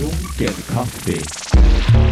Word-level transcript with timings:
Lunken 0.00 0.54
kaffe. 0.72 1.12
Ikke 1.12 2.09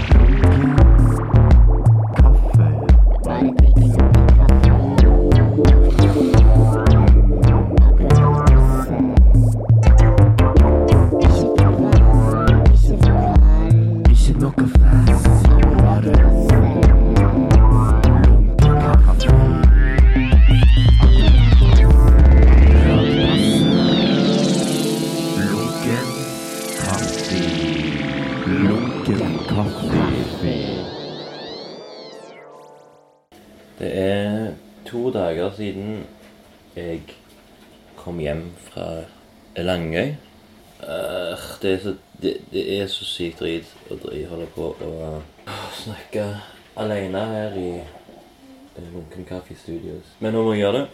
Men 50.28 50.34
nå 50.36 50.42
må 50.44 50.50
jeg 50.52 50.60
gjøre 50.60 50.80
det. 50.82 50.88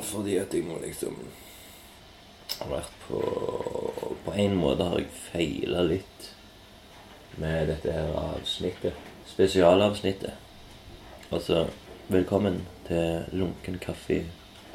Fordi 0.00 0.34
at 0.40 0.54
jeg 0.56 0.64
må 0.64 0.78
liksom 0.80 1.12
har 2.54 2.68
vært 2.70 2.94
på 3.02 3.18
På 4.24 4.32
en 4.40 4.54
måte 4.56 4.86
har 4.88 4.96
jeg 5.02 5.10
feila 5.26 5.82
litt 5.84 6.30
med 7.36 7.68
dette 7.68 7.92
her 7.92 8.08
avsnittet. 8.16 8.96
Spesialavsnittet. 9.28 10.32
Altså, 11.28 11.66
velkommen 12.08 12.62
til 12.88 13.28
Lunken 13.36 13.76
kaffe 13.84 14.24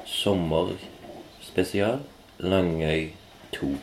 sommerspesial. 0.05 1.99
Langøy 2.37 3.09
2. 3.57 3.73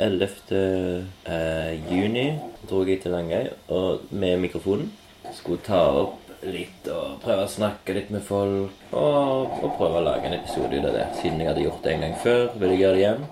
11. 0.00 1.04
Eh, 1.28 1.72
juni 1.92 2.40
dro 2.70 2.88
jeg 2.88 3.02
til 3.04 3.12
Langøy 3.12 3.52
og 3.68 4.00
med 4.10 4.40
mikrofonen. 4.48 4.88
Skulle 5.36 5.60
ta 5.60 5.92
opp 5.92 6.23
litt 6.52 6.88
og 6.92 7.20
prøve 7.22 7.46
å 7.46 7.50
snakke 7.50 7.94
litt 7.96 8.10
med 8.12 8.24
folk. 8.26 8.84
Og, 8.92 9.56
og 9.62 9.74
prøve 9.78 10.00
å 10.00 10.04
lage 10.04 10.28
en 10.28 10.36
episode 10.36 10.76
ut 10.76 10.88
av 10.88 10.96
det. 10.96 11.06
Siden 11.20 11.40
jeg 11.40 11.50
hadde 11.50 11.64
gjort 11.64 11.82
det 11.84 11.94
en 11.94 12.04
gang 12.06 12.16
før, 12.22 12.44
ville 12.58 12.74
jeg 12.74 12.82
gjøre 12.84 12.96
det 12.98 13.02
igjen. 13.04 13.26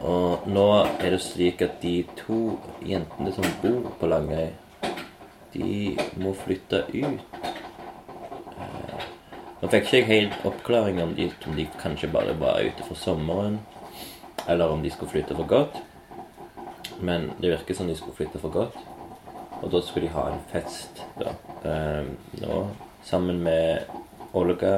Og 0.00 0.46
nå 0.48 0.66
er 0.80 1.12
det 1.12 1.20
slik 1.20 1.64
at 1.66 1.80
de 1.82 1.94
to 2.16 2.40
jentene 2.86 3.32
som 3.36 3.48
bor 3.60 3.90
på 4.00 4.08
Langøy, 4.08 4.48
de 5.52 5.96
må 6.22 6.32
flytte 6.38 6.84
ut. 6.94 7.40
Nå 9.60 9.68
fikk 9.68 9.82
ikke 9.84 9.98
jeg 9.98 10.08
helt 10.08 10.46
oppklaring 10.48 11.02
om 11.02 11.12
de, 11.18 11.26
om 11.44 11.56
de 11.58 11.66
kanskje 11.82 12.08
bare 12.12 12.32
var 12.40 12.62
ute 12.64 12.86
for 12.86 12.96
sommeren, 12.96 13.58
eller 14.48 14.72
om 14.72 14.80
de 14.80 14.92
skulle 14.94 15.12
flytte 15.12 15.36
for 15.36 15.50
godt. 15.50 15.76
Men 17.04 17.28
det 17.40 17.52
virker 17.52 17.76
som 17.76 17.90
de 17.90 17.96
skulle 17.98 18.16
flytte 18.16 18.40
for 18.40 18.52
godt. 18.54 18.78
Og 19.60 19.70
da 19.72 19.80
skulle 19.84 20.08
de 20.08 20.14
ha 20.14 20.26
en 20.30 20.42
fest 20.52 21.02
da. 21.20 21.34
Eh, 21.68 22.06
nå, 22.40 22.60
sammen 23.04 23.42
med 23.44 23.90
Olga 24.32 24.74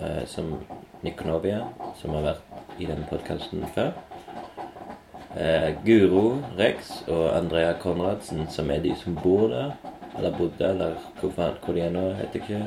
eh, 0.00 0.22
som 0.26 0.54
Nikonovia, 1.04 1.64
som 2.00 2.14
har 2.16 2.30
vært 2.30 2.80
i 2.80 2.88
denne 2.88 3.08
podkasten 3.10 3.64
før. 3.74 3.92
Eh, 5.36 5.70
Guro 5.84 6.40
Rex 6.58 7.02
og 7.08 7.28
Andrea 7.36 7.74
Konradsen, 7.80 8.46
som 8.50 8.70
er 8.72 8.80
de 8.84 8.94
som 8.98 9.18
bor 9.20 9.48
der. 9.52 9.76
Eller 10.18 10.34
bodde, 10.36 10.66
eller 10.66 10.96
hvor, 11.20 11.32
hvor 11.34 11.76
de 11.76 11.84
er 11.84 11.92
nå, 11.94 12.06
heter 12.18 12.40
ikke. 12.40 12.62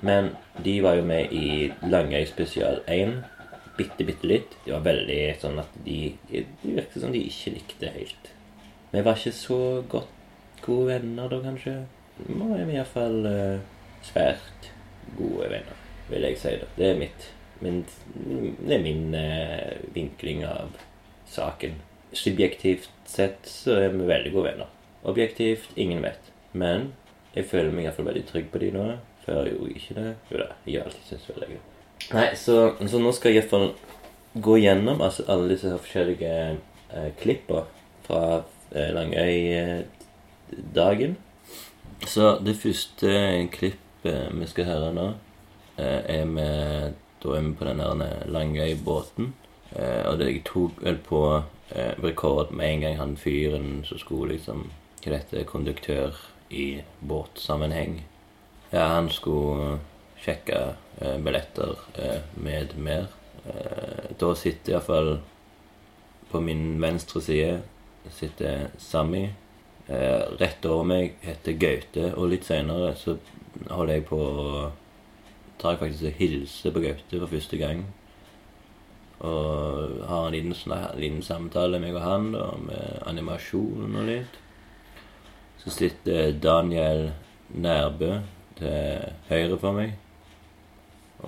Men 0.00 0.32
de 0.64 0.80
var 0.82 0.96
jo 0.98 1.04
med 1.04 1.32
i 1.36 1.68
Langøy 1.86 2.24
spesial 2.26 2.80
1. 2.88 3.20
Bitte, 3.76 4.04
bitte 4.04 4.26
litt. 4.28 4.56
Det 4.64 4.72
var 4.72 4.86
veldig 4.88 5.20
sånn 5.40 5.60
at 5.62 5.76
de 5.84 6.14
Det 6.28 6.46
virket 6.62 7.02
som 7.02 7.12
de 7.12 7.22
ikke 7.28 7.54
likte 7.58 7.92
helt. 7.92 8.32
Vi 8.90 9.04
var 9.06 9.20
ikke 9.20 9.36
så 9.36 9.60
godt 9.88 10.16
gode 10.64 10.86
venner 10.92 11.30
da, 11.32 11.40
kanskje. 11.44 11.76
Nå 12.28 12.50
er 12.56 12.66
vi 12.68 12.76
iallfall 12.76 13.26
uh, 13.26 13.60
svært 14.04 14.70
gode 15.18 15.50
venner, 15.52 15.84
vil 16.10 16.26
jeg 16.28 16.40
si. 16.40 16.56
det. 16.60 16.68
Det 16.76 16.88
er 16.90 16.98
mitt 17.00 17.28
min, 17.60 17.84
Det 18.60 18.76
er 18.76 18.82
min 18.84 19.14
uh, 19.14 19.94
vinkling 19.94 20.44
av 20.48 20.76
saken. 21.30 21.78
Subjektivt 22.12 22.90
sett 23.06 23.46
så 23.46 23.76
er 23.84 23.94
vi 23.94 24.08
veldig 24.08 24.32
gode 24.34 24.52
venner. 24.52 24.70
Objektivt 25.04 25.70
ingen 25.76 26.02
vet. 26.02 26.32
Men 26.52 26.92
jeg 27.36 27.46
føler 27.50 27.72
meg 27.72 27.86
iallfall 27.86 28.10
veldig 28.10 28.26
trygg 28.28 28.50
på 28.52 28.62
de 28.62 28.72
nå. 28.74 28.86
Før 29.24 29.44
jeg 29.44 29.54
gjorde 29.54 29.76
ikke 29.76 29.96
det. 29.98 30.14
Jo 30.30 30.40
da, 30.40 30.48
jeg 30.66 30.80
har 30.80 30.88
alltid 30.88 31.06
syntes 31.08 31.28
veldig 31.30 31.50
godt. 31.52 31.66
Nei, 32.10 32.26
så, 32.40 32.56
så 32.88 33.00
nå 33.00 33.12
skal 33.14 33.34
jeg 33.34 33.42
iallfall 33.42 33.68
gå 34.40 34.56
gjennom 34.62 35.02
altså, 35.04 35.26
alle 35.30 35.50
disse 35.52 35.70
forskjellige 35.76 36.34
eh, 36.48 37.08
klippa 37.20 37.64
fra 38.06 38.22
eh, 38.72 38.90
Langøy-dagen. 40.50 41.16
Så 42.06 42.38
det 42.44 42.56
første 42.56 43.48
klippet 43.52 44.32
vi 44.32 44.46
skal 44.46 44.64
høre 44.64 44.92
nå, 44.94 45.14
eh, 45.78 46.20
er 46.20 46.24
med 46.24 46.94
Da 47.22 47.28
er 47.36 47.42
vi 47.42 47.52
på 47.52 47.64
den 47.64 47.78
der 47.78 48.26
Langøy-båten. 48.26 49.34
Eh, 49.76 50.08
og 50.08 50.18
det 50.18 50.32
jeg 50.32 50.44
tok 50.44 50.82
vel 50.82 50.96
på 50.96 51.42
eh, 51.70 51.92
rekord 52.02 52.50
med 52.50 52.66
en 52.66 52.80
gang 52.80 52.96
han 52.96 53.16
fyren 53.16 53.84
som 53.84 53.98
skulle 53.98 54.32
liksom 54.32 54.70
Hva 55.04 55.16
heter 55.16 55.44
Konduktør 55.44 56.16
i 56.50 56.82
båtsammenheng. 57.00 58.04
Ja, 58.72 58.86
han 58.94 59.10
skulle 59.10 59.78
sjekke 60.16 60.74
billetter 61.24 61.76
med 62.36 62.74
mer. 62.76 63.06
Da 64.20 64.34
sitter 64.34 64.72
iallfall 64.72 65.20
på 66.30 66.40
min 66.40 66.82
venstre 66.82 67.20
side 67.20 67.62
sitter 68.12 68.68
Sami. 68.78 69.30
Eh, 69.90 70.26
rett 70.38 70.66
over 70.70 70.86
meg 70.86 71.16
heter 71.24 71.56
Gaute, 71.58 72.12
og 72.14 72.30
litt 72.30 72.46
seinere 72.46 72.92
så 72.98 73.16
holder 73.66 73.96
jeg 73.96 74.04
på 74.10 74.18
å 74.20 74.68
tar 75.60 75.74
jeg 75.74 75.80
faktisk 75.80 76.06
og 76.08 76.20
hilser 76.20 76.74
på 76.74 76.82
Gaute 76.84 77.18
for 77.18 77.32
første 77.32 77.58
gang. 77.60 77.82
Og 79.20 79.96
har 80.08 80.28
en 80.28 80.32
liten, 80.32 80.54
liten 80.96 81.24
samtale, 81.24 81.80
meg 81.82 81.96
og 81.98 82.04
han, 82.06 82.30
da, 82.32 82.46
med 82.62 83.02
animasjon 83.10 83.90
og 83.90 84.06
litt. 84.08 84.38
Så 85.60 85.74
sitter 85.74 86.32
Daniel 86.40 87.10
Nærbø 87.52 88.14
til 88.60 89.10
høyre 89.28 89.58
for 89.60 89.76
meg. 89.76 89.98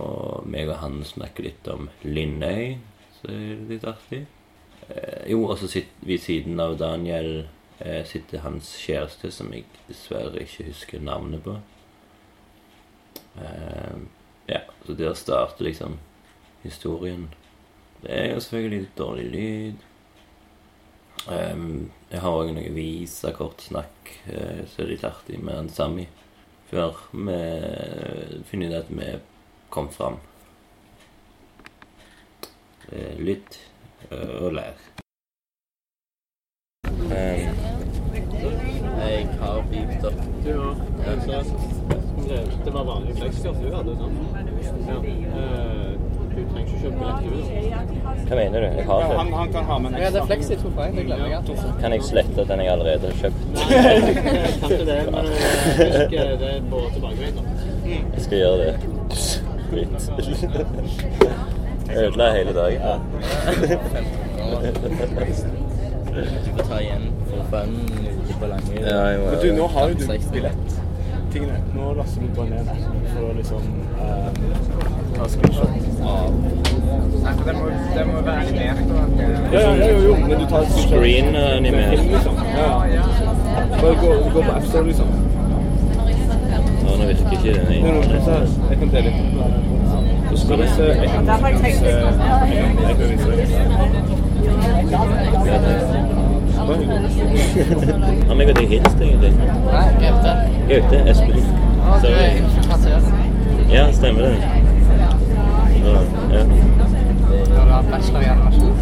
Og 0.01 0.47
meg 0.49 0.71
og 0.71 0.79
han 0.81 1.03
snakker 1.05 1.51
litt 1.51 1.69
om 1.69 1.91
Lindøy, 2.07 2.79
så 3.19 3.29
er 3.29 3.43
det 3.43 3.75
litt 3.75 3.91
artig. 3.91 4.23
Eh, 4.89 5.29
jo, 5.35 5.43
og 5.51 5.59
så 5.61 5.69
sitter 5.69 6.09
vi 6.09 6.17
siden 6.23 6.63
av 6.63 6.79
Daniel 6.81 7.45
sitter 8.07 8.45
hans 8.45 8.75
kjæreste, 8.79 9.31
som 9.35 9.53
jeg 9.55 9.65
dessverre 9.89 10.43
ikke 10.45 10.69
husker 10.69 11.03
navnet 11.03 11.43
på. 11.43 11.57
Eh, 13.43 14.03
ja, 14.49 14.61
så 14.87 14.95
der 14.99 15.15
starter 15.15 15.65
liksom 15.65 15.99
historien. 16.63 17.29
Det 18.03 18.11
er 18.11 18.35
jo 18.35 18.41
selvfølgelig 18.41 18.81
litt 18.81 18.99
dårlig 18.99 19.27
lyd. 19.31 19.89
Ehm, 21.31 21.91
jeg 22.11 22.21
har 22.21 22.35
òg 22.35 22.51
noe 22.55 22.71
visakortsnakk, 22.75 24.11
uh, 24.27 24.63
så 24.67 24.81
det 24.81 24.85
er 24.85 24.91
litt 24.91 25.05
artig 25.07 25.39
med 25.39 25.55
han 25.55 25.71
Sami. 25.71 26.09
Før 26.73 26.97
vi 27.13 27.37
finner 28.49 28.73
ut 28.73 28.79
at 28.79 28.91
vi 28.91 29.11
kom 29.71 29.91
fram. 29.93 30.17
Lytt 33.23 33.59
eh, 34.11 34.33
og 34.41 34.55
lær. 34.57 34.81
Ehm, 37.13 37.53
Jeg 39.03 39.29
har 39.41 39.63
beepet 39.71 40.05
opp. 40.09 40.25
Du 40.45 40.55
ja. 41.29 41.41
det, 42.29 42.39
det 42.65 42.73
var 42.75 42.85
vanlig 42.85 43.17
flexkort 43.17 43.57
du 43.63 43.69
hadde, 43.77 43.93
sant? 44.01 44.17
Ja. 44.89 44.97
Eh, 44.97 45.91
du 46.33 46.41
trenger 46.49 46.67
ikke 46.67 46.79
kjøpe 46.83 46.99
billett, 46.99 47.21
du. 47.23 47.29
hva 48.29 48.35
mener 48.39 48.59
du? 48.61 48.67
Jeg 48.79 48.85
har 48.87 49.01
Han, 49.03 49.09
kjøpt. 49.11 49.35
han 49.37 49.49
kan 49.53 49.65
ha 49.71 49.75
med 49.79 49.89
en 49.93 49.93
Ja, 49.93 49.99
det 49.99 50.05
er 50.05 50.09
ekstra. 50.23 50.27
flexi 50.31 50.55
to 50.63 50.69
poeng, 50.77 50.93
det 50.97 51.05
glemmer 51.07 51.27
jeg 51.29 51.37
alltid. 51.39 51.57
Kan 51.83 51.91
jeg 51.93 52.03
slette 52.09 52.41
den 52.49 52.59
jeg 52.65 52.71
allerede 52.73 53.05
har 53.07 53.17
kjøpt? 53.21 53.43
Jeg 53.71 54.15
kan 54.61 54.71
ikke 54.71 54.87
det, 54.91 55.01
men 55.13 55.25
husk 55.27 56.13
eh, 56.13 56.33
det 56.43 56.49
er 56.57 56.61
på 56.71 56.79
tilbakevei. 56.95 57.31
da. 57.37 57.43
Jeg 57.93 58.21
skal 58.27 58.37
gjøre 58.39 58.57
det. 58.63 58.75
Dritt. 59.73 60.01
Ødela 61.93 62.27
hele 62.33 62.53
dagen. 62.53 62.81
Du 66.13 66.51
får 66.57 66.65
ta 66.69 66.77
igjen 66.81 67.05
for 67.31 67.45
fun 67.51 67.71
ute 67.83 68.35
på 68.41 68.47
Langøy. 68.51 68.77
Ja, 68.81 69.01
jeg 69.07 69.19
må- 69.21 69.31
Men 69.31 69.39
du, 69.43 69.53
nå 69.61 69.67
har 69.75 69.89
jo 69.89 69.95
du 69.95 70.07
billett. 70.33 70.73
Tingene. 71.33 71.57
Nå 71.75 71.95
laster 71.95 72.21
vi 72.21 72.29
bare 72.37 72.49
ned 72.51 72.67
for 73.13 73.23
å 73.29 73.33
liksom 73.37 73.63
eh, 74.05 74.29
ta 75.17 75.29
screenshot 75.33 75.71
Nei, 77.23 77.33
for 77.39 77.45
det 77.47 77.55
må, 77.55 77.67
det 77.97 78.05
må 78.09 78.21
være 78.27 78.41
animert. 78.43 78.79
Ja, 79.53 79.61
ja, 79.61 79.73
ja, 79.77 79.87
jo, 79.93 79.99
jo, 80.07 80.15
men 80.21 80.35
du 80.41 80.47
tar 80.51 80.65
Screen 80.77 81.27
med 81.33 81.47
animert. 81.57 82.01
liksom. 82.13 82.35
Ja, 82.57 82.71
ja. 82.95 83.05
Bare 83.81 83.95
gå, 84.01 84.11
gå 84.35 84.41
på 84.41 84.51
AppStore, 84.57 84.87
liksom. 84.91 85.09
Ja, 86.83 86.97
nå 86.99 87.05
virker 87.07 87.33
ikke 87.39 87.53
den 87.69 87.83
Nei, 87.83 87.93
jeg 88.71 88.79
kan 88.83 88.89
dele 88.97 89.09
inn. 89.13 89.19
Skal 90.43 90.57
vi 90.63 90.67
se 90.75 90.83
Jeg 90.83 91.09
kan 91.13 91.25
vise 91.55 91.87
jeg 91.93 92.97
kan 92.99 93.07
vise 93.11 93.29
deg. 95.63 96.22
Hva? 96.73 98.27
Har 98.29 98.35
meg 98.39 98.49
og 98.49 98.57
deg 98.57 98.69
hilst, 98.73 99.01
egentlig? 99.01 99.33
Nei, 99.67 99.87
Gaute. 100.01 100.33
Gaute, 100.71 101.01
Espen. 101.13 101.45
Å, 101.83 101.99
du 102.03 102.09
er 102.09 102.39
infiltratør. 102.41 103.09
Ja, 103.73 103.85
stemmer 103.97 104.23
det. 104.23 104.35
Ja, 105.83 105.97
ja. 106.33 106.43
Når 107.53 107.65
du 107.65 107.71
har 107.73 107.83
bachelor 107.91 108.21
i 108.23 108.31
animasjon. 108.33 108.75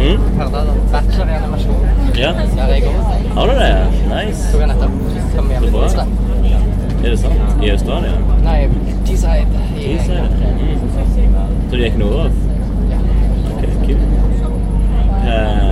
Mm? 0.00 0.18
Hørte 0.40 0.60
du? 0.66 0.72
Bachelor 0.92 1.28
i 1.30 1.38
animasjon. 1.38 1.82
ja. 2.16 2.32
Der 2.56 2.74
jeg 2.74 2.82
går. 2.82 2.94
Har 3.34 3.46
du 3.46 3.54
det? 3.60 3.70
Nice. 4.10 4.52
Tok 4.52 4.60
jeg 4.60 4.68
nettopp. 4.72 4.92
Kom 5.36 5.50
hjem 5.50 5.62
til 5.62 5.72
bra. 5.72 6.06
Er 7.00 7.08
det 7.10 7.18
sant? 7.18 7.64
I 7.64 7.70
Australia? 7.70 8.12
Nei, 8.44 8.60
Teesside. 9.06 9.46
du? 9.46 9.82
Mm. 10.60 10.78
Så 11.70 11.76
du 11.76 11.82
gikk 11.82 11.98
nordover? 11.98 12.30
Ok, 13.50 13.62
kult. 13.86 14.02
Hva, 15.20 15.69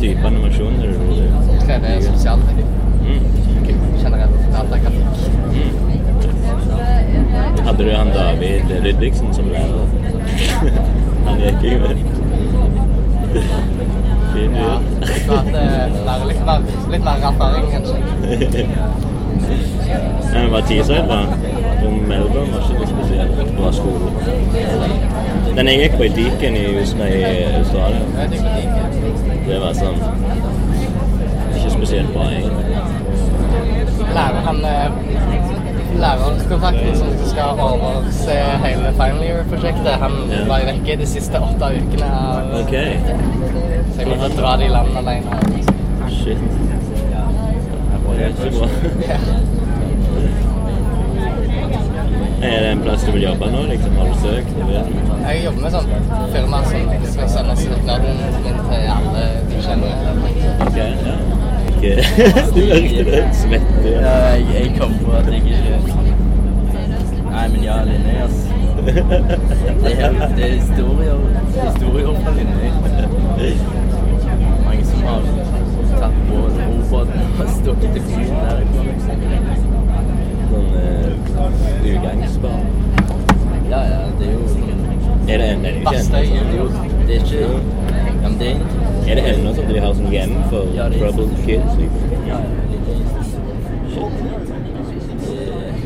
hva 0.00 0.06
type 0.06 0.24
animasjon 0.26 0.74
er 0.80 0.86
det 0.88 0.94
du 0.96 1.08
gjør? 1.12 1.32
3D 1.60 1.86
spesialeffekt. 2.06 2.68
Mm. 3.04 3.22
kult. 3.66 3.82
Generelt 4.02 4.36
datagrafikk. 4.54 5.08
Mm. 5.52 5.72
Hadde 7.66 7.84
du 7.84 7.90
han 7.96 8.08
David 8.14 8.62
Ludvigsen 8.84 9.34
som 9.34 9.44
lærer? 9.52 9.86
han 11.26 11.36
gikk 11.44 11.62
jo 11.68 11.78
med. 11.84 11.96
Fin 14.32 14.50
Ja, 14.56 14.72
fyr. 15.02 15.18
så 15.26 15.32
at 15.36 15.46
er 15.60 16.26
litt 16.30 16.42
mer, 16.46 16.60
litt 16.90 17.04
mer 17.04 17.18
erfaring, 17.32 17.66
kanskje. 17.76 17.96
Ja, 20.30 20.46
var 20.48 20.60
Teesside 20.62 21.02
bra? 21.08 21.49
Og 21.84 21.92
Melbourne 22.08 22.52
var 22.52 22.60
ikke 22.74 22.86
spesielt 22.94 23.56
bra 23.56 23.72
skole. 23.72 24.06
Den 25.56 25.66
jeg 25.68 25.78
gikk 25.82 25.96
på 25.96 26.02
i 26.02 26.08
Deacon 26.08 26.56
i, 26.56 26.64
USA- 26.76 27.08
Australia, 27.58 28.00
det. 29.46 29.60
var 29.60 29.72
sånn 29.74 29.98
Ikke 31.56 31.70
spesielt 31.70 32.12
bra, 32.14 32.22
egentlig. 32.30 32.66
Lærer 34.14 34.40
han 34.46 34.60
lærerkontrakten 36.00 36.00
lærerkontakten 36.00 36.96
som 36.96 37.08
skal 37.26 37.60
overse 37.60 38.36
hele 38.64 38.92
final 38.92 39.22
year-prosjektet, 39.24 39.92
han 40.04 40.12
Ja. 40.30 40.44
var 40.48 40.58
vekke 40.70 40.96
de 41.00 41.06
siste 41.06 41.38
åtte 41.40 41.64
ukene. 41.76 42.04
av- 42.04 42.60
Ok. 42.60 42.74
Så 43.94 43.98
jeg 44.00 44.08
måtte 44.08 44.36
dra 44.40 44.56
det 44.56 44.64
i 44.64 44.68
land 44.68 44.96
alene. 44.96 45.40
Shit. 46.08 46.38
Det 48.16 48.24
er 48.24 48.28
ikke 48.28 48.58
bra. 48.58 49.59
Er 52.42 52.60
det 52.60 52.68
en 52.72 52.82
plass 52.82 53.02
du 53.04 53.12
vil 53.12 53.22
jobbe 53.22 53.50
nå, 53.52 53.62
liksom? 53.68 53.96
Har 53.96 54.06
du 54.08 54.14
søkt? 54.22 54.54
Jeg 55.28 55.42
jobber 55.44 55.60
med 55.62 55.74
sånn 55.74 55.90
firma 56.32 56.60
som 56.70 56.94
skal 57.12 57.28
sende 57.34 57.56
søknaden 57.60 58.22
min 58.44 58.62
til 58.70 58.86
alle 58.94 59.24
de 59.50 59.60
kjenner. 59.66 59.92
Ok, 60.66 60.78
ja. 60.80 61.16
Ok. 61.70 61.84
Du 62.54 62.60
merket 62.70 63.06
det. 63.10 63.20
Svette. 63.42 63.92
Ja, 63.92 64.14
jeg, 64.34 64.46
jeg 64.54 64.72
kom 64.78 64.96
på 65.04 65.12
at 65.16 65.28
jeg 65.28 65.42
ikke 65.44 65.58
Nei, 67.30 67.44
men 67.48 67.60
ja, 67.64 67.76
Linnøy, 67.86 68.16
ass. 68.24 68.40
Det 68.80 69.92
er, 69.92 70.16
det 70.36 70.48
er 70.48 70.56
historier, 70.56 71.20
historier 71.60 72.24
fra 72.24 72.34
Linnøy. 72.40 73.79
Er- 91.54 91.62
kids? 91.62 91.76
Liksom? 91.78 92.26
Ja, 92.28 92.38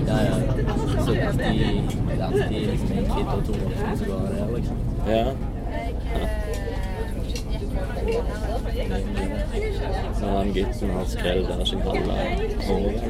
ja, 0.09 0.25
Ja. 0.25 0.35
Så 1.05 1.11
de 1.11 1.19
er 1.19 1.27
alltid 2.25 2.71
liksom 2.71 2.99
en 2.99 3.05
kid 3.05 3.27
og 3.27 3.45
to 3.47 3.53
voksne 3.53 3.97
som 3.99 4.07
går 4.07 4.19
der, 4.29 4.57
liksom. 4.57 4.77
Ja. 5.09 5.25
Så 10.21 10.27
han 10.27 10.53
gutten 10.53 10.91
har 10.91 11.05
skrevet 11.05 11.49
der 11.59 11.65
sin 11.65 11.81
halve 11.81 12.13
håret. 12.67 13.03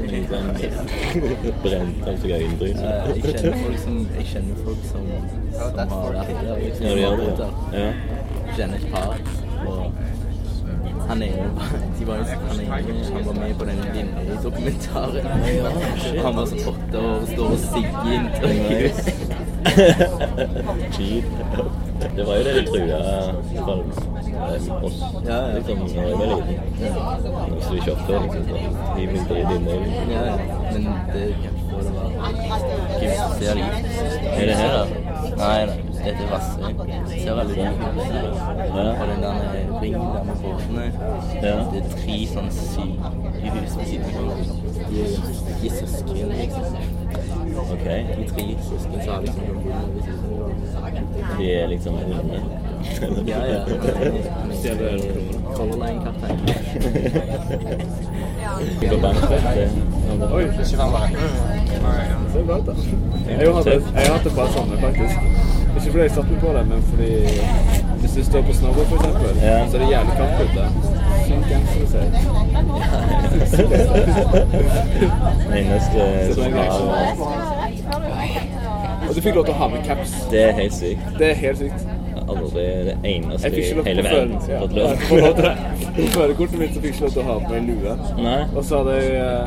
Brent 1.63 2.09
av 2.09 2.17
seg 2.19 2.31
øyenbrynet. 2.31 2.83
Ja, 2.83 2.91
jeg 3.15 3.23
kjenner 3.23 3.57
folk 3.65 3.79
som, 3.79 3.99
jeg 4.19 4.27
kjenner 4.33 4.57
folk 4.65 4.85
som, 4.91 5.07
som 5.53 5.79
har 5.79 6.13
vært 6.13 6.35
der. 6.43 6.57
liksom. 6.65 6.87
Ja, 6.87 6.91
du 6.95 7.01
gjør 7.01 7.17
det, 7.17 7.49
ja. 7.73 7.81
Jeg 7.81 8.57
kjenner 8.57 8.77
et 8.77 8.89
par. 8.93 9.17
Og 9.67 9.93
han 11.09 11.23
ene 11.23 11.51
de 12.05 12.11
var 12.11 12.17
jo, 12.17 12.25
han, 12.25 12.85
han 13.15 13.27
var 13.27 13.35
med 13.35 13.55
på 13.59 13.65
den 13.65 13.77
Lindøy-dokumentaren. 13.95 15.27
Han 16.25 16.37
var 16.37 16.47
sånn 16.51 16.67
åtte 16.73 16.99
år 17.01 17.15
og 17.15 17.29
står 17.31 17.47
og 17.55 17.59
sigger 17.63 18.03
i 18.05 18.13
intervju. 18.21 18.89
Det 22.15 22.25
var 22.27 22.35
jo 22.37 22.43
det 22.45 22.53
de 22.55 22.63
trua 22.67 22.81
eh, 22.83 23.35
oss 24.85 24.97
Ja, 25.27 25.37
ja. 25.37 25.55
liksom, 25.55 25.79
da 25.89 26.03
jeg 26.03 26.19
var 26.19 26.27
liten. 26.33 26.57
Hvis 27.55 27.87
du 27.87 27.91
oppfører 27.95 28.21
deg 28.21 28.31
sånn, 28.35 28.49
hiv 28.99 29.09
meg 29.15 29.23
i 29.31 29.41
øynene. 29.41 29.75
Ja, 30.13 30.23
ja. 30.29 30.37
men 30.75 30.83
det 31.15 31.25
for 31.71 31.81
det 31.81 31.93
var 31.95 32.09
som? 33.41 33.59
Er 34.35 34.47
det 34.47 34.57
her, 34.61 34.71
da? 34.77 34.85
Nei, 35.41 35.67
nei. 35.73 35.84
Dette 36.05 36.23
er 36.25 36.31
Vassøy. 36.31 36.71
Ser 37.23 37.35
veldig 37.35 37.55
bra 37.57 37.65
ut. 37.91 38.01
Ja. 38.75 38.85
Og 39.01 39.07
den 39.11 39.21
der 39.23 39.37
ringen 39.83 40.01
der 40.15 40.23
med 40.25 40.37
båtene. 40.43 40.85
Ja. 41.43 41.57
Det 41.73 41.79
er 41.81 41.89
tre 41.95 42.17
sånne 42.33 42.53
sykehus 42.53 43.73
ved 43.79 43.85
siden 43.87 44.05
av 44.05 44.11
hverandre. 44.13 44.55
De 44.91 44.95
er 45.01 45.09
ikke 45.55 45.71
søsken, 45.79 46.17
liksom. 46.41 46.65
Ok. 47.73 47.87
De 47.87 48.25
tre 48.35 48.45
søsken 48.69 48.99
som 49.05 49.11
har 49.15 49.21
liksom. 49.21 49.45
De 51.39 51.45
er 51.53 51.67
liksom 51.69 51.95
hundene? 51.95 52.41
Ja, 53.27 53.41
ja. 53.47 53.61
Stjeler 54.53 54.99
Color 55.55 55.77
Line 55.87 56.01
kaptein. 56.05 56.39
De 58.81 58.87
går 58.89 59.01
bankfett. 59.01 59.43
det. 59.55 59.71
Oi, 60.33 60.43
Ikke 60.43 60.77
bare. 60.77 61.09
det 62.33 62.41
er 62.41 62.45
bra 62.45 62.59
ut, 62.59 62.67
da. 62.67 62.73
Jeg 63.29 63.47
har 63.47 63.55
hatt 63.55 63.67
et, 63.67 63.83
jeg 63.95 64.07
har 64.07 64.13
hatt 64.19 64.27
et 64.27 64.33
par 64.37 64.49
sånne, 64.57 64.77
faktisk. 64.81 65.44
Ikke 65.75 65.91
fordi 65.91 66.03
jeg 66.07 66.11
satte 66.11 66.31
meg 66.31 66.41
på 66.41 66.51
det, 66.57 66.63
men 66.71 66.83
fordi 66.91 67.11
hvis 68.01 68.13
du 68.19 68.25
står 68.25 68.43
på 68.49 68.53
snowboard, 68.59 68.87
eksempel, 68.99 69.33
Ja. 69.43 69.57
så 69.69 69.77
er 69.77 69.81
det 69.83 69.89
jævlig 69.95 70.15
kaldt 70.19 70.39
ute. 70.45 70.65
Sånn 71.25 71.45
genser 71.49 71.87
ser 71.93 72.05
Den 75.41 75.53
eneste 75.59 76.35
som 76.35 76.53
har 76.53 76.69
Og 79.09 79.15
du 79.15 79.21
fikk 79.21 79.35
lov 79.35 79.45
til 79.45 79.55
å 79.55 79.59
ha 79.59 79.69
med 79.69 79.85
caps. 79.87 80.15
Det 80.31 80.41
er 80.49 80.53
helt 80.59 80.75
sykt. 80.75 81.05
Det 81.19 81.31
er 81.31 81.35
helt 81.43 81.59
sykt. 81.59 81.81
Aldri 82.25 82.63
det 82.89 82.97
eneste 83.05 83.51
i 83.53 83.65
hele 83.85 84.03
verden 84.07 84.39
som 84.41 84.51
har 84.55 84.61
fått 84.61 84.73
lov. 84.73 84.85
jeg. 84.89 85.57
På 85.97 86.07
førerkortet 86.15 86.59
mitt 86.59 86.73
så 86.75 86.81
fikk 86.81 86.95
jeg 86.95 86.95
ikke 86.95 87.05
lov 87.05 87.13
til 87.13 87.23
å 87.23 87.27
ha 87.29 87.35
på 87.39 87.49
meg 87.53 87.63
lue. 87.69 87.93
Og 88.57 88.65
så 88.65 88.81
hadde 88.81 88.95
jeg 88.97 89.09
eh, 89.21 89.47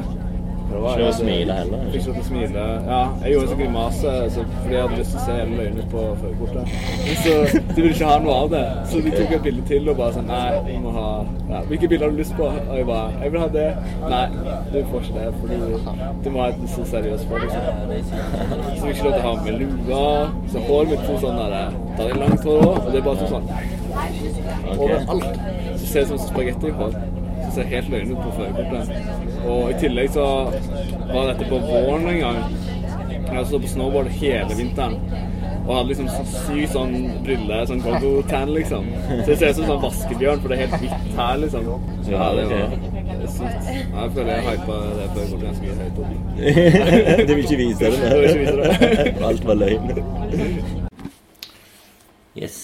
Ikke 0.68 1.08
å 1.08 1.14
smile 1.16 1.56
heller. 1.56 1.84
Ikke 1.88 2.02
til 2.04 2.20
å 2.20 2.24
smile. 2.26 2.64
Ja, 2.88 3.00
jeg 3.24 3.34
gjorde 3.34 3.46
en 3.46 3.52
sånn 3.52 3.62
grimase 3.62 4.14
så, 4.36 4.44
fordi 4.52 4.76
jeg 4.76 4.84
hadde 4.84 4.98
lyst 5.00 5.14
til 5.14 5.20
å 5.20 5.24
se 5.24 5.36
hele 5.38 5.68
øynene 5.68 5.86
på 5.94 6.04
førerkortet. 6.22 6.74
Så 7.24 7.62
de 7.70 7.78
ville 7.78 7.94
ikke 7.94 8.10
ha 8.10 8.18
noe 8.24 8.36
av 8.44 8.50
det, 8.52 8.64
så 8.92 9.02
de 9.06 9.14
tok 9.16 9.34
et 9.38 9.46
bilde 9.48 9.64
til 9.72 9.92
og 9.92 10.00
bare 10.02 10.18
sånn 10.18 10.28
Nei, 10.28 10.60
vi 10.66 10.76
må 10.84 10.92
ha 10.92 11.08
ja, 11.48 11.62
Hvilke 11.70 11.88
bilder 11.88 12.10
har 12.10 12.16
du 12.16 12.20
lyst 12.20 12.36
på? 12.36 12.50
Og 12.52 12.74
jeg 12.76 12.88
bare 12.90 13.24
Jeg 13.24 13.34
vil 13.34 13.42
ha 13.42 13.50
det. 13.56 13.68
Nei, 14.12 14.24
du 14.74 14.78
får 14.92 15.08
ikke 15.08 15.18
det, 15.18 15.28
for 15.40 15.46
du, 16.24 16.30
må 16.34 16.44
ha 16.44 16.50
et 16.52 16.64
så 16.76 16.88
seriøst 16.92 17.30
for 17.32 17.46
liksom. 17.46 17.62
Så 18.12 18.82
fikk 18.84 18.96
ikke 18.98 19.08
lov 19.08 19.14
til 19.16 19.22
å 19.22 19.28
ha 19.28 19.36
med 19.46 19.62
lua. 19.64 20.06
Så 20.52 20.66
håret 20.68 20.94
mitt 20.94 21.06
tok 21.08 21.22
sånn 21.24 21.40
der 21.44 21.78
Da 21.98 22.10
jeg 22.12 22.20
langt 22.22 22.50
hår 22.50 22.66
òg, 22.66 22.82
og 22.84 22.92
det 22.92 23.00
er 23.02 23.08
bare 23.08 23.32
sånn 23.32 23.48
overalt. 24.76 25.46
Så 25.78 25.86
ser 25.86 26.04
det 26.04 26.12
ut 26.12 26.14
som 26.18 26.28
spagettihår. 26.28 27.00
Så 27.58 27.64
ser 27.64 27.70
helt 27.74 27.88
løgn 27.90 28.12
ut 28.12 28.20
på 28.22 28.32
førerkortet. 28.38 28.90
Og 29.50 29.72
i 29.72 29.78
tillegg 29.82 30.12
så 30.14 30.26
var 31.10 31.24
dette 31.32 31.46
på 31.50 31.58
våren 31.64 32.04
en 32.12 32.20
gang. 32.22 32.36
Jeg 33.32 33.46
stod 33.50 33.64
på 33.64 33.70
snowboard 33.72 34.10
hele 34.14 34.58
vinteren. 34.60 35.00
Og 35.64 35.72
hadde 35.72 35.88
liksom 35.90 36.12
så 36.12 36.26
syk 36.36 36.68
sånn 36.76 36.94
brille, 37.26 37.58
sånn 37.66 37.82
Congo-tan, 37.82 38.52
liksom. 38.60 38.86
Så 39.10 39.26
det 39.32 39.38
ser 39.40 39.56
ut 39.56 39.58
som 39.58 39.72
sånn 39.72 39.82
vaskebjørn, 39.88 40.44
for 40.44 40.54
det 40.54 40.60
er 40.60 40.62
helt 40.68 40.84
hvitt 40.84 41.18
her, 41.18 41.40
liksom. 41.42 41.66
Ja, 42.12 42.28
det 42.38 42.46
var 42.52 42.78
sykt. 43.40 43.72
Jeg 43.72 44.14
føler 44.20 44.32
jeg 44.36 44.46
hypa 44.52 44.78
det 45.00 45.10
før 45.16 45.20
jeg 45.24 45.32
kom 45.32 45.42
ganske 45.48 45.66
høyt 45.82 45.98
opp. 46.04 46.14
du 47.32 47.34
vil 47.34 47.44
ikke 47.48 47.60
vise 47.64 47.80
det? 47.82 47.90
Jeg 48.06 48.22
vil 48.22 48.30
ikke 48.30 48.44
vise 48.44 48.58
det. 48.62 48.70
Alt 49.32 49.50
var 49.50 49.58
løgn. 49.64 49.86
Yes. 52.38 52.62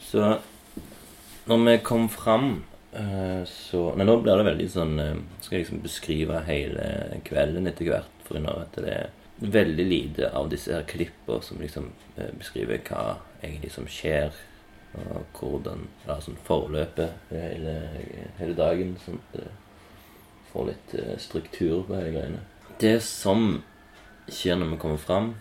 Så 0.00 0.32
når 1.44 1.64
vi 1.68 1.78
kom 1.92 2.08
fram, 2.08 2.50
så 3.48 3.82
Nei, 3.96 4.06
nå 4.08 4.18
blir 4.22 4.40
det 4.40 4.46
veldig 4.48 4.68
sånn 4.72 4.98
eh, 5.02 5.16
Skal 5.40 5.58
jeg 5.58 5.64
liksom 5.64 5.82
beskrive 5.84 6.42
hele 6.48 6.84
kvelden 7.26 7.70
etter 7.70 7.90
hvert, 7.90 8.22
for 8.26 8.38
at 8.52 8.78
det 8.78 8.94
er 8.94 9.10
veldig 9.38 9.84
lite 9.86 10.30
av 10.34 10.48
disse 10.50 10.72
her 10.74 10.86
klippene 10.88 11.44
som 11.46 11.60
liksom 11.62 11.92
eh, 12.16 12.32
beskriver 12.38 12.80
hva 12.88 13.18
egentlig 13.38 13.70
som 13.70 13.86
skjer, 13.86 14.34
og 14.98 15.38
hvordan 15.38 15.84
ja, 16.08 16.16
sånn 16.24 16.38
forløpet 16.48 17.30
hele, 17.30 17.74
hele 18.40 18.56
dagen. 18.58 18.96
Sånn 19.04 19.20
at 19.20 19.36
det 19.38 19.50
får 20.50 20.70
litt 20.72 20.94
eh, 20.98 21.14
struktur 21.22 21.84
på 21.86 21.98
hele 21.98 22.14
greiene. 22.16 22.42
Det 22.82 22.96
som 23.04 23.60
skjer 24.28 24.58
når 24.58 24.74
vi 24.74 24.80
kommer 24.82 25.02
fram 25.02 25.36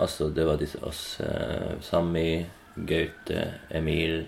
Altså, 0.00 0.30
det 0.32 0.46
var 0.48 0.56
disse 0.56 0.78
oss. 0.88 1.20
Eh, 1.20 1.74
Sami, 1.84 2.46
Gaute, 2.88 3.42
Emil 3.68 4.22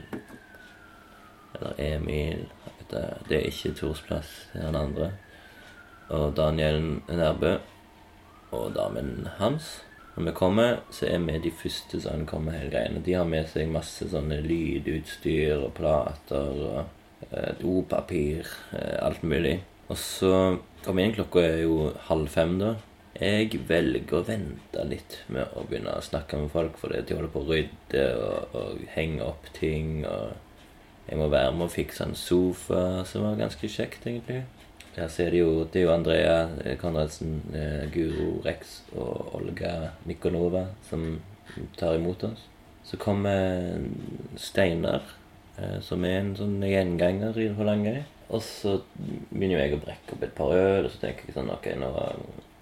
Eller 1.54 1.74
Emil 1.78 2.46
Det 2.90 3.36
er 3.38 3.46
ikke 3.48 3.72
Tors 3.78 4.02
plass, 4.04 4.30
det 4.52 4.60
er 4.60 4.68
han 4.68 4.76
andre. 4.76 5.10
Og 6.12 6.34
Daniel 6.36 7.00
Nærbø 7.08 7.56
og 8.54 8.74
damen 8.74 9.28
hans. 9.38 9.80
Når 10.16 10.24
vi 10.24 10.34
kommer, 10.36 10.76
så 10.94 11.08
er 11.10 11.18
vi 11.18 11.38
de 11.42 11.50
første 11.50 12.00
som 12.00 12.20
ankommer 12.20 12.54
hele 12.54 12.70
greiene. 12.70 13.02
De 13.02 13.16
har 13.16 13.26
med 13.26 13.48
seg 13.50 13.72
masse 13.72 14.06
sånne 14.12 14.38
lydutstyr 14.44 15.56
og 15.56 15.72
plater 15.74 16.60
og 16.68 17.32
eh, 17.32 17.50
dopapir, 17.58 18.46
eh, 18.76 18.98
alt 19.02 19.24
mulig. 19.26 19.56
Og 19.88 19.98
så 19.98 20.34
kom 20.84 21.00
inn, 21.02 21.16
klokka 21.16 21.42
er 21.42 21.64
jo 21.64 21.90
halv 22.06 22.30
fem 22.30 22.58
da. 22.60 22.76
Jeg 23.14 23.58
velger 23.66 24.20
å 24.20 24.24
vente 24.26 24.86
litt 24.90 25.20
med 25.34 25.50
å 25.54 25.64
begynne 25.66 25.98
å 25.98 26.04
snakke 26.04 26.38
med 26.38 26.50
folk, 26.54 26.78
fordi 26.78 27.02
de 27.02 27.18
holder 27.18 27.34
på 27.34 27.42
å 27.42 27.50
rydde 27.50 28.06
og, 28.22 28.56
og 28.58 28.86
henge 28.94 29.22
opp 29.26 29.50
ting. 29.58 30.02
og 30.06 30.43
jeg 31.08 31.18
må 31.20 31.28
være 31.28 31.52
med 31.52 31.66
og 31.68 31.74
fikse 31.74 32.04
en 32.04 32.16
sofa, 32.16 33.04
som 33.08 33.26
var 33.26 33.40
ganske 33.40 33.68
kjekt, 33.68 34.06
egentlig. 34.08 34.44
Her 34.94 35.08
ser 35.10 35.30
de 35.30 35.42
jo, 35.42 35.64
Det 35.64 35.80
er 35.80 35.86
jo 35.88 35.92
Andrea 35.92 36.76
Konradsen, 36.78 37.42
eh, 37.52 37.90
Guro 37.90 38.40
Rex 38.44 38.82
og 38.94 39.34
Olga 39.34 39.90
Nikonova 40.06 40.68
som 40.88 41.20
tar 41.76 41.96
imot 41.98 42.22
oss. 42.24 42.46
Så 42.84 42.96
kommer 42.96 43.80
Steinar, 44.36 45.02
eh, 45.58 45.80
som 45.80 46.04
er 46.04 46.20
en 46.20 46.36
sånn 46.36 46.60
gjenganger 46.62 47.36
i 47.38 47.48
Holangøy. 47.48 48.04
Og 48.30 48.40
så 48.42 48.78
begynner 49.30 49.64
jeg 49.64 49.76
å 49.76 49.82
brekke 49.82 50.14
opp 50.14 50.22
et 50.22 50.34
par 50.34 50.54
øl, 50.56 50.86
og 50.86 50.92
så 50.92 51.00
tenker 51.02 51.28
jeg 51.28 51.36
sånn 51.36 51.52
Ok, 51.52 51.68
nå, 51.76 51.90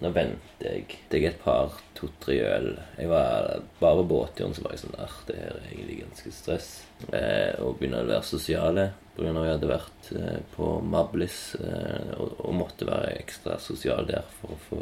nå 0.03 0.11
venter 0.11 0.73
jeg. 0.73 0.97
Er 1.13 1.29
et 1.29 1.39
par, 1.43 1.77
to-tre 1.95 2.39
øl. 2.49 2.79
Jeg 2.97 3.09
var 3.09 3.61
bare 3.79 4.01
på 4.01 4.07
båtturen, 4.09 4.55
så 4.55 4.65
var 4.65 4.75
jeg 4.75 4.83
sånn 4.83 4.97
der, 4.97 5.15
Det 5.27 5.37
her 5.39 5.53
er 5.53 5.69
egentlig 5.71 6.01
ganske 6.01 6.33
stress. 6.33 6.71
Eh, 7.11 7.53
og 7.61 7.77
begynner 7.79 8.05
å 8.05 8.11
være 8.13 8.27
sosiale. 8.27 8.89
Pga. 9.13 9.29
at 9.29 9.45
jeg 9.45 9.53
hadde 9.53 9.69
vært 9.69 10.07
eh, 10.17 10.39
på 10.55 10.67
Mablis 10.89 11.39
eh, 11.59 12.13
og, 12.17 12.39
og 12.41 12.55
måtte 12.57 12.87
være 12.89 13.13
ekstra 13.19 13.59
sosial 13.61 14.07
der 14.09 14.25
for 14.39 14.55
å 14.55 14.61
få 14.69 14.81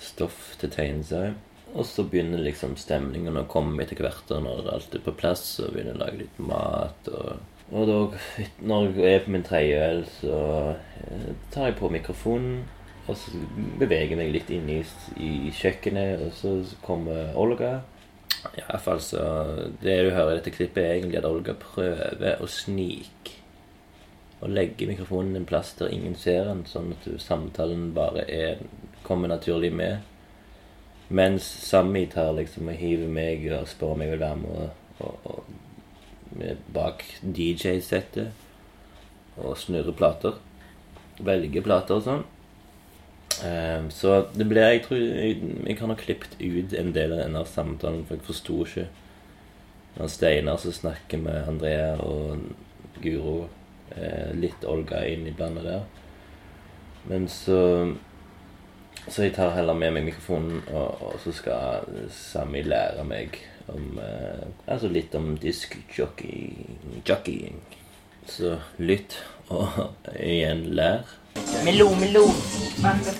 stoff 0.00 0.54
til 0.60 0.72
tegneserier. 0.74 1.38
Og 1.74 1.86
så 1.88 2.04
begynner 2.06 2.42
liksom 2.44 2.76
stemningen 2.78 3.40
å 3.40 3.48
komme 3.50 3.82
etter 3.82 3.98
hvert, 4.04 4.28
og 4.30 4.44
når 4.44 4.68
alt 4.74 4.94
er 4.94 5.02
på 5.02 5.16
plass, 5.16 5.46
og 5.64 5.72
begynner 5.74 5.96
å 5.96 6.04
lage 6.04 6.20
litt 6.22 6.38
mat. 6.38 7.10
og 7.10 7.50
og 7.72 7.88
da, 7.88 7.94
når 8.68 8.98
jeg 9.00 9.14
er 9.16 9.22
på 9.24 9.32
min 9.32 9.42
tredje 9.42 9.78
øl, 9.88 10.02
så 10.20 10.38
tar 11.50 11.70
jeg 11.70 11.78
på 11.78 11.88
mikrofonen. 11.88 12.58
Og 13.04 13.16
så 13.20 13.40
beveger 13.80 14.14
jeg 14.14 14.18
meg 14.20 14.30
litt 14.32 14.50
inn 14.52 14.68
i, 14.72 14.78
i 15.20 15.50
kjøkkenet, 15.52 16.22
og 16.24 16.36
så 16.38 16.52
kommer 16.84 17.34
Olga. 17.40 17.78
Hvert 18.42 18.80
fall 18.84 19.00
så 19.00 19.22
Det 19.80 19.94
du 20.04 20.10
hører 20.10 20.34
i 20.34 20.38
dette 20.38 20.52
klippet, 20.54 20.82
er 20.84 20.96
egentlig 20.98 21.18
at 21.20 21.28
Olga 21.28 21.54
prøver 21.58 22.40
å 22.42 22.48
snike. 22.50 23.38
Og 24.40 24.50
legge 24.52 24.86
mikrofonen 24.86 25.36
en 25.38 25.46
plass 25.48 25.72
der 25.78 25.92
ingen 25.94 26.16
ser 26.20 26.44
den, 26.44 26.64
sånn 26.68 26.92
at 26.92 27.04
du- 27.04 27.18
samtalen 27.18 27.94
bare 27.94 28.26
er, 28.28 28.58
kommer 29.02 29.28
naturlig 29.28 29.72
med. 29.72 30.02
Mens 31.08 31.42
Sammy 31.42 32.06
tar 32.06 32.32
liksom 32.32 32.68
og 32.68 32.74
hiver 32.74 33.08
meg 33.08 33.46
og 33.52 33.68
spør 33.68 33.92
om 33.94 34.00
jeg 34.02 34.10
vil 34.10 34.20
være 34.20 34.36
med 34.36 34.50
og, 34.50 34.70
og, 35.00 35.18
og 35.24 35.44
bak 36.74 37.04
DJ-settet 37.22 38.32
og 39.36 39.56
snurre 39.58 39.92
plater. 39.96 40.34
Velge 41.20 41.62
plater 41.62 41.94
og 42.00 42.02
sånn. 42.06 42.24
Ehm, 43.42 43.90
så 43.90 44.26
det 44.34 44.46
ble 44.48 44.60
Jeg 44.60 44.82
tror 44.84 45.00
jeg, 45.00 45.76
kan 45.78 45.90
ha 45.90 45.96
klippet 45.98 46.36
ut 46.40 46.74
en 46.78 46.92
del 46.94 47.12
av 47.16 47.24
denne 47.24 47.44
samtalen, 47.48 48.04
for 48.06 48.16
jeg 48.16 48.26
forsto 48.28 48.60
ikke 48.64 48.86
når 49.94 50.10
Steinar 50.10 50.58
som 50.58 50.74
snakker 50.74 51.20
med 51.22 51.48
Andrea 51.48 51.94
og 52.02 52.40
Guro. 53.02 53.48
Eh, 53.94 54.32
litt 54.34 54.64
Olga 54.66 55.04
inn 55.06 55.26
iblant 55.30 55.62
der. 55.62 55.84
Men 57.08 57.28
så 57.28 57.94
Så 59.08 59.22
jeg 59.22 59.34
tar 59.34 59.50
heller 59.52 59.74
med 59.74 59.90
meg 59.92 60.04
mikrofonen, 60.04 60.62
og, 60.72 61.02
og 61.02 61.18
så 61.20 61.32
skal 61.32 61.84
Sami 62.10 62.62
lære 62.62 63.04
meg 63.04 63.36
om 63.68 63.98
eh, 64.00 64.46
Altså 64.66 64.88
litt 64.88 65.14
om 65.14 65.36
diskjockeying. 65.36 66.78
jockeying. 67.08 67.60
Så 68.26 68.58
lytt, 68.78 69.18
og 69.48 69.68
igjen 70.16 70.64
lær. 70.74 71.04
Milo, 71.64 71.94
melon. 72.00 72.34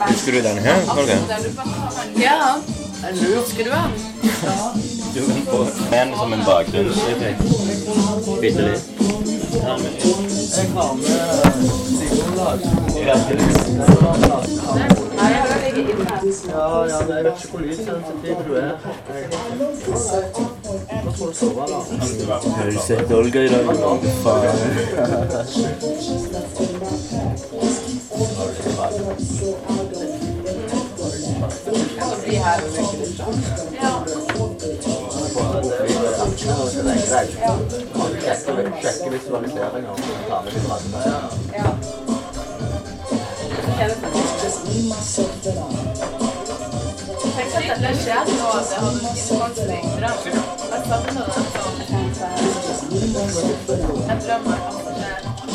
Husker 0.09 0.33
du 0.33 0.41
den 0.43 0.59
her, 0.59 0.77
Olga? 0.99 1.17
Ja. 2.21 2.57
Husker 3.13 3.65
du 3.65 3.71
den? 3.71 3.91
Du 5.15 5.21
kan 5.27 5.43
få 5.47 5.67
den 5.91 6.15
som 6.19 6.33
en 6.33 6.43
bakgrunn. 6.47 6.93
Bitte 8.41 8.63
litt. 8.63 8.85
Ja, 13.07 13.15
Ja, 16.49 16.85
jeg 16.85 17.09
vet 17.09 17.27
ikke 17.27 17.49
hvor. 17.51 17.61
Nå 19.59 19.67
får 19.77 19.89
du 19.89 20.03
sove, 20.07 20.35
da. 20.35 20.54
Har 20.75 22.67
du 22.67 22.79
sett 22.79 23.13
Olga 23.13 23.43
i 23.43 23.49
dag? 23.49 23.65
Faen. 24.23 24.57
Sjekke 38.83 39.11
visualiseringer 39.11 39.91
og 39.91 39.99
ta 40.29 40.43
med 40.43 40.53
litt 40.55 40.67
rande. 40.71 40.99
Tenk 47.35 47.55
at 47.55 47.81
dette 47.81 47.95
skjer 48.03 48.23
nå, 48.29 48.35
det 48.35 48.77
har 48.79 48.93
om 49.31 49.43
at 49.43 49.55
det 49.57 49.65
skjer. 49.95 50.64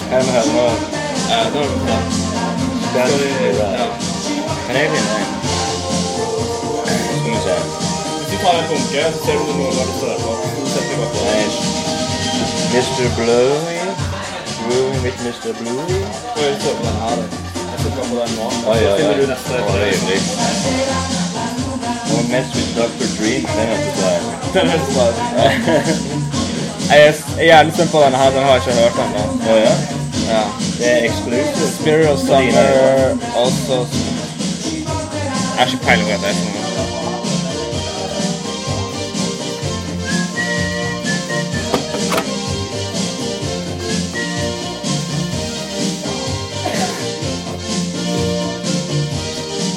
Kan 0.10 0.22
vi 0.26 0.32
høre 0.34 0.50
noe? 0.54 0.72
Ja, 1.30 1.40
det 1.46 1.52
bra. 1.54 1.98
Den, 2.94 3.10
Ja. 3.60 3.88
Kan 4.66 4.76
jeg 4.76 4.88
finne 4.94 5.12
en? 5.20 5.28
Skal 7.20 7.30
vi 7.30 7.40
se. 7.46 7.56
Du 8.30 8.36
tar 8.44 8.54
en 8.58 8.66
bunke, 8.70 9.02
så 9.14 9.20
ser 9.26 9.36
du 9.38 9.44
noe 9.60 9.72
du 10.90 10.96
bare 11.02 11.10
Nei. 11.28 11.46
Mr. 12.74 13.06
Bluey. 13.18 13.54
Bluey 14.66 14.90
with 15.04 15.18
Mr. 15.26 15.52
Bluey. 15.60 15.86
på. 15.86 15.98
Og 16.36 16.42
jeg 16.44 16.54
prøver 16.62 16.82
den 16.90 16.98
her. 17.04 17.18
Jeg 17.70 17.78
bare 17.84 18.04
på 18.10 18.16
den 18.22 18.32
nå. 18.38 18.46
Oi, 18.72 18.78
oi, 18.78 18.82
Så 18.82 18.90
oi. 18.92 18.98
finner 18.98 19.18
du 19.18 19.26
neste. 19.34 19.54
Og 22.14 22.24
Mess 22.32 22.50
with 22.56 22.72
Dr. 22.78 23.08
Dream. 23.18 23.44
Ikke 23.46 23.92
bra. 24.00 24.12
Den 24.54 24.68
er 24.68 24.72
helt 24.72 24.90
bra. 24.96 25.06
Jeg 26.90 27.08
er, 27.08 27.44
jævlig 27.44 27.74
spent 27.74 27.92
på 27.92 27.98
denne 28.06 28.18
her. 28.18 28.30
Den 28.30 28.44
har 28.44 28.50
jeg 28.50 28.62
ikke 28.68 28.82
hørt 28.82 28.98
ennå. 29.06 29.24
Oh, 29.52 29.60
ja? 29.68 29.76
Ja. 30.34 30.44
Det 30.78 30.92
er 30.92 31.06
exclusive. 31.10 31.68
Spirit 31.82 32.10
of 32.10 32.20
Summer 32.20 32.38
også 33.36 33.88
Jeg 35.58 35.58
har 35.58 35.66
ikke 35.66 35.86
peiling 35.86 36.10
på 36.10 36.18
hva 36.18 36.28
det 36.28 36.30
er. 36.30 36.60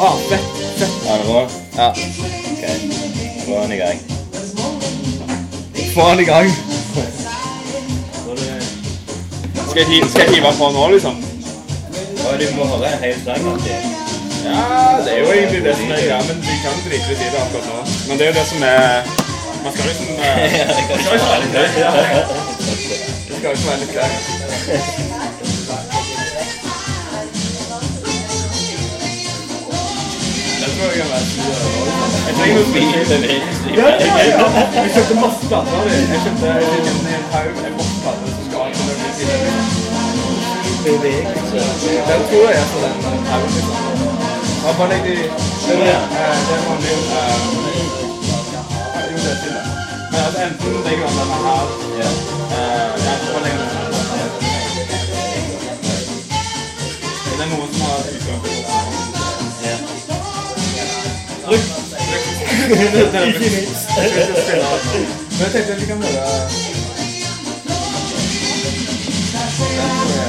Å, 0.03 0.15
fett. 0.29 0.65
Fett. 0.79 1.05
Er 1.07 1.19
det 1.19 1.29
rå? 1.29 1.62
Ja. 1.77 1.89
Ok. 1.91 2.63
Da 3.47 3.53
er 3.55 3.63
den 3.63 3.73
i 3.73 3.77
gang. 3.77 3.99
Få 5.95 6.11
den 6.11 6.21
i 6.21 6.25
gang. 6.25 6.49
Skal 9.71 9.81
jeg, 9.83 9.87
hi- 9.89 10.09
skal 10.11 10.21
jeg 10.23 10.35
hive 10.35 10.51
på 10.59 10.67
nå, 10.77 10.89
liksom? 10.95 11.15
Ja, 12.23 12.31
du 12.41 12.47
må 12.57 12.65
høre 12.73 12.89
en 12.93 12.99
hel 13.05 13.17
sang 13.25 13.43
alltid. 13.53 13.79
Ja, 14.45 14.63
det 15.05 15.11
er 15.15 15.19
jo 15.23 15.29
egentlig 15.33 15.61
det 15.65 15.75
som 15.77 15.91
er 15.91 16.01
greia, 16.03 16.19
men 16.29 16.37
vi 16.49 16.55
kan 16.65 16.75
drite 16.85 17.07
litt 17.09 17.21
i 17.27 17.29
det 17.33 17.41
akkurat 17.45 17.67
nå. 17.71 17.77
Men 18.09 18.19
det 18.19 18.25
er 18.27 18.31
jo 18.33 18.37
det 18.41 18.47
som 18.53 18.61
er 18.63 18.81
Man 19.65 19.73
skal 19.73 19.85
liksom 19.89 20.09
eh, 20.19 20.51
kan 20.59 20.99
skal 21.03 21.15
ikke 21.15 21.29
være 21.31 21.41
litt 21.43 21.55
ikke 21.57 21.87
Det 23.29 23.35
skal 23.39 23.51
ikke 23.53 23.69
være 23.69 23.81
litt 23.83 23.93
greit. 23.97 25.32
Jeg 30.91 30.97
kan 31.01 31.09
være 31.13 31.27
Jeg 32.27 32.33
trenger 32.37 32.55
noe 32.59 32.67
spesielt. 32.73 33.11
Ja, 33.79 33.89
ja, 34.07 34.15
ja. 34.33 34.47
Jeg 34.77 34.91
kjøpte 34.95 35.15
masse 35.25 35.43
plater. 35.51 35.79
Jeg 36.13 36.19
kjøpte 36.25 36.49
en 36.93 37.07
hel 37.13 37.25
haug 37.35 37.53
med 37.63 37.71
boksplater 37.79 38.27
som 38.35 38.43
skal 38.49 38.69
til 38.77 38.85
noen 38.89 39.13
sider. 39.19 39.41
Bevegelse. 40.85 41.59
Den 42.09 42.21
tror 42.29 42.47
jeg 42.51 42.61
er 42.63 42.69
på 42.73 42.79
den 42.85 42.95
haugen. 43.31 43.53
Liksom. 43.57 43.77
Ja, 44.65 44.71
bare 44.79 44.89
legg 44.91 45.03
de 45.07 45.15
Det 45.67 45.77
er 45.83 46.35
det 46.49 46.59
vanlig 46.67 46.97
Jo, 49.11 49.17
det 49.27 49.35
til 49.43 49.53
det. 49.57 49.65
Men 50.11 50.21
altså, 50.27 50.41
enten 50.47 50.73
man 50.73 51.29
den 51.33 51.47
her 51.47 51.67
Ja. 52.01 52.11
bare 53.33 53.43
legg 53.45 53.57
den 53.61 53.71
her. 53.75 53.87
Det 57.25 57.41
er 57.45 57.49
noen 57.53 57.69
som 57.73 57.83
har. 57.83 57.99
Ja. 58.29 59.02
Ikke 62.63 63.51
minst. 63.55 63.89
Men 65.31 65.41
jeg 65.41 65.51
tenkte 65.53 65.81
vi 65.81 65.87
kan 65.87 65.97
høre 66.03 66.23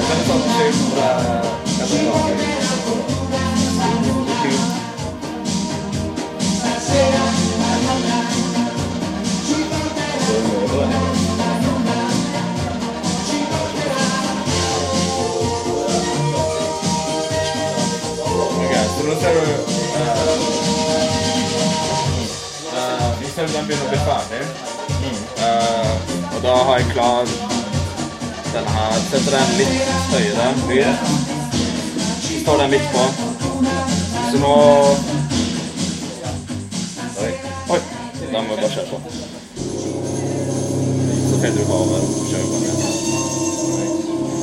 Den 0.08 0.18
er 0.18 0.26
sånn 0.28 0.44
skjønt 0.54 0.82
fra 0.94 1.10
Ok, 18.64 18.74
så 18.96 19.02
nå 19.08 19.14
ser 19.22 19.34
du 19.34 19.42
eh, 19.44 19.58
eh, 20.02 20.93
Ser 23.34 23.48
du 23.48 23.54
den 23.54 23.66
begynner 23.66 23.88
å 23.88 23.90
bli 23.90 24.00
ferdig. 24.06 24.42
Uh, 25.42 25.94
og 26.36 26.42
da 26.44 26.52
har 26.68 26.76
jeg 26.78 26.90
klar 26.92 27.32
den 28.54 28.68
her. 28.76 28.98
Setter 29.08 29.34
den 29.34 29.54
litt 29.58 29.80
høyere 30.12 30.50
lyd. 30.70 31.08
Står 32.44 32.62
den 32.62 32.76
litt 32.76 32.86
på. 32.94 33.06
Så 34.28 34.42
nå 34.44 34.52
Oi. 37.24 37.32
Oi. 37.74 37.80
Da 38.36 38.44
må 38.44 38.54
vi 38.54 38.60
bare 38.60 38.70
kjøre 38.76 38.86
på. 38.92 39.00
Så 41.24 41.40
fader 41.42 41.58
du 41.58 41.66
bare 41.72 41.80
over 41.80 42.06
og 42.06 42.30
kjører 42.30 42.48
på 42.52 42.60
den. 42.68 42.78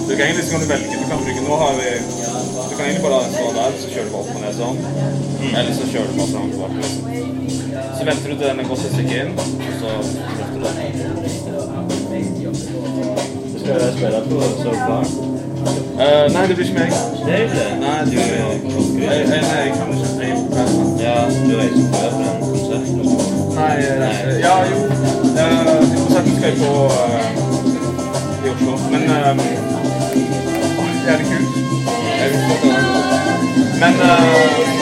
Du 0.09 0.17
kan 0.17 0.25
egentlig 0.25 0.49
så 0.49 0.57
kan 0.57 0.65
du 0.65 0.69
velge. 0.73 0.99
Du 0.99 1.07
kan 1.13 1.23
bruke 1.23 1.47
Nå 1.47 1.61
har 1.63 1.79
vi 1.79 1.95
Du 2.01 2.75
kan 2.75 2.85
egentlig 2.89 3.07
bare 3.07 3.23
stå 3.37 3.47
der, 3.61 3.79
så 3.85 3.95
kjører 3.95 4.11
du 4.11 4.13
bare 4.17 4.25
opp 4.25 4.35
og 4.35 4.43
ned 4.49 4.59
sånn. 4.59 4.83
Eller 5.55 5.73
så 5.79 5.89
kjører 5.95 6.11
du 6.11 6.19
bare 6.19 6.33
fram 6.35 6.51
og 6.51 6.59
tilbake. 6.59 7.00
Liksom. 7.39 7.67
Så 7.99 8.03
venter 8.09 8.27
du 8.31 8.35
til 8.37 8.47
den 8.47 8.61
er 8.61 8.67
gått 8.71 8.85
et 8.87 8.93
stykke 8.95 9.15
inn, 9.23 9.33
og 9.39 9.45
så 9.81 9.91
løfter 10.39 10.59
du 10.59 10.65
den. 10.67 10.77
Skal 13.61 13.75
jeg 13.75 13.93
spille 13.97 14.21
på 14.31 14.37
sofaen? 14.63 15.31
Eh, 16.01 16.33
nei, 16.33 16.47
det 16.49 16.55
blir 16.57 16.67
ikke 16.67 16.79
meg. 16.79 16.93
Det 17.27 17.33
er 17.35 17.43
ikke 17.45 17.57
det. 17.57 17.67
Nei, 17.81 17.99
du 18.05 18.17
jeg, 18.17 18.27
jeg, 19.05 19.27
nei, 19.31 19.59
jeg 19.61 19.73
kan 19.77 19.89
ikke. 19.93 20.09
Jeg 20.21 20.31
er 20.31 20.37
på 20.47 20.81
Ja, 21.01 21.17
du 21.47 21.53
reiser 21.61 21.87
før 21.93 22.11
på 22.15 22.21
den 22.25 22.37
konserten. 22.47 22.99
Nei, 23.59 23.77
eh, 23.79 24.41
ja, 24.41 24.55
jo. 24.71 24.79
Uh, 25.37 25.79
konserten 25.99 26.33
skal 26.37 26.49
jeg 26.49 26.57
på 26.63 26.73
eh, 26.97 27.29
i 28.45 28.55
Oslo. 28.55 28.73
Men 28.93 29.03
uh, 29.11 29.45
Jævlig 31.07 31.27
kult. 31.31 31.49
Jeg 32.21 32.27
vil 32.31 32.41
få 32.49 32.55
til 32.63 32.71
det. 32.71 32.83
Men 33.81 33.93
uh, 33.95 34.11
jeg 34.11 34.59
skal 34.59 34.75
på 34.75 34.80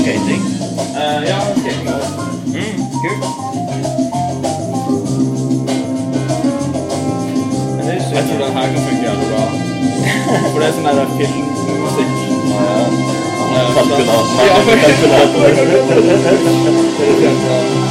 Skating. 0.00 0.42
Eh, 0.96 1.20
ja, 1.28 1.38
skating. 1.40 1.88
Mm, 2.46 2.76
kult. 3.02 3.22
Jeg 8.14 8.22
tror 8.28 8.38
den 8.44 8.52
her 8.56 8.66
kan 8.72 8.80
funke 8.86 9.02
jævlig 9.06 9.26
bra. 9.30 9.42
For 10.52 10.58
det 10.60 10.66
er 10.68 10.72
sånn 10.76 10.84
der 10.84 11.08
filmmusikk. 11.16 12.12
Kalkulator. 13.76 14.26
Ja, 17.24 17.82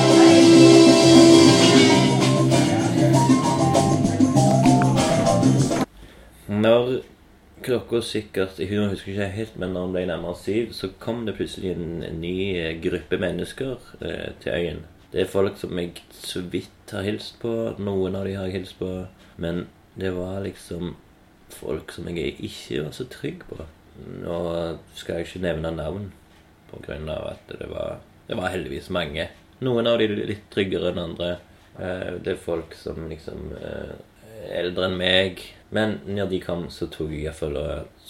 klokka 7.75 8.01
sikkert 8.01 8.59
Jeg 8.59 8.89
husker 8.89 9.11
ikke 9.11 9.29
helt, 9.35 9.55
men 9.59 9.73
når 9.75 9.87
den 9.87 9.95
ble 9.95 10.03
nærmere 10.09 10.39
syv, 10.39 10.73
så 10.73 10.89
kom 10.99 11.25
det 11.27 11.35
plutselig 11.35 11.73
en, 11.75 12.03
ny 12.21 12.35
eh, 12.57 12.75
gruppe 12.83 13.19
mennesker 13.19 13.75
eh, 14.01 14.31
til 14.41 14.51
øyen. 14.51 14.83
Det 15.11 15.21
er 15.21 15.31
folk 15.31 15.57
som 15.59 15.79
jeg 15.79 16.01
så 16.11 16.41
vidt 16.41 16.91
har 16.91 17.05
hilst 17.05 17.37
på. 17.41 17.51
Noen 17.79 18.15
av 18.15 18.25
de 18.27 18.35
har 18.35 18.47
jeg 18.49 18.61
hilst 18.61 18.79
på. 18.79 18.89
Men 19.37 19.67
det 19.99 20.11
var 20.15 20.41
liksom 20.43 20.95
folk 21.55 21.91
som 21.95 22.07
jeg 22.11 22.35
ikke 22.39 22.83
var 22.83 22.95
så 22.95 23.07
trygg 23.11 23.45
på. 23.47 23.59
Nå 24.23 24.39
skal 24.95 25.19
jeg 25.19 25.27
ikke 25.29 25.43
nevne 25.45 25.71
navn, 25.75 26.11
av 26.75 27.27
at 27.29 27.51
det 27.51 27.69
var, 27.71 27.99
det 28.27 28.35
var 28.35 28.51
heldigvis 28.51 28.89
mange. 28.91 29.29
Noen 29.63 29.87
av 29.87 30.01
de 30.01 30.09
litt 30.11 30.49
tryggere 30.51 30.91
enn 30.91 31.03
andre. 31.05 31.37
Eh, 31.79 32.15
Det 32.23 32.35
er 32.35 32.43
folk 32.43 32.75
som 32.75 33.07
liksom 33.11 33.53
eh, 33.55 33.95
eldre 34.59 34.89
enn 34.89 34.99
meg. 34.99 35.45
Men 35.73 35.99
når 36.05 36.29
de 36.31 36.41
kom, 36.43 36.67
så 36.69 36.87
tok 36.91 37.13
jeg 37.13 37.25
iallfall 37.25 37.57
og 37.57 38.05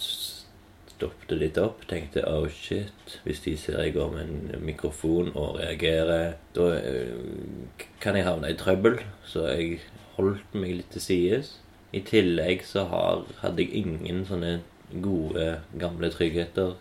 stoppet 0.96 1.36
litt 1.40 1.58
opp. 1.60 1.84
Tenkte 1.88 2.24
oh 2.28 2.48
shit, 2.52 3.18
hvis 3.24 3.42
de 3.44 3.56
ser 3.60 3.80
jeg 3.82 3.96
går 3.96 4.12
med 4.14 4.28
en 4.28 4.64
mikrofon 4.66 5.32
og 5.34 5.60
reagerer, 5.60 6.36
da 6.56 6.70
eh, 6.78 7.84
kan 8.02 8.16
jeg 8.18 8.26
havne 8.28 8.52
i 8.52 8.58
trøbbel. 8.58 9.00
Så 9.26 9.46
jeg 9.52 9.80
holdt 10.16 10.56
meg 10.56 10.80
litt 10.80 10.92
til 10.94 11.04
sides. 11.04 11.56
I 11.96 12.02
tillegg 12.04 12.64
så 12.66 12.86
har, 12.90 13.24
hadde 13.42 13.64
jeg 13.64 13.84
ingen 13.84 14.24
sånne 14.28 14.58
gode, 15.02 15.60
gamle 15.80 16.10
tryggheter 16.12 16.74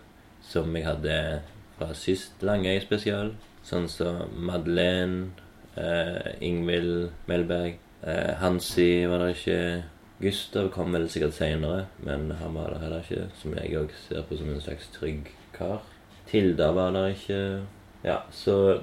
som 0.45 0.75
jeg 0.75 0.85
hadde 0.85 1.17
fra 1.77 1.91
sist 1.97 2.43
Langøy 2.45 2.79
spesial. 2.83 3.33
Sånn 3.65 3.87
som 3.89 4.29
Madeleine, 4.47 5.31
eh, 5.75 6.35
Ingvild 6.45 7.11
Melberg, 7.27 7.79
eh, 8.03 8.35
Hansi 8.39 9.05
var 9.09 9.25
det 9.25 9.35
ikke. 9.35 9.59
Gustav 10.21 10.69
kom 10.71 10.93
vel 10.95 11.09
sikkert 11.11 11.35
seinere, 11.35 11.85
men 11.99 12.29
han 12.39 12.55
var 12.55 12.71
der 12.71 12.83
heller 12.85 13.03
ikke. 13.03 13.27
Som 13.35 13.55
jeg 13.57 13.75
òg 13.75 13.93
ser 14.05 14.23
på 14.27 14.37
som 14.39 14.49
en 14.53 14.63
slags 14.63 14.87
trygg 14.95 15.31
kar. 15.55 15.83
Tilda 16.29 16.71
var 16.75 16.93
der 16.95 17.11
ikke. 17.13 17.39
Ja, 18.05 18.19
så 18.31 18.81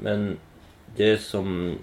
Men 0.00 0.38
det 0.96 1.20
som 1.20 1.78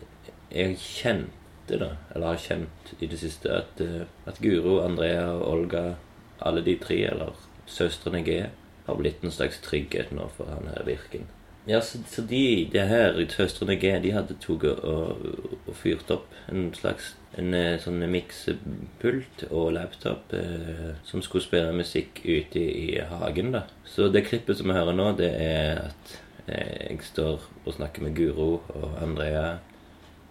jeg 0.52 0.78
kjente, 0.78 1.80
da, 1.80 1.96
eller 2.16 2.28
har 2.28 2.38
kjent 2.38 2.94
i 3.00 3.08
det 3.08 3.20
siste, 3.20 3.50
at, 3.50 3.82
eh, 3.82 4.06
at 4.26 4.40
Guro, 4.42 4.80
Andrea 4.84 5.32
og 5.32 5.48
Olga, 5.52 5.96
alle 6.42 6.62
de 6.66 6.76
tre, 6.78 6.96
eller 7.10 7.34
søstrene 7.66 8.24
G, 8.24 8.46
har 8.86 8.96
blitt 8.96 9.24
en 9.24 9.32
slags 9.32 9.60
trygghet 9.66 10.12
nå 10.12 10.30
for 10.38 10.50
han 10.50 10.70
her 10.70 10.86
Virken. 10.86 11.28
Ja, 11.68 11.82
så, 11.82 12.00
så 12.08 12.24
de, 12.26 12.70
de 12.72 12.82
her 12.88 13.18
søstrene 13.30 13.76
G, 13.78 13.92
de 14.02 14.14
hadde 14.16 14.38
tatt 14.42 14.64
og, 14.66 15.26
og 15.68 15.76
fyrt 15.78 16.10
opp 16.14 16.32
en 16.50 16.70
slags 16.74 17.14
en 17.38 17.54
eh, 17.54 17.78
sånn 17.82 18.02
miksepult 18.10 19.44
og 19.50 19.74
laptop 19.76 20.34
eh, 20.34 20.96
som 21.06 21.22
skulle 21.22 21.46
spille 21.46 21.76
musikk 21.76 22.24
ute 22.26 22.62
i, 22.62 22.96
i 22.96 23.06
hagen. 23.12 23.54
da. 23.54 23.66
Så 23.86 24.10
det 24.10 24.26
klippet 24.28 24.60
som 24.60 24.72
vi 24.72 24.78
hører 24.78 24.98
nå, 24.98 25.12
det 25.20 25.30
er 25.36 25.84
at 25.86 26.16
eh, 26.48 26.90
jeg 26.90 27.04
står 27.12 27.46
og 27.66 27.74
snakker 27.78 28.08
med 28.08 28.18
Guro 28.18 28.52
og 28.74 28.98
Andrea, 29.04 29.60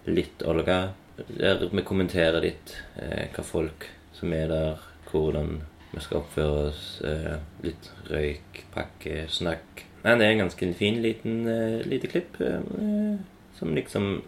litt 0.08 0.42
Olga, 0.48 0.94
der 1.28 1.66
vi 1.70 1.86
kommenterer 1.86 2.42
litt 2.42 2.76
eh, 2.96 3.28
hva 3.34 3.44
folk 3.46 3.88
som 4.18 4.32
er 4.34 4.50
der, 4.50 4.86
hvordan 5.10 5.60
vi 5.92 6.02
skal 6.04 6.22
oppføre 6.22 6.64
oss, 6.68 6.86
eh, 7.06 7.36
litt 7.64 7.92
røyk, 8.10 8.64
pakke, 8.74 9.22
snakk. 9.32 9.87
Nei, 10.08 10.14
det 10.16 10.24
er 10.24 10.30
en 10.32 10.46
ganske 10.46 10.66
fin 10.78 11.02
liten 11.04 11.42
uh, 11.44 11.84
lite 11.84 12.08
klipp 12.08 12.38
uh, 12.40 12.64
som 13.58 13.74
liksom 13.76 14.22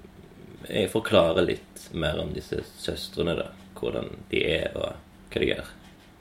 jeg 0.68 0.90
forklarer 0.92 1.46
litt 1.46 1.86
mer 1.96 2.20
om 2.20 2.34
disse 2.34 2.60
søstrene, 2.78 3.32
da. 3.38 3.46
Hvordan 3.80 4.10
de 4.30 4.42
er, 4.44 4.68
og 4.76 4.92
hva 5.32 5.40
de 5.40 5.46
gjør. 5.48 5.68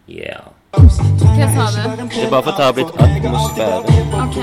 Yeah. 0.09 0.47
Hva 0.71 0.89
sa 0.89 1.03
du? 1.03 1.19
Det 1.27 2.23
er 2.23 2.29
bare 2.31 2.43
for 2.45 2.51
å 2.51 2.57
ta 2.57 2.69
opp 2.71 2.77
litt 2.79 2.93
atmosfære. 3.03 3.79
OK. 4.23 4.37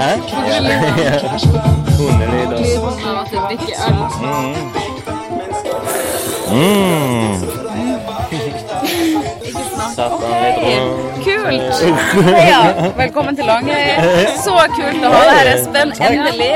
Hæ? 0.00 0.10
Ja. 0.48 1.20
Hundelyder. 1.98 2.58
Lyden 2.64 3.04
av 3.04 3.16
at 3.20 3.28
du 3.30 3.36
drikker 3.46 3.74
øl. 3.86 3.96
Mm. 4.24 4.54
Mm. 6.56 7.32
Satt 9.94 10.18
han 10.24 10.36
litt 10.42 10.58
rundt. 10.64 11.15
Kult! 11.26 11.82
Heia! 12.30 12.58
Velkommen 13.02 13.36
til 13.36 13.48
Langøy. 13.50 13.96
Så 14.44 14.52
kult 14.76 15.02
å 15.02 15.10
ha 15.10 15.22
deg 15.26 15.38
her, 15.40 15.48
Espen. 15.56 15.92
Endelig. 15.98 16.52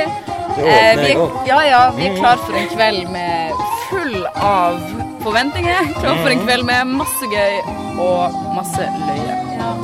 Eh, 0.60 0.92
vi, 1.00 1.08
er, 1.10 1.22
ja, 1.48 1.58
ja, 1.66 1.80
vi 1.96 2.06
er 2.06 2.14
klar 2.18 2.38
for 2.44 2.54
en 2.54 2.68
kveld 2.70 3.08
med 3.10 3.64
full 3.88 4.14
av 4.36 4.78
forventninger. 5.24 5.90
Klar 5.98 6.20
for 6.20 6.30
en 6.30 6.44
kveld 6.44 6.68
med 6.68 6.92
masse 7.00 7.30
gøy 7.32 7.58
og 8.04 8.38
masse 8.54 8.86
løye. 9.08 9.38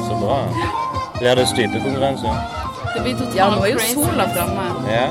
Så 0.07 0.20
bra. 0.22 0.38
Blir 1.18 1.40
det 1.40 1.49
stupekonkurranse? 1.51 2.37
Det 2.94 3.03
blir 3.03 3.18
totalt 3.18 3.40
Ja, 3.40 3.51
nå 3.51 3.64
er 3.66 3.75
jo 3.75 3.88
sola 3.90 4.29
framme. 4.37 4.68
Ja. 4.92 5.09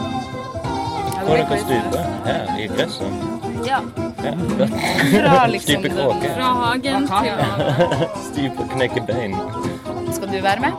Ja, 1.15 1.25
Hvor 1.25 1.35
det 1.35 1.49
dere 1.51 1.59
stuper? 1.65 2.07
Her, 2.29 2.55
i 2.61 2.69
gresset? 2.71 3.44
Ja. 3.67 3.79
Fra 5.11 5.47
liksom 5.47 5.73
Stupe 5.73 5.89
kråke. 5.89 6.29
Fra 6.35 6.43
hagen 6.43 7.07
til 7.07 7.33
Stupe 8.27 8.63
og 8.63 8.69
knekke 8.75 9.01
bein. 9.07 9.35
Skal 10.13 10.27
du 10.27 10.41
være 10.41 10.59
med? 10.59 10.71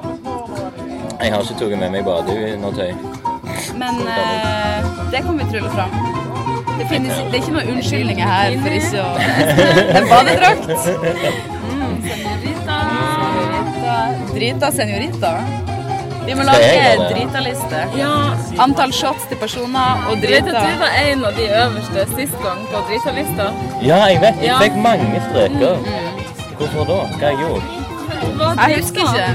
Jeg 1.21 1.33
har 1.33 1.41
ikke 1.41 1.55
tatt 1.59 1.79
med 1.81 1.91
meg 1.91 2.05
badeundertøy. 2.05 2.93
Men 3.81 4.01
eh, 4.13 4.87
det 5.13 5.23
kan 5.25 5.39
vi 5.39 5.45
trylle 5.51 5.71
fram. 5.73 5.93
Det, 6.79 6.87
finnes, 6.91 7.13
det 7.17 7.39
er 7.39 7.41
ikke 7.41 7.55
noen 7.57 7.71
unnskyldninger 7.75 8.27
her 8.29 8.59
for 8.61 8.71
ikke 8.77 9.01
å 9.01 9.09
En 10.01 10.09
badedrakt. 10.11 10.67
Mm. 11.67 11.97
Senorita. 12.11 12.79
Drita 14.35 14.71
senorita. 14.77 15.33
Vi 16.27 16.35
må 16.35 16.43
lage 16.43 17.09
dritaliste. 17.13 17.83
Ja. 17.97 18.13
Antall 18.63 18.93
shots 18.93 19.27
til 19.31 19.39
personer 19.41 20.07
og 20.11 20.17
Du 20.17 20.27
vet 20.27 20.45
drita. 20.45 20.59
at 20.59 20.73
du 20.73 20.79
var 20.83 20.93
en 21.03 21.25
av 21.25 21.33
de 21.37 21.47
øverste 21.63 22.07
sist 22.17 22.39
gang 22.45 22.63
på 22.73 22.83
dritalista? 22.89 23.51
Ja, 23.83 24.01
jeg 24.11 24.21
vet. 24.21 24.43
Jeg 24.43 24.57
fikk 24.63 24.77
mange 24.89 25.23
streker. 25.31 25.77
Hvorfor 26.59 26.85
da? 26.89 26.99
Hva 27.19 27.27
har 27.27 27.31
jeg 27.31 27.39
gjort? 27.45 27.63
Jeg 28.69 28.81
husker 28.81 29.01
ikke. 29.01 29.29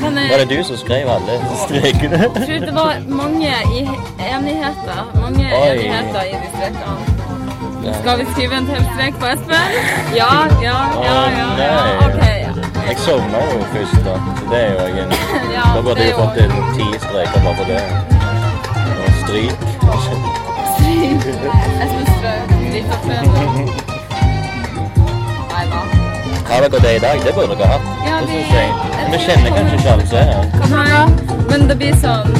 Men 0.00 0.14
Var 0.30 0.38
det 0.38 0.48
du 0.50 0.62
som 0.64 0.76
skrev 0.76 1.08
alle 1.10 1.34
strekene? 1.66 2.18
tror 2.34 2.58
det 2.66 2.74
var 2.74 2.94
mange 3.08 3.50
i 3.78 3.80
enigheter. 4.30 5.00
Mange 5.20 5.44
Oi. 5.44 5.68
enigheter 5.70 6.22
i 6.22 6.34
de 6.42 6.48
strekene. 6.54 7.14
Skal 8.00 8.18
vi 8.18 8.24
skrive 8.32 8.56
en 8.56 8.66
til 8.66 8.86
strek 8.94 9.14
på 9.20 9.26
Espen? 9.26 9.74
Ja, 10.16 10.30
ja, 10.62 10.78
ja, 11.04 11.16
ja. 11.38 11.48
ja. 11.58 11.74
Å, 11.74 12.06
OK. 12.06 12.16
nei. 12.22 12.73
Jeg 12.88 12.96
sovna 12.98 13.38
jo 13.52 13.58
først, 13.72 13.98
da. 14.06 14.14
Så 14.38 14.44
det 14.50 14.58
er 14.62 14.70
jo 14.72 14.78
jeg 14.86 15.04
en 15.04 15.12
Ja, 15.56 15.64
Da 15.76 15.80
burde 15.86 16.02
jeg 16.04 16.14
fått 16.18 16.36
en 16.44 16.52
ti 16.76 16.86
streker 17.04 17.40
bare 17.44 17.56
på 17.60 17.64
det. 17.70 17.80
Og 19.04 19.10
stryk. 19.22 19.58
Espen 21.84 22.06
Strøm, 22.14 22.42
dritopptreder. 22.70 23.34
Nei 25.52 25.64
da. 25.72 25.80
Har 26.48 26.60
dere 26.66 26.80
det 26.86 26.92
i 26.96 27.02
dag? 27.06 27.16
Det 27.26 27.32
burde 27.38 27.54
dere 27.60 27.70
hatt. 27.74 27.86
Ja, 28.08 28.16
vi- 28.20 28.42
Vi 29.12 29.18
kjenner 29.26 29.50
kanskje 29.56 29.76
ikke 29.78 29.90
alle 29.92 30.06
som 30.06 30.18
er 30.18 30.26
her. 30.32 31.08
Men 31.50 31.68
det 31.68 31.76
blir 31.78 31.94
sånn 32.02 32.30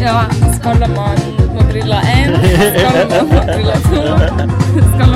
Ja, 0.00 0.24
Skallemann 0.56 1.20
med 1.54 1.64
briller 1.70 2.00
én, 2.14 2.30
Skallemann 2.78 3.28
med 3.28 3.46
briller 3.54 3.78
to, 3.88 3.98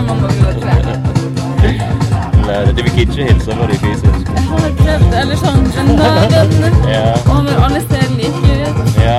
man 0.07 0.21
med 0.23 0.31
briller 0.31 0.55
tre. 0.63 2.08
Nei, 2.49 2.73
De 2.77 2.83
vil 2.83 3.01
ikke 3.05 3.25
hilse 3.29 3.57
på 3.59 3.67
de 3.71 3.77
fysisk. 3.83 4.29
Jeg 4.35 4.45
har 4.49 4.71
prøvd, 4.81 5.15
eller 5.23 5.37
sånn 5.43 5.65
venner, 5.77 6.73
Ja. 6.89 7.03
og 7.33 7.45
når 7.45 7.57
alle 7.67 7.81
steder 7.85 8.15
like 8.17 8.41
ut. 8.65 8.77
Ja. 9.05 9.19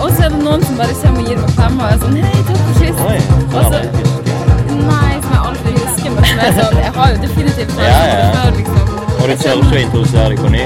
Og 0.00 0.10
så 0.12 0.24
er 0.24 0.28
det 0.34 0.40
noen 0.44 0.62
som 0.66 0.76
bare 0.78 0.94
kommer 1.02 1.20
og 1.20 1.28
gir 1.28 1.38
meg 1.42 1.50
fem 1.58 1.80
og 1.80 1.86
er 1.90 1.98
sånn 2.02 2.16
Hei, 2.22 2.42
takk 2.48 2.60
for 2.66 2.74
sist. 2.80 3.00
Oi, 3.08 3.18
så, 3.50 3.58
Også, 3.58 3.80
nei, 4.90 5.12
som 5.22 5.32
jeg 5.34 5.42
aldri 5.48 5.72
husker, 5.80 6.10
men 6.14 6.24
som 6.30 6.38
er 6.46 6.52
sånn 6.60 6.76
Jeg 6.84 6.92
har 6.98 7.08
jo 7.14 7.18
definitivt 7.24 7.72
hørt 7.72 7.88
Ja, 7.88 8.02
ja. 8.12 8.30
før, 8.36 8.50
liksom. 8.60 8.84
Og 9.16 9.28
du 9.28 9.36
tør 9.42 9.62
ikke 9.64 9.76
å 9.76 9.82
introdusere 9.86 10.28
deg 10.28 10.38
på 10.44 10.52
ny? 10.54 10.64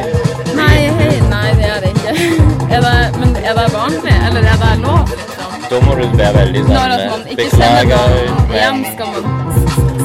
Nei, 0.61 0.79
hei, 0.99 1.15
nei, 1.31 1.49
det 1.61 1.71
er 1.71 1.81
det 1.87 1.95
ikke. 1.95 2.13
Er 2.75 2.81
det, 2.85 2.97
men 3.19 3.33
er 3.43 3.55
det 3.59 3.67
vanlig, 3.75 4.15
eller 4.29 4.45
er 4.53 4.59
det 4.63 4.75
lov, 4.85 5.09
liksom? 5.11 5.57
Da 5.71 5.81
må 5.87 5.95
du 5.99 6.05
være 6.19 6.35
veldig 6.37 6.61
sånn 6.67 6.75
Når 6.77 6.93
at 6.97 7.03
man 7.11 7.21
ikke 7.27 7.47
Beklager, 7.47 8.15
hjem, 8.55 8.85
skal 8.93 9.09
man 9.15 9.23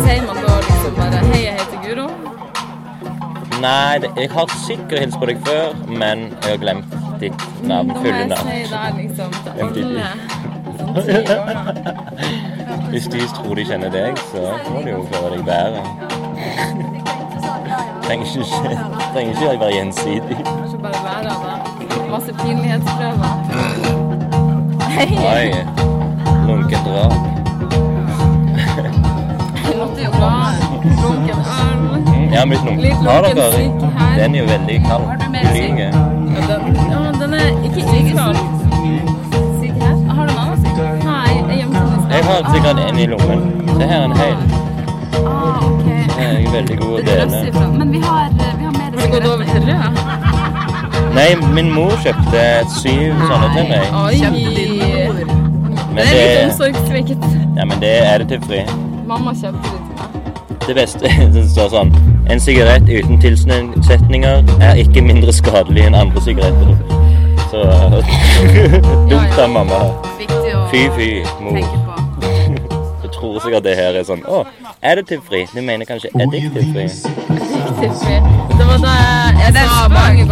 Sier 0.05 0.21
man 0.29 0.44
bare 0.97 1.17
Hei, 1.31 1.41
jeg 1.45 1.53
heter 1.59 1.79
Guro? 1.85 2.07
Nei, 3.61 3.95
jeg 4.17 4.29
har 4.35 4.47
sikkert 4.67 4.99
hilst 4.99 5.17
på 5.21 5.25
deg 5.29 5.37
før, 5.45 5.67
men 5.87 6.17
jeg 6.43 6.49
har 6.51 6.57
glemt 6.61 6.89
ditt 7.21 7.45
navn. 7.63 7.87
Da 7.87 7.93
må 7.93 7.99
Fulle 8.01 8.15
jeg 8.19 8.27
navn. 8.27 8.47
si 8.47 8.51
det 8.71 8.81
liksom 8.99 9.29
til 9.43 9.51
alle. 9.61 10.07
Sånn 10.79 10.93
ti 11.05 11.11
år. 11.35 11.55
Hvis 12.91 13.07
de 13.11 13.19
tror 13.37 13.53
de 13.59 13.63
kjenner 13.67 13.89
deg, 13.93 14.11
så 14.31 14.41
må 14.71 14.77
de 14.85 14.89
jo 14.93 15.01
føle 15.11 15.29
deg 15.35 15.43
bedre. 15.47 15.81
Trenger 18.05 18.25
ikke, 18.25 18.73
trenger 19.13 19.31
ikke 19.33 19.59
være 19.63 19.73
gjensidig. 19.79 20.37
Kanskje 20.45 20.77
bare 20.83 20.99
være 21.05 21.23
der. 21.23 21.57
Masse 22.11 22.31
pinlighetsprøver. 22.43 23.31
Hei! 24.95 25.09
Oi, 25.31 25.47
lunkent 26.47 26.85
drap. 26.85 27.34
Komme. 31.01 32.45
mitt 32.45 32.59
har 32.59 32.65
lunken. 32.65 33.05
Har 33.05 33.21
dere? 33.21 33.49
Den 34.17 34.35
er 34.35 34.39
jo 34.39 34.45
veldig 34.45 34.77
kald. 34.87 35.05
Lyge. 35.53 35.87
Ja, 36.35 36.41
den, 36.49 36.75
ja, 36.91 37.01
den 37.21 37.33
er 37.33 37.47
ikke 37.65 37.81
iskald. 37.99 38.37
Syk 39.61 39.75
her? 39.83 39.95
Har 40.15 40.25
du 40.25 40.31
en 40.33 40.39
annen 40.39 40.57
syk? 40.65 40.77
Nei, 41.03 41.31
jeg 41.49 41.57
gjemte 41.57 41.79
den 41.79 41.93
i. 41.93 42.13
Jeg 42.15 42.23
har 42.29 42.53
sikkert 42.53 42.77
en 42.89 42.99
i 42.99 43.05
lommen. 43.05 43.39
Se 43.67 43.83
her 43.91 43.99
er 43.99 44.05
en 44.05 44.17
hel. 44.21 44.37
Ah, 45.25 45.65
ok. 45.71 45.87
Jeg 46.19 46.45
er 46.45 46.51
veldig 46.51 46.77
god 46.81 46.99
å 46.99 47.03
dele. 47.09 47.43
Men 47.79 47.91
vi 47.91 47.99
har, 47.99 48.29
vi 48.59 48.65
har 48.65 48.73
mer 48.77 48.89
Har 48.99 49.09
rød? 49.25 50.03
Nei, 51.15 51.29
min 51.55 51.71
mor 51.71 51.95
kjøpte 52.03 52.43
syv 52.75 53.21
sånne 53.29 53.51
til 53.55 53.69
meg. 53.71 53.85
Oi. 54.03 54.17
Men 55.95 56.03
det 56.03 56.11
er 56.11 56.27
litt 56.27 56.51
omsorgssvikt. 56.51 57.27
ja, 57.55 57.65
men 57.65 57.79
det 57.79 57.97
er 58.03 58.23
det 58.23 58.31
til 58.33 58.47
fri. 58.49 58.63
Mamma 59.07 59.31
kjøpte 59.31 59.71
det. 59.71 59.84
Det 60.67 60.73
beste 60.75 61.09
det 61.33 61.43
står 61.51 61.69
sånn 61.69 61.91
En 62.31 62.39
sigarett 62.41 62.87
uten 62.89 63.19
tilsetninger 63.21 64.47
er 64.65 64.79
ikke 64.81 65.03
mindre 65.05 65.33
skadelig 65.35 65.83
enn 65.85 65.97
andre 65.99 66.21
sigaretter. 66.25 66.73
Så 67.51 67.61
dumt 69.11 69.37
av 69.37 69.51
mamma. 69.53 69.81
Fy, 70.71 70.87
fy, 70.97 71.09
mor. 71.45 71.59
Jeg 73.03 73.11
tror 73.13 73.37
sikkert 73.43 73.67
det 73.67 73.75
her 73.77 73.99
er 73.99 74.07
sånn 74.07 74.25
Å, 74.25 74.41
additivfri. 74.81 75.45
Du 75.53 75.61
mener 75.61 75.85
kanskje 75.87 76.09
addictive-fri? 76.17 76.87
Tiffy. 77.79 78.17
Det 78.57 78.65
var 78.65 78.81
det 78.81 78.95
jeg 79.43 79.53
sa 79.61 79.85
mange 79.93 80.24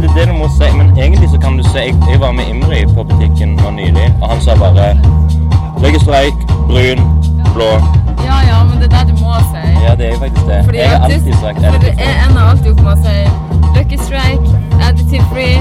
men 0.00 0.02
det 0.02 0.10
er 0.10 0.14
det 0.20 0.28
du 0.28 0.36
må 0.38 0.48
si. 0.58 0.68
Men 0.76 0.86
egentlig 0.98 1.28
så 1.30 1.38
kan 1.44 1.56
du 1.58 1.62
si 1.72 1.78
Jeg, 1.78 1.94
jeg 2.10 2.20
var 2.20 2.32
med 2.32 2.44
Imri 2.52 2.80
på 2.94 3.02
butikken 3.04 3.48
nå 3.62 3.70
nylig, 3.70 4.08
og 4.22 4.28
han 4.32 4.40
sa 4.40 4.54
bare 4.60 4.88
Legge 5.82 6.00
streik, 6.00 6.36
brun, 6.68 7.00
blå. 7.54 7.70
Ja, 8.28 8.36
ja, 8.50 8.58
men 8.68 8.76
det 8.82 8.86
er 8.92 9.04
det 9.04 9.08
du 9.12 9.16
må 9.24 9.34
si. 9.52 9.64
Ja, 9.84 9.92
det 9.98 10.04
er 10.08 10.12
jo 10.14 10.18
faktisk 10.24 10.46
det. 10.50 10.60
Fordi 10.64 10.78
Jeg 10.78 10.88
har 10.90 11.04
alltid 11.04 11.32
sagt 11.32 11.58
For 11.58 11.66
additive-fri. 11.66 12.04
jeg 12.04 12.14
ender 12.28 12.42
alltid 12.50 12.70
opp 12.72 12.80
med 12.80 12.92
å 12.92 12.96
si 13.06 13.16
Lucky 13.76 13.98
Strike, 14.06 14.46
additive 14.88 15.24
free, 15.32 15.58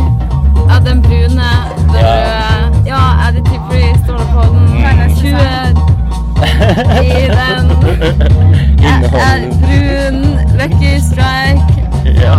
ja, 0.69 0.76
den 0.88 1.02
brune, 1.02 1.50
den 1.91 2.00
Ja. 2.00 2.06
røde. 2.08 2.86
Ja, 2.88 3.02
additive 3.28 3.62
free 3.69 3.89
står 4.04 4.17
det 4.17 4.28
på 4.34 4.41
den. 4.41 4.63
Mm. 4.71 4.82
20 5.15 5.36
i 7.04 7.28
den. 7.39 7.65
Brun, 9.62 10.17
Lucky 10.60 11.00
Strike. 11.00 11.85
Ja. 12.21 12.36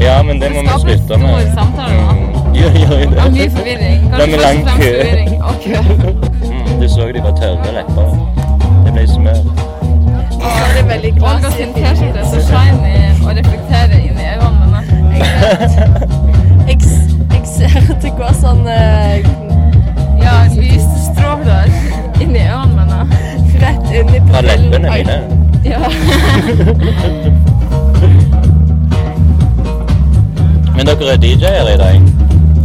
ja, 0.00 0.22
men 0.22 0.40
det 0.40 0.48
må 0.54 0.60
vi 0.62 0.68
slutte 0.80 1.18
med. 1.18 1.28
stor 1.28 1.54
samtale, 1.54 1.94
da. 1.96 2.12
Mm. 2.12 2.18
Jo, 2.54 2.68
jo, 2.82 2.88
det. 3.00 3.08
Det 3.10 3.18
er 3.18 3.30
mye 3.30 3.50
forvirring. 3.56 4.00
Det 4.12 4.12
er 4.12 4.26
først 4.30 4.42
lang 4.44 4.58
og 4.58 4.64
fremst 4.66 4.80
kø. 4.80 4.90
forvirring 5.00 5.32
og 5.42 5.54
kø. 5.64 5.74
Mm, 6.50 6.80
du 6.80 6.86
så 6.94 7.02
de 7.14 7.20
var 7.26 7.34
tørre 7.40 7.70
lepper. 7.78 8.06
Det 8.84 8.92
ble 8.94 9.04
smør. 9.08 9.40
Og 10.40 10.66
det 10.74 10.80
er 10.82 10.86
veldig 10.92 11.12
Olga 11.22 11.50
sin 11.56 11.70
T-skjorte 11.76 12.18
er 12.18 12.24
så 12.32 12.40
shiny 12.48 12.96
og 13.26 13.30
reflekterer 13.38 13.98
inn 13.98 14.18
i 14.18 14.28
øynene 14.34 14.78
mine. 15.10 15.30
Jeg, 16.68 16.76
jeg 17.34 17.44
ser 17.56 17.76
at 17.92 18.02
det 18.02 18.12
går 18.18 18.32
sånn 18.40 18.64
eh, 18.70 19.16
Ja, 20.22 20.34
lysstråler 20.54 21.68
inn 22.22 22.32
i 22.36 22.46
øynene 22.46 22.74
mine. 22.80 23.00
rett 23.62 23.94
inn 24.00 24.14
i 24.16 24.24
Fra 24.30 24.40
leppene 24.48 24.88
mine. 24.96 25.16
Ja. 25.64 25.80
Men 30.80 30.86
dere 30.86 31.12
er 31.12 31.16
DJ-er 31.16 31.68
i 31.74 31.76
dag? 31.76 32.02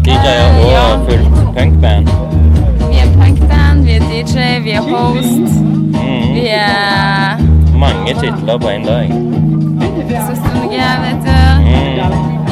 DJ-er 0.05 0.59
og 0.59 0.69
ja. 0.71 0.83
fullt 1.07 1.29
punkband? 1.57 2.07
Vi 2.91 2.97
er 3.03 3.09
punkband, 3.19 3.83
vi 3.85 3.91
er 3.91 3.99
DJ, 3.99 4.63
vi 4.63 4.71
er 4.71 4.81
host. 4.81 5.55
Mm. 5.91 6.33
Vi 6.33 6.45
er 6.47 7.77
Mange 7.77 8.13
titler 8.13 8.57
på 8.57 8.67
én 8.67 8.85
dag. 8.87 9.11
Søstrene 10.27 10.65
G, 10.71 10.79
vet 11.03 11.27
du. 11.27 11.35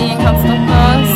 Ingen 0.01 0.17
kan 0.25 0.35
stoppe 0.43 0.73
oss. 0.89 1.13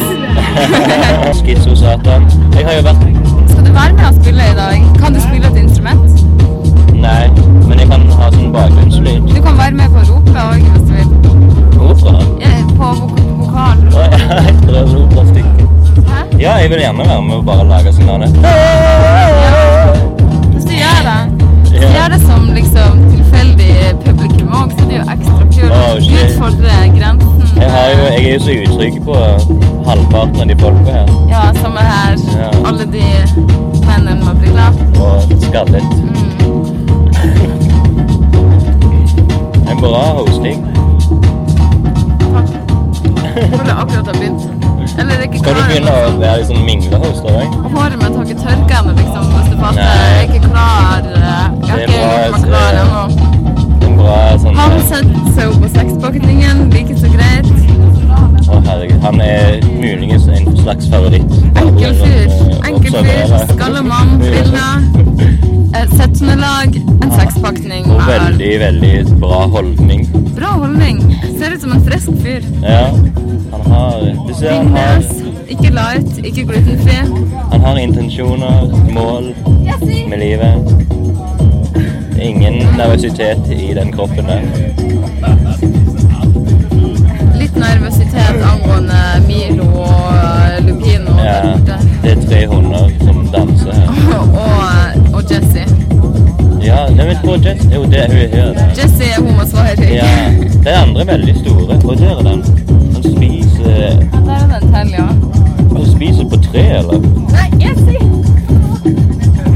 Skizosatan. 1.40 2.32
Jeg 2.56 2.66
har 2.66 2.74
jo 2.74 2.82
vært 2.88 3.04
Skal 3.50 3.66
du 3.66 3.72
være 3.74 3.94
med 3.94 4.06
og 4.06 4.24
spille 4.24 4.42
i 4.54 4.56
dag? 4.64 4.80
Kan 5.04 5.14
du 5.14 5.22
spille 5.28 5.48
et 5.48 5.62
instrument? 5.64 6.10
Nei, 6.94 7.28
men 7.68 7.80
jeg 7.80 7.92
kan 7.92 8.10
ha 8.16 8.32
sånn 8.32 8.56
bakgrunnslyd. 8.56 9.28
Du 9.28 9.42
kan 9.44 9.60
være 9.60 9.76
med 9.84 9.92
på 9.92 10.08
å 10.08 10.10
rope 10.16 10.50
òg, 10.50 10.68
hvis 10.72 10.90
du 10.90 10.96
vil. 10.96 11.08
Opera. 11.92 12.20
Ja, 12.40 12.56
på 12.78 12.96
vokal. 12.96 13.17
Å 13.58 13.60
det 14.14 14.20
er 14.22 14.52
det 14.68 14.76
er 14.78 14.92
operastykke. 15.02 15.66
Hæ? 16.08 16.20
Ja, 16.40 16.52
jeg 16.62 16.70
vil 16.70 16.80
gjerne 16.84 17.06
være 17.10 17.22
med 17.22 17.36
og 17.36 17.46
bare 17.46 17.64
lage 17.68 17.94
signaler. 17.94 18.28
Hvis 20.54 20.66
du 20.66 20.74
gjør 20.78 21.00
det, 21.08 21.22
hvis 21.62 21.72
du 21.72 21.88
gjør 21.96 22.08
det 22.14 22.22
som 22.26 22.42
liksom 22.60 23.02
tilfeldig 23.16 23.74
publikum 24.06 24.54
òg, 24.62 24.70
så 24.78 24.84
er 24.84 24.88
det 24.92 24.98
jo 25.00 25.04
ekstra 25.16 25.44
kult. 25.56 25.72
Oh. 25.72 25.96
Utfordre 26.22 26.72
grensen. 27.00 27.46
Jeg, 27.58 27.70
jo, 27.98 28.04
jeg 28.14 28.22
er 28.26 28.34
jo 28.34 28.40
så 28.46 28.52
utrygg 28.62 28.96
på 29.10 29.16
halvparten 29.90 30.40
av 30.42 30.48
de 30.54 30.60
folka 30.62 30.90
her. 31.00 31.08
Ja, 31.34 31.44
samme 31.58 31.82
her. 31.90 32.14
Ja. 32.38 32.50
Alle 32.70 32.86
de 32.94 33.08
mennene 33.88 34.22
med 34.22 34.36
glad 34.46 34.74
Og 35.02 35.16
skallet. 35.50 35.88
En 39.68 39.78
bra 39.82 40.04
hosting. 40.22 40.77
Jeg 43.38 43.50
føler 43.54 43.74
akkurat 43.82 44.08
har 44.12 44.14
begynt. 44.14 44.42
Eller 45.00 45.14
er 45.14 45.22
ikke 45.28 45.40
Skal 45.42 45.54
du 45.54 45.62
begynne 45.70 45.92
å 45.94 46.12
være 46.22 46.38
litt 46.42 46.50
sånn 46.52 46.64
minglehost 46.66 47.24
òg? 47.30 47.58
Håret 47.76 47.98
mitt 48.02 48.16
har 48.18 48.24
ikke 48.26 48.40
tørka 48.44 48.80
ennå, 48.82 48.94
liksom, 48.98 49.24
hvis 49.34 49.50
du 49.52 49.58
fatter. 49.62 49.82
Jeg 49.84 49.92
er 50.14 50.24
ikke 50.28 50.42
klar. 50.48 51.02
eh, 51.06 51.18
Jeg 51.18 51.70
har 51.70 51.78
er 51.78 51.82
ikke 51.84 52.00
gjort 52.02 52.32
meg 52.34 52.42
klar 52.48 52.72
eh, 52.74 52.82
ennå. 52.84 53.02
Sånn 54.42 54.56
Han 54.56 54.72
setter 54.88 55.32
seg 55.36 55.46
opp 55.52 55.60
på 55.64 55.70
sekspakningen, 55.76 56.58
like 56.74 56.94
så 57.02 57.10
greit. 57.12 57.50
Å, 58.48 58.62
herregud. 58.64 59.02
Han 59.04 59.22
er 59.22 59.58
muligens 59.68 60.28
en 60.32 60.46
slags 60.62 60.86
favoritt. 60.90 61.07
En 67.46 67.92
Og 67.92 68.02
veldig, 68.08 68.60
veldig 68.60 69.20
bra 69.20 69.48
holdning. 69.48 70.08
Bra 70.36 70.48
holdning. 70.48 71.02
Ser 71.40 71.54
ut 71.56 71.62
som 71.62 71.72
en 71.72 71.82
frisk 71.86 72.10
fyr. 72.24 72.42
Ja. 72.64 72.90
Han 73.52 73.72
har 73.72 74.28
Du 74.28 74.34
ser 74.34 74.52
han 74.52 74.68
har, 74.68 75.04
Ikke 75.50 75.70
light, 75.72 76.18
ikke 76.26 76.44
glutenfri. 76.44 76.98
han 77.52 77.62
har 77.62 77.78
intensjoner, 77.78 78.68
mål 78.94 79.34
med 80.10 80.20
livet. 80.20 80.54
Ingen 82.22 82.54
nervøsitet 82.78 83.48
i 83.52 83.74
den 83.74 83.92
kroppen 83.94 84.26
der. 84.26 84.42
Litt 87.40 87.56
nervøsitet 87.56 88.42
angående 88.52 89.02
Milo 89.28 89.64
og 89.64 90.64
Lupino 90.66 91.14
Ja, 91.22 91.54
det 92.04 92.12
er 92.12 92.26
tre 92.28 92.46
hunder 92.48 92.90
som 93.06 93.28
danser 93.34 93.74
her. 93.74 93.88
Og, 94.18 95.16
og 95.16 95.24
Jessie. 95.32 95.97
Ja, 96.68 96.80
nei, 96.92 97.06
men 97.08 97.18
på 97.24 97.36
Jess 97.46 97.62
Jo, 97.74 97.84
det 97.92 98.02
hun 98.12 98.18
er 98.18 98.30
her. 98.36 98.72
Jess 98.78 99.00
er 99.00 99.22
hun 99.22 99.36
må 99.38 99.46
svare 99.48 99.76
til. 99.80 99.94
Ja. 99.96 100.08
De 100.66 100.74
andre 100.76 101.02
er 101.02 101.10
veldig 101.14 101.36
store. 101.40 101.78
Og 101.84 101.98
der 101.98 102.10
er 102.12 102.24
den. 102.28 102.42
Han 102.94 103.04
spiser 103.04 103.64
Der 103.64 104.34
er 104.36 104.48
den 104.60 104.74
til, 104.74 104.92
ja. 104.98 105.08
Han 105.78 105.86
spiser 105.96 106.26
på 106.34 106.40
tre, 106.48 106.64
eller? 106.80 107.00
Nei, 107.32 107.48
Jessie! 107.62 108.02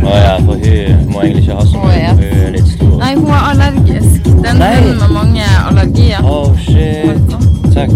Å 0.01 0.13
ja, 0.17 0.35
for 0.45 0.55
hun 0.63 1.11
må 1.11 1.21
egentlig 1.21 1.43
ikke 1.43 1.57
ha 1.59 1.65
så 1.69 1.83
mye. 1.83 2.13
Hun 2.17 2.39
er 2.45 2.55
litt 2.55 2.71
stor. 2.77 2.95
Nei, 3.03 3.11
hun 3.19 3.27
er 3.27 3.43
allergisk. 3.51 4.23
Den 4.25 4.45
er 4.47 4.59
Nei. 4.63 4.71
hunden 4.79 4.97
med 5.03 5.13
mange 5.17 5.45
allergier. 5.67 6.23
Oh, 6.25 6.55
shit. 6.57 7.35
Takk. 7.75 7.93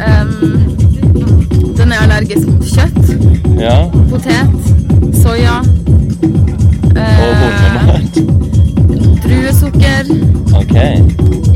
Um, 0.00 0.32
den 1.78 1.92
er 1.92 2.02
allergisk 2.02 2.48
mot 2.48 2.66
kjøtt, 2.66 3.06
Ja. 3.60 3.76
potet, 4.10 4.48
soya, 5.22 5.60
Og 6.96 7.02
eh, 7.02 7.38
hundemat. 7.62 8.12
druesukker. 9.22 10.04
OK. 10.60 10.76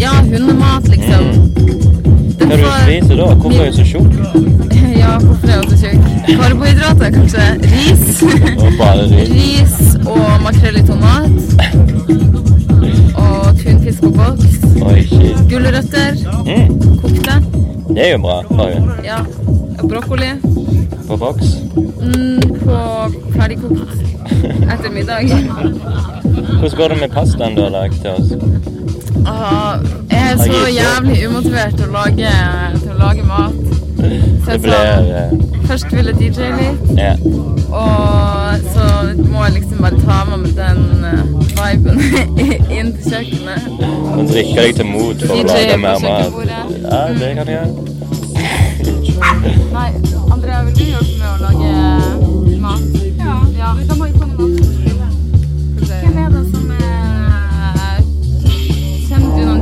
Ja, 0.01 0.11
hundemat, 0.23 0.89
liksom. 0.89 1.25
Mm. 1.25 1.51
Hva 2.41 2.55
er 2.55 2.57
du 2.57 2.65
spise 2.65 2.81
spiser 2.83 3.17
da? 3.17 3.25
Hvorfor 3.35 3.61
er 3.61 3.71
du 3.71 3.77
så 3.77 3.85
tjukk? 3.85 4.13
Ja, 5.01 5.19
hvorfor 5.19 5.49
er 5.49 5.57
hun 5.57 5.71
så 5.71 5.77
tjukk? 5.81 6.03
Karbohydrater, 6.41 7.11
kanskje. 7.15 7.45
Ris. 7.63 8.23
Og 8.59 8.73
bare 8.79 9.03
ris. 9.11 9.31
Ris 9.39 9.77
og 10.07 10.43
makrell 10.45 10.77
i 10.77 10.83
tomat. 10.87 11.37
Og 13.15 13.59
tunfisk 13.63 14.01
på 14.03 14.11
boks. 14.19 14.53
Gulrøtter. 15.51 16.13
Mm. 16.47 16.69
Kokte. 17.03 17.35
Det 17.91 18.07
er 18.07 18.13
jo 18.13 18.19
bra 18.23 18.43
Bare. 18.51 18.83
Ja. 19.05 19.19
Brokkoli. 19.89 20.31
På 21.09 21.17
boks. 21.17 21.57
Mm, 21.77 22.40
på 22.65 22.77
ferdigkokt 23.37 23.99
etter 24.71 24.91
middag. 24.95 25.23
Hvordan 26.61 26.77
går 26.77 26.89
det 26.95 26.99
med 27.01 27.11
pastaen 27.15 27.57
du 27.57 27.63
har 27.67 27.73
lagd 27.75 27.97
til 28.03 28.11
oss? 28.11 28.29
Ah, 29.27 29.77
jeg 30.11 30.33
er 30.33 30.37
så 30.41 30.61
jævlig 30.73 31.17
umotivert 31.29 31.75
til 31.77 31.87
å 31.89 31.93
lage, 31.99 32.31
til 32.81 32.91
å 32.95 32.99
lage 33.01 33.23
mat. 33.29 33.53
Så 34.01 34.55
jeg 34.55 34.61
blir 34.65 34.73
sa, 34.73 34.79
eh, 35.21 35.31
først 35.69 35.91
ville 35.93 36.13
DJ 36.17 36.49
litt, 36.57 36.81
Ja. 36.97 37.13
og 37.69 38.65
så 38.73 38.87
må 39.29 39.45
jeg 39.45 39.53
liksom 39.59 39.79
bare 39.85 39.99
ta 40.07 40.25
med 40.31 40.39
meg 40.39 40.53
den 40.57 41.05
eh, 41.05 41.23
viben 41.61 42.01
inn 42.79 42.93
til 42.97 43.05
kjøkkenet. 43.13 43.63
Men 44.17 44.27
drikke 44.33 44.57
deg 44.63 44.75
til 44.81 44.87
mot 44.89 45.17
for 45.21 45.35
å 45.35 45.37
DJ 45.37 45.45
lage 45.53 45.73
på 45.73 45.81
mer 45.85 45.99
mat. 46.01 46.27
Ja, 46.81 47.03
det 47.21 47.35
kan 47.37 47.47
jeg 47.47 47.57
gjøre. 47.59 47.71
Nei, 49.73 49.91
Andrea, 50.33 50.63
vil 50.65 50.75
du 50.75 50.85
hjelpe 50.85 51.15
med 51.21 51.29
å 51.29 51.39
lage? 51.45 52.10
Ja. 53.71 53.77
Da 53.89 53.95
må 53.95 54.05
vi 54.05 54.13
få 54.19 54.27
noe. 54.27 54.47
Hvem 55.87 56.17
er 56.19 56.29
det 56.35 56.41
som 56.51 56.71
er 56.75 58.01
Kjenner 59.07 59.31
du 59.37 59.43
noen? 59.47 59.61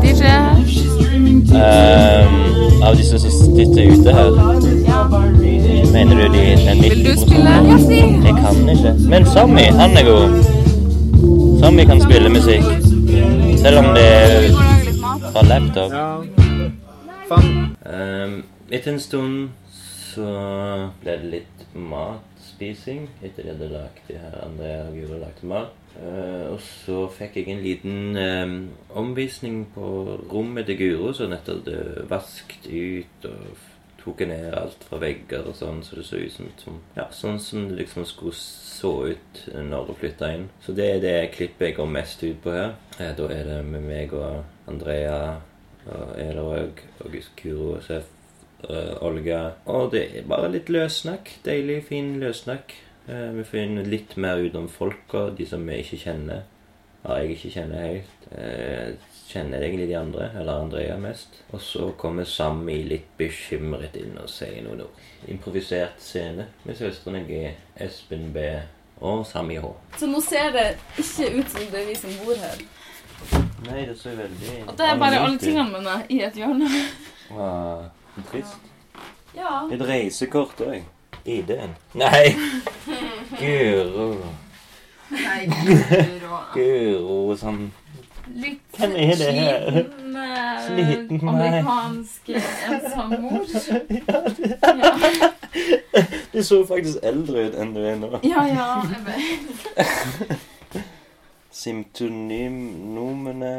Ehm, 1.59 2.83
av 2.83 2.97
de 2.97 3.05
som 3.05 3.19
sitter 3.19 3.91
ute 3.93 4.13
her, 4.13 4.31
Ja. 4.89 5.01
mener 5.93 6.15
du 6.17 6.25
de 6.33 6.45
den 6.57 6.79
90 6.79 6.89
Vil 6.89 7.05
du 7.05 7.21
spille? 7.21 7.51
Ja, 7.51 7.79
si. 7.79 8.01
Jeg 8.25 8.35
kan 8.41 8.69
ikke. 8.69 8.95
Men 9.09 9.27
Sammy, 9.27 9.67
han 9.81 9.97
er 9.97 10.05
god. 10.05 10.29
Sammy 11.61 11.85
kan 11.85 12.01
spille 12.01 12.29
musikk. 12.29 12.65
Selv 13.59 13.79
om 13.79 13.85
det 13.95 14.07
er 14.07 14.53
fra 15.33 15.43
laptop. 15.43 15.93
Ja. 15.93 16.17
Um, 17.35 18.45
etter 18.73 18.93
en 18.93 19.01
stund 19.01 19.49
så 20.15 20.25
ble 21.03 21.13
det 21.13 21.31
litt 21.31 21.59
matspising 22.59 23.09
etter 23.23 23.45
de 23.45 23.53
hadde 23.53 23.69
lagt 23.71 24.09
det 24.09 24.19
her 24.19 24.45
Andrea 24.45 24.89
og 24.89 24.95
Guro 24.95 25.19
lagde 25.19 25.47
mat. 25.47 25.73
Uh, 25.99 26.53
og 26.53 26.61
så 26.61 27.09
fikk 27.11 27.37
jeg 27.37 27.49
en 27.49 27.63
liten 27.63 28.17
um, 28.17 28.71
omvisning 28.91 29.67
på 29.75 30.19
rommet 30.33 30.67
til 30.67 30.79
Guro, 30.79 31.13
som 31.13 31.31
nettopp 31.31 31.67
hadde 31.67 32.07
vasket 32.11 32.69
ut 32.69 33.29
og 33.29 33.65
tok 33.99 34.21
ned 34.27 34.55
alt 34.55 34.85
fra 34.89 34.99
vegger 35.03 35.49
og 35.51 35.57
sånn, 35.59 35.83
så 35.83 35.99
det 35.99 36.07
så 36.07 36.21
ut 36.23 36.33
som, 36.33 36.51
som 36.59 36.79
ja, 36.97 37.09
sånn 37.11 37.41
som 37.43 37.69
det 37.69 37.81
liksom 37.81 38.07
skulle 38.07 38.35
så 38.39 38.93
ut 39.11 39.43
når 39.55 39.91
hun 39.91 39.99
flytta 39.99 40.33
inn. 40.35 40.49
Så 40.63 40.73
det 40.73 40.91
er 40.97 41.03
det 41.03 41.17
klippet 41.35 41.71
jeg 41.71 41.79
går 41.79 41.91
mest 41.91 42.23
ut 42.23 42.39
på 42.43 42.55
her. 42.55 42.77
Uh, 42.99 43.11
da 43.19 43.31
er 43.35 43.51
det 43.53 43.63
med 43.67 43.87
meg 43.87 44.15
og 44.15 44.45
Andrea 44.71 45.39
og 45.89 46.15
Elerøg 46.21 46.83
og 47.01 47.15
Guro 47.39 47.75
og 47.79 47.83
Sef 47.87 48.18
og 48.67 49.03
Olga. 49.07 49.41
Og 49.71 49.93
det 49.95 50.05
er 50.19 50.29
bare 50.29 50.51
litt 50.53 50.71
løssnakk. 50.73 51.31
Deilig, 51.47 51.83
fin 51.89 52.17
løssnakk. 52.23 52.75
Uh, 53.09 53.31
vi 53.39 53.45
finner 53.49 53.87
litt 53.89 54.17
mer 54.21 54.41
ut 54.43 54.57
om 54.59 54.69
folka, 54.69 55.29
de 55.37 55.47
som 55.49 55.65
vi 55.69 55.81
ikke 55.83 56.01
kjenner. 56.03 56.47
Ja, 57.05 57.21
jeg 57.21 57.37
ikke 57.37 57.55
kjenner 57.55 57.87
helt. 57.87 58.27
Uh, 58.33 59.15
kjenner 59.29 59.63
egentlig 59.63 59.89
de 59.89 59.97
andre, 59.99 60.31
eller 60.41 60.65
Andrea 60.65 60.97
mest. 61.01 61.43
Og 61.53 61.61
så 61.63 61.91
kommer 62.01 62.29
Sammy 62.29 62.81
litt 62.89 63.11
bekymret 63.21 63.97
inn 64.01 64.17
og 64.21 64.31
sier 64.33 64.63
noen 64.65 64.87
ord. 64.87 65.07
Improvisert 65.29 66.01
scene 66.03 66.49
med 66.65 66.79
søstrene 66.79 67.23
G, 67.29 67.45
Espen 67.77 68.31
B 68.35 68.49
og 69.05 69.27
Sammy 69.29 69.59
H. 69.63 69.73
Så 70.01 70.09
nå 70.11 70.21
ser 70.25 70.51
det 70.57 70.67
ikke 70.99 71.31
ut 71.39 71.53
som 71.53 71.69
det 71.71 71.83
er 71.83 71.89
vi 71.91 71.97
som 71.99 72.17
bor 72.25 72.41
her. 72.41 72.65
Nei, 73.67 73.83
det 73.89 73.97
ser 73.99 74.15
veldig 74.15 74.53
At 74.71 74.77
det 74.79 74.87
er 74.87 74.99
bare 75.01 75.23
alle 75.25 75.39
tingene 75.43 75.67
mine 75.73 75.95
i 76.15 76.21
et 76.23 76.37
hjørne. 76.39 76.69
Ja, 77.29 77.89
trist. 78.31 78.57
Ja. 79.37 79.69
Et 79.73 79.81
reisekort 79.89 80.61
òg. 80.61 80.83
ID-en. 81.29 81.75
Nei! 81.95 82.35
Guro. 83.41 84.07
Nei, 85.11 85.47
Guro. 85.53 86.39
Guro 86.55 87.37
sånn 87.37 87.69
Litt 88.29 88.61
Hvem 88.77 88.93
er 89.01 89.15
det 89.17 89.29
her? 89.33 89.71
sliten, 89.73 90.17
eh, 90.21 90.57
Sliten, 90.67 91.17
nei. 91.23 91.29
amerikansk 91.33 92.29
ensom 92.37 93.11
Ja, 95.95 96.03
Du 96.33 96.43
så 96.45 96.59
faktisk 96.69 96.99
eldre 97.09 97.47
ut 97.49 97.57
enn 97.57 97.73
du 97.73 97.81
er 97.89 97.97
nå. 97.97 98.11
Ja, 98.29 98.45
ja. 98.53 98.67
Jeg 98.85 99.01
vet. 99.09 100.37
Symptonymene 101.59 103.55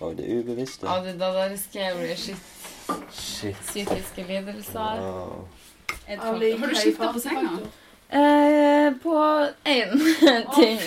og 0.00 0.14
det 0.18 0.28
ubevisste. 0.38 0.86
Ja, 0.86 1.00
det, 1.02 1.12
det 1.18 1.20
der 1.20 1.42
er 1.48 1.56
scary 1.58 2.14
shit. 2.16 2.36
Shit. 3.10 3.56
psykiske 3.66 4.24
lidelser. 4.28 5.00
Wow. 5.00 5.48
Har 6.08 6.66
du 6.68 6.74
skifta 6.74 7.12
på 7.12 7.20
senga? 7.20 7.58
Eh, 8.10 8.92
på 9.02 9.48
én 9.64 9.90
ting. 10.56 10.78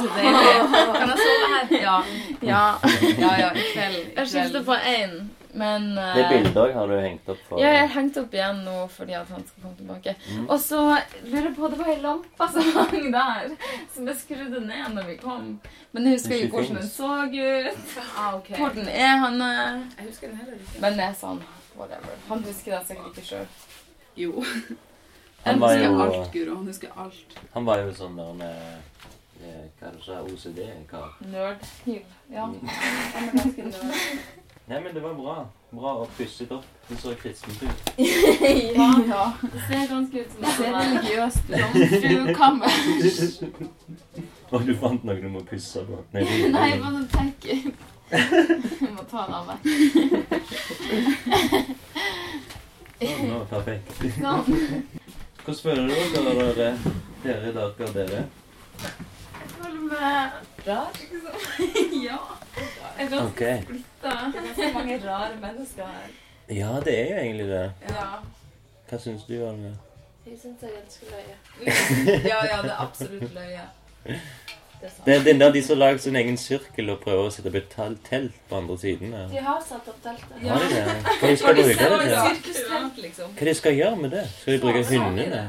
Så 0.00 0.08
deilig. 0.16 0.54
Kan 0.96 1.08
jeg 1.08 1.18
sove 1.18 1.48
her? 1.52 1.82
Ja. 1.82 1.96
Ja, 2.40 2.78
ja, 3.18 3.38
ja 3.38 3.50
i 3.52 3.64
kveld. 3.74 3.98
Jeg 4.16 4.28
skifter 4.28 4.62
på 4.64 4.72
én, 4.74 5.18
men 5.52 5.90
eh, 5.98 6.14
Det 6.16 6.22
bildet 6.30 6.56
òg 6.56 6.72
har 6.72 6.88
du 6.88 6.94
hengt 6.96 7.26
opp 7.28 7.42
for 7.48 7.60
Ja, 7.60 7.74
jeg 7.76 7.90
hengte 7.92 8.22
opp 8.24 8.32
igjen 8.32 8.62
nå 8.64 8.76
fordi 8.94 9.12
at 9.18 9.28
han 9.28 9.44
skal 9.44 9.66
komme 9.66 9.76
tilbake. 9.76 10.14
Mm. 10.30 10.46
Og 10.46 10.56
så 10.64 10.80
lurer 11.26 11.48
jeg 11.50 11.52
på 11.58 11.68
Det 11.74 11.80
var 11.82 11.90
ei 11.92 11.96
lampe 12.06 12.48
som 12.54 12.70
hang 12.78 13.10
der, 13.16 13.50
som 13.94 14.08
jeg 14.08 14.20
skrudde 14.22 14.62
ned 14.70 14.86
når 14.94 15.10
vi 15.10 15.16
kom. 15.20 15.50
Men 15.92 16.06
jeg 16.08 16.16
husker 16.16 16.34
Ikke 16.38 16.54
hvordan 16.62 16.78
den 16.80 16.88
så 16.88 17.10
ut. 17.26 17.98
Ah, 18.16 18.38
ok. 18.38 18.48
Hvor 18.56 18.72
den 18.78 18.88
er 18.88 19.20
han 19.26 19.36
Jeg 19.44 20.06
husker 20.08 20.32
den 20.32 20.40
heller 20.40 20.56
ikke. 20.56 20.80
Men 20.86 20.96
det 20.96 21.04
er 21.10 21.20
sånn 21.20 21.44
whatever. 21.76 22.16
Han 22.30 22.40
husker 22.48 22.78
det 22.78 22.82
sikkert 22.88 23.12
ikke 23.12 23.28
sjøl. 23.28 23.46
Jo. 24.16 24.46
Han 25.44 25.52
Han 25.54 25.60
var 25.60 25.74
husker 25.74 25.88
jo- 25.90 26.02
alt, 26.02 26.32
Guro. 26.32 26.54
Han 26.56 26.66
husker 26.66 26.88
alt. 26.96 27.38
Han 27.52 27.64
var 27.66 27.78
jo 27.82 27.92
sånn 27.98 28.16
der 28.16 28.32
med 28.34 28.56
eh, 29.42 29.64
Hva 29.80 29.88
er 29.88 29.92
det 29.96 30.02
så 30.04 30.20
OCD-kar. 30.22 31.16
Nerd-hiv. 31.32 32.04
Ja. 32.30 32.44
Mm. 32.46 32.68
Han 32.68 33.28
er 33.28 33.32
ganske 33.32 33.62
nerd. 33.62 34.18
Nei, 34.68 34.78
men 34.80 34.94
det 34.94 35.02
var 35.02 35.14
bra. 35.18 35.36
Bra 35.72 35.92
og 36.04 36.08
pusset 36.16 36.52
opp. 36.54 36.64
Det 36.88 36.98
så 37.00 37.14
kristent 37.18 37.62
ut. 37.62 37.92
ja. 38.78 38.88
ja. 39.08 39.24
Det 39.42 39.60
ser 39.66 39.88
ganske 39.90 40.20
ut 40.22 40.30
som 40.32 40.40
det 40.44 40.52
ser 40.56 40.72
religiøst 40.78 41.44
ut. 41.50 41.56
Jomfrukammer. 42.12 42.70
Og 44.52 44.66
du 44.68 44.74
fant 44.76 45.04
noe 45.08 45.16
du 45.16 45.28
må 45.32 45.40
pusse 45.48 45.80
på. 45.88 45.98
Nei, 46.12 46.22
du, 46.28 46.48
Nei, 46.52 46.70
bare 46.78 46.92
sånn 46.92 47.08
tenk. 47.08 47.38
Jeg 48.12 48.92
må 48.92 49.02
ta 49.10 49.24
den 49.24 49.34
av 49.34 49.46
meg. 49.48 49.58
Sånn, 53.02 53.22
nå, 53.30 53.38
perfekt. 53.50 53.88
Sånn. 54.20 54.44
Hvordan 55.44 55.60
føler 55.62 55.82
du 55.82 55.88
dere, 55.88 56.78
dere, 57.24 57.52
dere, 57.52 57.74
dere, 57.78 57.92
dere? 57.94 58.24
Jeg 58.82 59.48
føler 59.50 59.80
meg 59.80 60.30
rar, 60.66 60.90
ikke 61.02 61.18
sant? 61.24 62.04
ja. 62.06 62.18
Jeg 62.98 63.06
er 63.06 63.10
ganske 63.10 63.26
okay. 63.26 63.62
splitta. 63.62 64.12
Det 64.34 64.42
er 64.50 64.54
så 64.54 64.68
mange 64.74 65.10
rare 65.10 65.36
mennesker 65.40 65.82
her. 65.86 66.12
Ja, 66.48 66.80
det 66.84 66.94
er 67.00 67.08
jo 67.14 67.16
egentlig 67.24 67.48
det. 67.48 67.72
Ja. 67.88 68.06
Hva 68.90 68.98
syns 68.98 69.24
du, 69.24 69.34
Alme? 69.48 69.74
Jeg 70.26 70.38
syns 70.42 70.62
jeg 70.62 70.70
elsker 70.84 71.06
løye. 71.10 71.36
ja, 72.30 72.38
ja, 72.46 72.62
det 72.62 72.70
er 72.70 72.80
absolutt 72.86 73.34
løye. 73.34 73.66
Det 74.82 74.88
er. 74.90 75.04
Det 75.04 75.14
er 75.14 75.24
den 75.24 75.40
der 75.40 75.52
de 75.54 75.62
som 75.62 75.78
lager 75.78 75.98
sin 76.02 76.16
egen 76.16 76.36
sirkel 76.36 76.90
og 76.90 77.02
prøver 77.04 77.28
å 77.28 77.30
sette 77.30 77.50
opp 77.52 77.58
et 77.60 77.74
telt 78.08 78.38
på 78.48 78.56
andre 78.58 78.76
siden. 78.82 79.12
Ja. 79.14 79.26
De 79.30 79.42
har 79.46 79.60
satt 79.66 79.90
opp 79.92 79.98
teltet. 80.02 80.40
Har 80.42 80.64
de 80.64 80.70
det? 80.72 80.94
Hva 81.20 81.28
de 81.28 81.36
skal 81.42 81.58
bruke 81.58 81.90
det 81.92 81.98
til? 82.06 83.04
Liksom. 83.04 83.36
Hva 83.38 83.46
de 83.48 83.54
skal 83.60 83.76
gjøre 83.78 84.00
med 84.00 84.16
det? 84.16 84.24
Skal 84.40 84.56
de 84.56 84.62
bruke 84.64 84.80
hundene? 84.88 85.42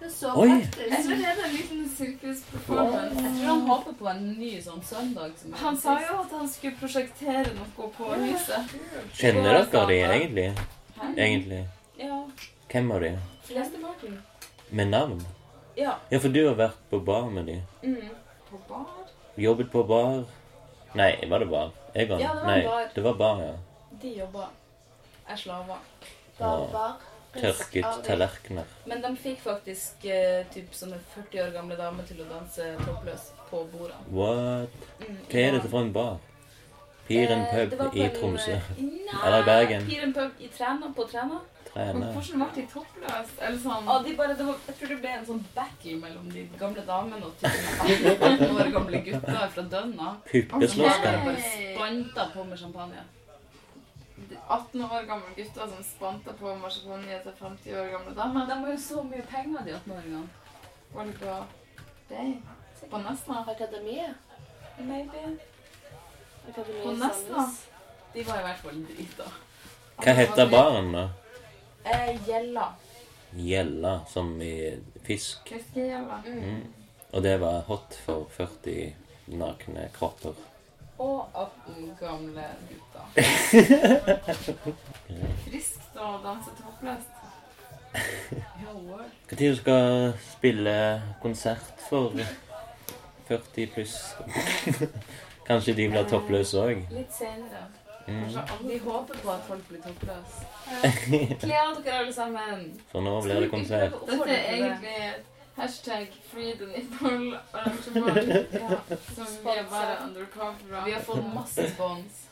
Det 0.00 0.08
er 0.08 0.14
så 0.16 0.32
Oi. 0.34 0.48
Jeg 0.50 1.04
tror 1.04 1.20
det 1.20 1.28
er 1.30 1.44
en 1.46 1.54
liten 1.54 1.84
sirkusperformance. 1.96 3.22
Jeg 3.22 3.36
tror 3.36 3.52
han 3.52 3.62
håper 3.68 3.94
på 4.00 4.08
en 4.10 4.24
ny 4.40 4.50
sånn 4.64 4.82
søndag. 4.88 5.36
Som 5.38 5.54
han 5.60 5.78
sa 5.84 5.94
jo 6.02 6.16
at 6.24 6.34
han 6.40 6.50
skulle 6.50 6.80
prosjektere 6.80 7.54
noe 7.54 7.86
på 7.98 8.08
huset. 8.24 8.74
Kjenner 9.20 9.60
dere 9.60 9.86
de 9.92 10.00
egentlig? 10.08 10.48
Egentlig. 11.12 11.62
Ja. 12.02 12.18
Hvem 12.72 12.90
av 12.96 13.06
de? 13.06 13.12
Flesteparten. 13.46 14.18
Med 14.74 14.90
navn? 14.90 15.22
Ja. 15.78 15.94
Ja, 16.10 16.18
for 16.18 16.34
du 16.34 16.42
har 16.48 16.58
vært 16.58 16.82
på 16.90 16.98
bar 17.06 17.30
med 17.30 17.46
de. 17.46 17.60
Mm. 17.86 18.10
På 18.52 18.60
bar? 18.68 19.10
Jobbet 19.40 19.70
på 19.72 19.82
bar. 19.88 20.24
Nei, 20.94 21.12
var 21.30 21.38
det 21.40 21.46
bar? 21.48 21.70
Egon? 21.94 22.20
Ja, 22.20 22.34
det 22.34 22.40
var 22.42 22.46
Nei, 22.50 22.64
bar. 22.66 22.88
det 22.94 23.04
var 23.06 23.14
bar, 23.22 23.40
ja. 23.42 23.54
De 24.02 24.08
jobber. 24.18 24.50
Er 25.28 25.36
slaver. 25.36 25.80
Tørket 27.32 27.86
tallerkener. 28.04 28.64
Men 28.86 29.00
de 29.00 29.10
fikk 29.16 29.38
faktisk 29.40 30.04
eh, 30.04 30.42
typ 30.52 30.74
sånne 30.76 30.98
40 31.14 31.40
år 31.46 31.54
gamle 31.54 31.78
damer 31.78 32.04
til 32.04 32.18
å 32.20 32.26
danse 32.28 32.66
toppløs 32.84 33.30
på 33.48 33.62
bordene. 33.72 34.04
What? 34.12 34.74
Mm, 35.00 35.16
Hva 35.30 35.40
er 35.46 35.56
dette 35.56 35.70
for 35.72 35.80
en 35.86 35.94
bar? 35.96 36.18
Piren 37.08 37.46
Eh, 37.46 37.54
pub 37.70 37.78
på 37.80 37.86
i 37.96 38.08
Tromsø. 38.18 38.52
eh, 38.58 38.68
Nei, 38.82 39.16
Eller 39.24 39.40
i 39.40 39.46
Bergen. 39.48 39.86
Piren 39.88 40.12
pub 40.12 40.44
i 40.44 40.48
Træna, 40.52 40.92
på 40.96 41.06
Træna. 41.08 41.40
Men 41.74 41.88
Træna. 41.88 42.12
hvordan 42.12 42.42
ble 42.42 42.48
de 42.54 42.62
toppløse? 42.68 43.36
Eller 43.40 43.58
sånn 43.62 43.86
ah, 43.88 44.02
de 44.04 44.12
bare, 44.16 44.34
var, 44.36 44.56
Jeg 44.66 44.74
tror 44.76 44.90
det 44.90 44.96
ble 45.00 45.12
en 45.16 45.22
sånn 45.24 45.38
battle 45.54 45.94
mellom 46.02 46.26
de 46.34 46.42
gamle 46.60 46.82
damene 46.84 47.28
og 47.30 47.38
typ 47.40 48.08
18 48.12 48.42
år 48.52 48.68
gamle 48.74 49.00
gutter 49.06 49.46
fra 49.54 49.64
Dønna. 49.74 50.10
Puppeslåsskamp. 50.28 51.24
bare 51.30 51.44
spanta 51.46 52.26
på 52.34 52.44
med 52.50 52.60
champagne. 52.60 53.04
18 54.48 54.84
år 54.84 55.06
gamle 55.08 55.32
gutter 55.38 55.70
som 55.72 55.86
spanta 55.86 56.36
på 56.42 56.52
med 56.60 56.76
champagne 56.76 57.22
til 57.24 57.38
50 57.40 57.80
år 57.80 57.88
gamle 57.94 58.12
damer. 58.20 58.52
De 58.52 58.58
har 58.60 58.74
jo 58.74 58.82
så 58.90 59.06
mye 59.08 59.24
penger, 59.32 59.64
de 59.64 59.74
18-åringene. 59.78 60.28
Var 60.92 61.08
det 61.08 61.16
på 61.22 61.38
deg? 62.12 62.36
På 62.92 63.00
Nesna? 63.06 63.46
Akademiet. 63.54 64.36
Maybe. 64.76 65.24
Akademiet 66.50 66.84
På 66.84 66.92
Nesna. 67.00 67.48
De 68.12 68.28
var 68.28 68.44
i 68.44 68.46
hvert 68.50 68.62
fall 68.66 68.86
drita. 68.92 69.32
Hva 70.02 70.18
heter 70.20 70.52
baren, 70.52 70.92
da? 70.92 71.08
Eh, 71.84 72.16
Gjella. 72.26 72.74
Gjella, 73.34 74.00
som 74.08 74.42
i 74.42 74.78
fisk. 75.02 75.48
Fiskegjella. 75.48 76.22
Mm. 76.26 76.60
Og 77.10 77.22
det 77.22 77.40
var 77.40 77.60
hot 77.60 77.98
for 78.04 78.26
40 78.36 78.94
nakne 79.26 79.88
kropper. 79.94 80.34
Og 80.98 81.26
18 81.34 81.96
gamle 82.00 82.44
gutter. 82.68 83.06
Friskt 85.46 85.96
å 85.98 86.12
danse 86.22 86.50
toppløst. 86.60 87.18
Når 88.62 89.38
du 89.38 89.56
skal 89.56 90.12
spille 90.24 91.02
konsert 91.22 91.82
for 91.88 92.14
40 93.28 93.66
pluss? 93.74 93.96
Kanskje 95.48 95.74
de 95.76 95.88
blir 95.90 96.06
toppløse 96.08 96.60
òg? 96.62 96.84
Litt 96.94 97.12
senere. 97.16 97.66
Mm. 98.06 98.22
Kanskje 98.22 98.42
alle 98.54 98.78
håper 98.78 99.18
på 99.22 99.30
at 99.30 99.44
folk 99.48 99.68
blir 99.68 99.82
toppløse. 99.84 100.46
Kle 101.40 101.58
av 101.60 101.82
dere 101.84 101.98
alle 101.98 102.12
sammen. 102.12 102.64
For 102.92 103.00
nå 103.04 103.20
blir 103.22 103.40
det 103.44 103.50
konsert. 103.52 103.94
Dette 104.08 104.30
er 104.30 104.56
egentlig 104.56 105.12
hashtag 105.56 106.08
free 106.32 106.52
the 106.56 106.66
nipple 106.66 107.38
arrangement. 107.52 108.50
Ja, 108.52 108.80
som 109.14 109.26
vi 109.44 109.56
er 109.56 109.64
bare 109.70 109.96
undercover 110.06 110.76
av. 110.78 110.84
Vi 110.86 110.92
har 110.92 111.00
fått 111.06 111.24
masse 111.34 111.68
spons 111.74 112.22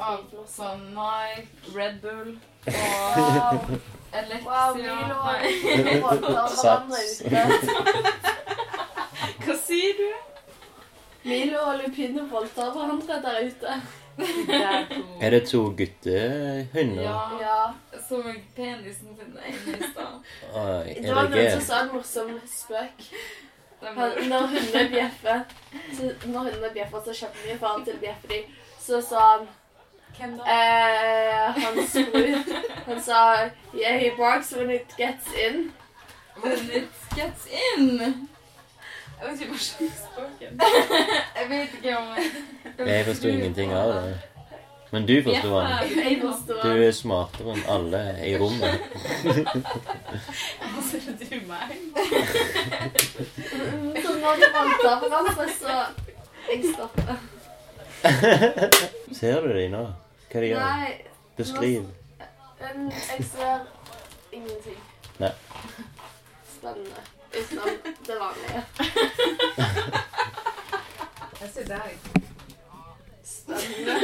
av 0.00 0.24
sånn 0.48 0.86
Nike, 0.96 1.48
Red 1.74 2.00
Bull 2.00 2.38
og 2.66 3.70
Elektria. 4.16 4.42
Wow, 4.46 4.76
ute. 6.96 7.40
Hva 9.44 9.56
sier 9.66 9.98
du? 10.00 10.10
Milo 11.28 11.58
og 11.60 11.82
Lupine 11.82 12.24
voldtar 12.30 12.70
hverandre 12.72 13.18
der 13.26 13.42
ute. 13.50 13.80
Er 15.20 15.30
det 15.30 15.42
to 15.48 15.62
guttehunder? 15.76 17.02
Ja. 17.02 17.20
Ja. 17.40 17.98
Som 18.08 18.22
penisen 18.56 19.16
sin 19.16 19.38
i 19.74 19.82
stad. 19.92 20.18
Det 21.02 21.14
var 21.14 21.28
noen 21.30 21.50
som 21.54 21.62
sa 21.66 21.80
en 21.84 21.92
morsom 21.94 22.34
spøk. 22.50 23.06
Han, 23.80 24.10
når 24.28 24.46
hundene 24.52 24.88
bjeffer, 24.92 25.44
så 25.96 26.10
når 26.28 26.50
hundene 26.50 26.70
bjeffer 26.74 27.04
så 27.06 27.14
kjempemye 27.22 27.54
vi 27.56 27.66
han 27.66 27.84
til 27.86 27.94
å 27.96 28.00
bjeffe 28.02 28.28
dem. 28.34 28.50
så 28.80 29.00
sa 29.00 29.22
han 29.36 29.46
Hvem 30.18 30.34
da? 30.36 30.44
eh, 30.52 31.60
Han 31.62 31.78
bror. 32.12 32.56
Han 32.86 33.00
sa 33.00 33.20
Yeah, 33.72 33.96
he 34.02 34.10
barks 34.18 34.52
when 34.52 34.70
it 34.70 34.92
gets 34.98 35.32
in. 35.46 35.70
When 36.42 36.70
it 36.70 36.88
gets 37.16 37.46
in. 37.46 38.28
Jeg 39.20 39.28
vet 39.28 39.40
ikke 39.40 39.52
hva 39.52 39.58
slags 39.60 39.96
spøken. 40.06 40.60
Jeg 41.38 41.48
vet 41.50 41.74
ikke 41.78 41.96
om 41.98 42.06
Jeg 42.88 43.06
forsto 43.06 43.28
ingenting 43.28 43.72
av 43.76 43.92
det. 43.92 44.18
Men 44.92 45.06
du 45.06 45.22
forsto. 45.22 45.60
Jeg. 45.60 46.22
Du 46.62 46.68
er 46.86 46.94
smartere 46.96 47.52
enn 47.54 47.66
alle 47.70 48.00
i 48.26 48.32
rommet. 48.40 48.80
Hva 50.62 50.86
ser 50.88 51.12
du 51.20 51.36
meg? 51.50 51.76
Så 54.02 54.16
når 54.16 54.40
du 54.40 54.48
vant 54.56 54.88
av 54.88 55.04
hverandre, 55.04 55.46
så 55.60 55.76
Jeg 56.48 56.72
stopper. 56.72 57.14
Ser 59.20 59.40
du 59.44 59.52
dem 59.54 59.70
nå? 59.76 59.84
Hva 60.32 60.40
de 60.40 60.50
gjør? 60.54 60.90
Beskriv. 61.36 61.86
jeg 62.60 63.24
ser 63.24 63.62
ingenting 64.32 64.80
Nei. 65.20 65.30
spennende 66.56 67.19
utenom 67.34 67.68
det 68.06 68.16
vanlige. 68.20 68.62
Jeg 71.40 71.48
ser 71.54 71.64
deg. 71.70 71.90
Spennende 73.24 73.94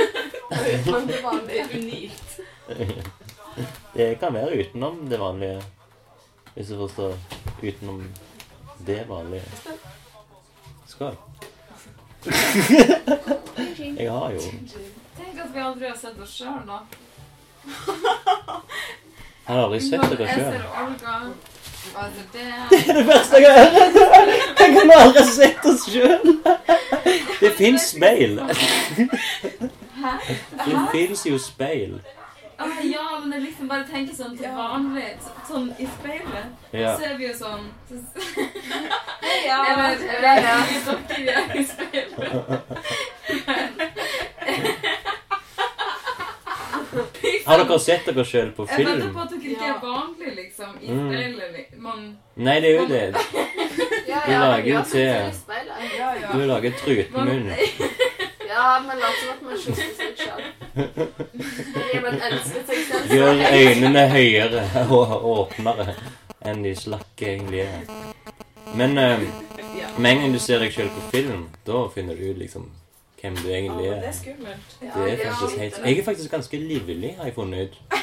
utenom 0.75 1.07
det 1.07 1.15
Det 1.17 1.23
vanlige. 1.25 1.65
unikt. 1.79 2.41
Det 3.97 4.09
kan 4.21 4.35
være 4.35 4.57
utenom 4.61 5.03
det 5.11 5.19
vanlige. 5.21 5.63
Hvis 6.55 6.69
du 6.69 6.77
forstår. 6.81 7.17
Utenom 7.63 8.03
det 8.87 9.03
vanlige. 9.09 9.45
Skål. 10.87 11.17
Jeg 13.97 14.11
har 14.13 14.31
jo 14.35 14.41
Tenk 15.17 15.39
at 15.41 15.53
vi 15.55 15.59
aldri 15.63 15.87
har 15.89 15.97
sett 15.97 16.19
oss 16.21 16.33
sjøl, 16.41 16.63
da. 16.67 16.79
Jeg 19.47 19.55
har 19.55 19.63
aldri 19.63 19.81
sett 19.81 20.03
dere 20.11 20.27
Jeg 20.27 20.35
sjøl. 20.37 20.53
Altså, 21.95 22.23
det 22.33 22.41
Det 22.71 22.89
er 22.89 22.93
det 22.99 23.07
verste 23.07 23.37
jeg 23.37 23.53
har 23.53 23.71
hørt! 23.77 23.95
Jeg 24.61 24.69
kan 24.75 24.91
aldri 24.97 25.21
ha 25.21 25.27
sett 25.31 25.65
oss 25.71 25.87
sjøl! 25.91 26.43
Det 27.41 27.53
fins 27.59 27.83
speil. 27.95 28.39
Hæ? 29.97 30.13
Det 30.67 30.79
fins 30.93 31.27
jo 31.27 31.39
speil. 31.39 32.01
Ah, 32.59 32.65
ja, 32.89 33.19
men 33.23 33.33
jeg 33.33 33.43
liksom 33.43 33.69
bare 33.69 33.85
tenker 33.91 34.15
sånn 34.17 34.37
til 34.39 34.49
vanlig, 34.57 35.11
så- 35.21 35.53
sånn 35.53 35.67
i 35.79 35.87
speilet. 35.99 36.47
Ja. 36.73 36.95
Så 36.97 37.03
er 37.05 37.17
vi 37.19 37.27
jo 37.27 37.35
sånn 37.37 37.67
så, 37.89 37.95
Ja, 39.47 39.59
Eller 39.73 39.87
jeg 39.97 39.99
vet 39.99 39.99
det. 40.09 40.21
Dere 40.23 41.33
er 41.37 41.57
i 41.61 41.65
speilet. 41.65 42.11
Har 47.47 47.59
dere 47.63 47.79
sett 47.83 48.07
dere 48.09 48.25
sjøl 48.27 48.51
på 48.57 48.65
film? 48.71 48.89
Jeg 48.89 48.97
venter 48.99 49.13
på 49.15 49.21
at 49.23 49.31
dere 49.35 49.53
ikke 49.53 49.69
er 49.69 49.81
vanlig, 49.83 50.31
liksom, 50.41 50.73
i 50.81 50.89
Mm. 50.91 51.09
speilet. 51.11 51.56
Man 51.97 52.17
Nei, 52.47 52.59
det 52.61 52.71
er 52.71 52.81
jo 52.81 52.87
det. 52.89 53.05
Ja, 54.07 54.21
Du 54.27 54.33
ja, 54.33 54.39
lager 54.49 54.69
jo 54.71 54.79
sånn 54.79 54.91
til- 54.91 55.09
til 55.13 55.33
speilet. 55.35 55.81
Ja, 55.99 56.11
ja. 56.21 56.29
Du 56.33 56.45
lager 56.47 56.77
trutmunn. 56.83 57.49
Ja, 58.47 58.67
men 58.81 59.01
la 59.03 59.09
som 59.19 59.33
at 59.33 59.41
man 59.43 59.57
kysser 59.59 59.89
seg 59.99 60.13
selv. 60.17 60.45
Ja, 61.93 62.01
men 62.05 62.15
elsker 62.29 62.63
seg 62.69 62.79
selv. 62.87 63.11
Gjør 63.11 63.43
øynene 63.53 64.05
høyere 64.13 64.63
og 64.95 65.27
åpnere 65.33 65.89
enn 66.47 66.63
de 66.65 66.73
slakke 66.79 67.27
egentlig 67.35 67.65
er. 67.67 67.85
Men 68.79 68.97
eh, 69.03 69.27
med 69.99 70.11
en 70.13 70.23
gang 70.23 70.33
du 70.33 70.39
ser 70.41 70.63
deg 70.63 70.73
sjøl 70.73 70.89
på 70.95 71.05
film, 71.11 71.49
da 71.67 71.83
finner 71.95 72.17
du 72.17 72.23
ut 72.31 72.39
liksom 72.41 72.71
hvem 73.21 73.37
du 73.43 73.49
egentlig 73.51 73.91
Det 73.91 73.99
er 73.99 74.09
er. 74.09 74.17
skummelt. 74.23 74.77
Det 74.81 75.13
er 75.13 75.23
faktisk 75.27 75.59
helt 75.65 75.81
Jeg 75.85 75.99
er 75.99 76.05
faktisk 76.13 76.31
ganske 76.39 76.63
livlig, 76.63 77.15
har 77.19 77.29
jeg 77.29 77.35
funnet 77.35 77.67
ut. 77.67 78.03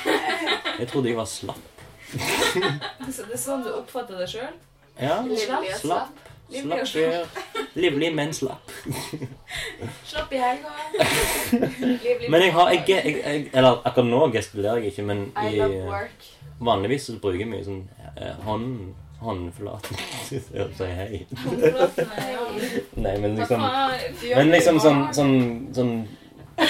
Jeg 0.79 0.87
trodde 0.91 1.07
jeg 1.13 1.17
var 1.17 1.25
slapp. 1.31 1.63
Så 2.13 3.25
det 3.27 3.33
er 3.35 3.41
sånn 3.41 3.63
du 3.65 3.71
oppfatter 3.77 4.19
det 4.21 4.29
sjøl? 4.31 4.53
Ja, 5.01 5.19
Slapp. 5.23 5.65
Slapp. 5.81 6.21
slapp. 6.53 6.87
Slapp 6.87 7.73
Livlig, 7.79 8.11
men 8.13 8.33
slapp. 8.35 8.69
Slapp 10.05 10.33
i 10.33 10.41
helga. 10.41 10.73
Men 12.29 12.41
jeg 12.43 12.51
har 12.53 12.73
ikke 12.75 12.97
jeg, 12.99 13.15
jeg, 13.23 13.45
Eller 13.53 13.79
akkurat 13.87 14.09
nå 14.11 14.19
gestikulerer 14.35 14.83
jeg 14.83 14.93
ikke, 14.93 15.05
men 15.07 15.23
I 15.33 15.63
work. 15.89 16.27
vanligvis 16.61 17.07
så 17.09 17.15
bruker 17.23 17.41
jeg 17.41 17.49
mye 17.49 17.65
sånn 17.65 17.81
eh, 18.17 18.35
hånd 18.45 18.93
håndflaten 19.23 19.95
å 20.61 20.67
si 20.75 20.87
hei. 20.91 21.21
Nei, 22.99 23.13
men 23.23 23.37
liksom 23.39 23.61
Men 23.63 24.51
liksom 24.51 24.79
sånn, 24.83 24.99
sånn, 25.15 25.35
sånn 25.73 25.93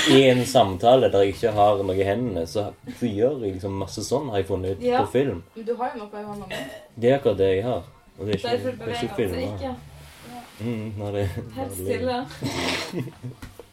I 0.09 0.19
en 0.29 0.45
samtale 0.45 1.09
der 1.11 1.23
jeg 1.25 1.33
ikke 1.35 1.51
har 1.51 1.81
noe 1.83 1.95
i 1.95 2.03
hendene, 2.07 2.45
så, 2.47 2.69
så 2.99 3.05
gjør 3.09 3.41
jeg 3.43 3.53
liksom 3.57 3.71
masse 3.81 4.03
sånn, 4.03 4.29
har 4.31 4.37
jeg 4.39 4.47
funnet 4.47 4.77
ut 4.77 4.81
Ja. 4.85 5.01
på 5.03 5.11
film. 5.11 5.43
Men 5.55 5.65
du 5.65 5.75
har 5.75 5.91
jo 5.95 6.03
noe 6.03 6.21
i 6.21 6.23
hånda. 6.23 6.45
Det 6.95 7.09
er 7.11 7.17
akkurat 7.19 7.37
det 7.37 7.49
jeg 7.55 7.63
har. 7.67 7.83
Og 8.19 8.25
det 8.25 8.29
er 8.29 8.37
ikke, 8.37 8.49
Derfor 8.49 8.69
det 8.69 8.73
er 8.73 8.77
beveger 8.85 9.03
ikke 9.03 9.07
han 9.07 9.09
seg 9.09 9.17
filmer. 9.19 9.53
ikke. 9.55 9.75
Mm, 10.63 10.93
når 10.97 11.11
det, 11.11 11.29
når 11.35 11.53
Helt 11.55 11.69
det 11.69 11.77
stille. 11.83 12.17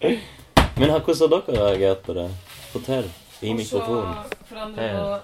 Men 0.80 0.90
har- 0.90 1.00
hvordan 1.00 1.30
har 1.30 1.40
dere 1.46 1.64
reagert 1.70 2.02
på 2.06 2.12
det? 2.14 2.28
Fortell. 2.72 3.11
I 3.42 3.54
mikrofonen. 3.54 4.14
På 4.50 4.56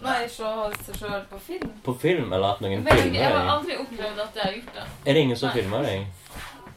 Nei, 0.02 0.22
se 0.28 0.44
seg 0.86 0.94
sjøl 0.96 1.24
på 1.30 1.38
film. 1.38 1.72
På 1.84 1.92
film, 2.00 2.32
eller 2.32 2.54
at 2.54 2.60
noen 2.64 2.72
Jeg 2.72 2.84
filmer 2.98 3.18
jeg 3.18 3.24
har 3.28 3.34
deg? 3.42 3.50
aldri 3.52 3.76
opplevd 3.82 4.20
at 4.24 4.34
jeg 4.38 4.42
har 4.44 4.52
gjort 4.52 4.74
det. 4.78 4.84
Er 5.04 5.12
det 5.12 5.20
ingen 5.26 5.36
som 5.36 5.48
Nei. 5.50 5.56
filmer 5.58 5.82
deg? 5.82 6.06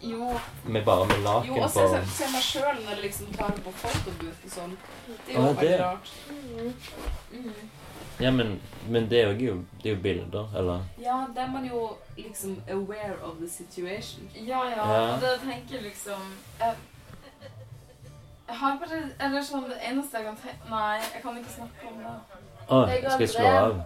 Jo, 0.01 0.39
Med 0.65 0.85
bare 0.85 1.05
med 1.07 1.17
jo 1.17 1.23
laken 1.23 1.49
på. 1.49 1.55
Jo, 1.57 1.63
og 1.63 2.07
se 2.07 2.27
meg 2.31 2.43
sjøl 2.43 2.77
når 2.85 2.89
jeg 2.95 3.01
liksom 3.03 3.33
tar 3.35 3.51
på 3.65 3.71
fotobooth 3.81 4.45
og 4.45 4.51
sånn. 4.53 4.77
Det 5.07 5.33
er 5.33 5.39
jo 5.39 5.41
ah, 5.41 5.45
veldig 5.47 5.69
det- 5.69 5.79
rart. 5.81 6.09
Ja, 8.19 8.31
men, 8.31 8.61
men 8.89 9.09
det 9.09 9.19
er 9.23 9.27
jo, 9.31 9.53
det 9.83 9.91
er 9.91 9.95
jo 9.95 10.01
bilder, 10.03 10.47
eller? 10.55 10.81
Ja, 11.01 11.25
da 11.35 11.41
er 11.41 11.51
man 11.51 11.65
jo 11.65 11.97
liksom 12.17 12.61
aware 12.69 13.15
of 13.23 13.37
the 13.39 13.47
situation. 13.49 14.29
Ja, 14.35 14.63
ja. 14.69 14.87
Ja. 14.93 15.13
Og 15.13 15.21
det 15.21 15.39
tenker 15.45 15.81
liksom 15.81 16.33
Jeg, 16.59 16.73
jeg 18.47 18.57
har 18.57 18.77
bare 18.81 18.99
Eller 19.19 19.41
sånn 19.45 19.69
Det 19.69 19.77
eneste 19.91 20.17
jeg 20.17 20.25
kan 20.25 20.35
tenke 20.41 20.69
Nei, 20.69 20.97
jeg 21.13 21.21
kan 21.23 21.37
ikke 21.37 21.53
snakke 21.55 21.91
om 21.93 22.01
det. 22.03 22.15
Å, 22.69 22.81
Jeg 22.89 23.03
skal 23.03 23.19
jeg 23.19 23.29
slå 23.29 23.47
av? 23.47 23.79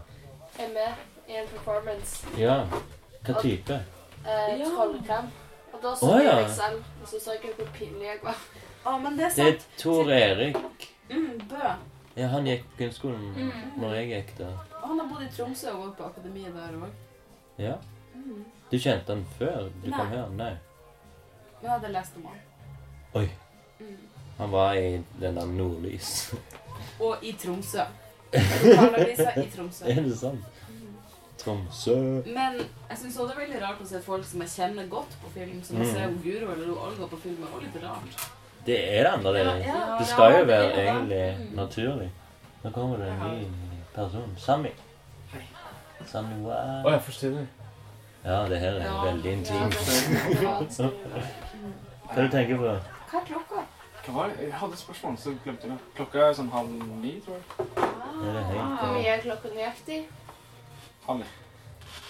Jeg 0.58 0.66
Er 0.70 0.74
med 0.74 0.94
i 1.30 1.38
en 1.40 1.48
performance. 1.48 2.28
Ja. 2.38 2.58
Hva 3.24 3.42
type? 3.42 3.78
Eh, 4.26 4.60
Ja. 4.60 4.66
Trollkamp. 4.76 5.43
Og 5.74 5.82
da 5.82 5.96
så 5.98 6.06
Å, 6.10 6.18
jeg 6.20 6.26
ja. 6.28 6.36
meg 6.42 6.50
selv, 6.54 6.84
og 7.02 7.08
så 7.10 7.20
så 7.20 7.34
jeg 7.38 7.54
hvor 7.58 7.70
pinlig 7.78 8.06
jeg 8.08 8.20
var. 8.24 8.38
Å, 8.86 8.98
men 9.02 9.18
det 9.18 9.26
er 9.26 9.36
Det 9.36 9.46
er 9.48 9.52
sant. 9.58 9.68
Tor 9.82 10.12
Erik. 10.12 10.88
Mm, 11.10 11.42
Bø. 11.50 11.74
Ja, 12.16 12.28
han 12.30 12.46
gikk 12.46 12.66
på 12.72 12.78
kunstskolen 12.84 13.24
Mm. 13.34 13.52
når 13.82 13.96
jeg 13.98 14.10
gikk 14.12 14.36
der. 14.38 14.54
Og 14.82 14.88
han 14.92 15.00
har 15.00 15.08
bodd 15.10 15.24
i 15.26 15.30
Tromsø 15.34 15.72
og 15.72 15.80
gått 15.86 15.98
på 15.98 16.06
akademiet 16.12 16.54
der 16.54 16.76
òg. 16.78 16.92
Ja. 17.58 17.76
Mm. 18.16 18.44
Du 18.72 18.78
kjente 18.78 19.08
han 19.16 19.26
før 19.40 19.70
du 19.84 19.90
kom 19.92 20.08
her? 20.14 20.30
Nei. 20.30 20.52
Men 21.62 21.64
jeg 21.64 21.72
hadde 21.72 21.92
lest 21.94 22.18
om 22.18 22.26
han. 22.30 22.40
Oi. 23.16 23.28
Mm. 23.80 23.98
Han 24.38 24.52
var 24.52 24.74
i 24.78 25.04
den 25.20 25.36
der 25.36 25.46
Nordlys. 25.46 26.34
Og 27.00 27.18
i 27.24 27.34
Tromsø. 27.34 27.84
Lokalavisa 28.34 29.32
i 29.42 29.50
Tromsø. 29.56 29.86
Er 29.90 30.02
det 30.06 30.18
sant? 30.18 30.46
Tromsø. 31.44 31.96
Men 32.26 32.54
jeg 32.90 32.98
syns 32.98 33.18
også 33.18 33.28
det 33.28 33.36
er 33.36 33.42
veldig 33.46 33.62
rart 33.64 33.82
å 33.84 33.88
se 33.88 34.00
folk 34.02 34.26
som 34.26 34.42
jeg 34.42 34.50
kjenner 34.50 34.88
godt 34.90 35.16
på 35.22 35.30
film. 35.34 35.64
Som 35.64 35.78
å 35.78 35.80
Mm. 35.84 35.92
ser 35.94 36.08
Guro 36.24 36.52
eller 36.54 36.68
Olga 36.72 37.08
på 37.08 37.18
film. 37.20 37.38
er 37.44 37.48
også 37.48 37.62
litt 37.62 37.84
rart. 37.84 38.30
Det 38.66 38.78
er 38.80 39.04
det 39.04 39.12
annerledes. 39.12 39.54
Det, 39.54 39.66
Ja, 39.68 39.76
ja, 39.88 39.98
det 40.00 40.08
skal 40.08 40.32
ja, 40.32 40.40
jo 40.40 40.46
være 40.46 40.68
det. 40.76 40.88
egentlig 40.88 41.26
Mm. 41.38 41.56
naturlig. 41.56 42.10
Nå 42.64 42.70
kommer 42.72 42.98
det 42.98 43.08
en 43.08 43.20
ny 43.30 43.48
person. 43.96 44.36
Sami. 44.38 44.72
Sami, 46.06 46.36
wow. 46.44 46.84
Å, 46.86 46.90
jeg 46.92 47.02
forstår 47.02 47.30
det. 47.38 47.48
Ja, 48.26 48.46
det 48.48 48.60
her 48.60 48.68
er 48.80 48.84
Ja, 48.84 49.04
veldig 49.04 49.32
ja, 49.46 49.70
Hva 52.04 52.18
er 52.18 52.22
det 52.22 52.32
du 52.32 52.38
tenker 52.38 52.58
på? 52.58 52.64
Hva 53.12 53.20
er 53.20 53.26
klokka? 53.28 53.64
Hva 54.06 54.14
var 54.14 54.28
det? 54.30 54.40
Jeg 54.44 54.54
hadde 54.54 54.74
et 54.74 54.80
spørsmål, 54.80 55.18
så 55.18 55.34
glemte 55.44 55.64
jeg 55.68 55.72
det. 55.72 55.80
Klokka 55.96 56.20
er 56.30 56.34
sånn 56.34 56.50
halv 56.52 56.70
ni, 57.02 57.14
tror 57.26 57.36
jeg. 57.36 57.44
Er 57.78 58.34
det 58.34 58.44
høyt? 58.50 58.80
Hvor 58.80 58.92
mye 58.94 59.08
er 59.14 59.22
klokka 59.24 59.48
nøyaktig? 59.56 60.00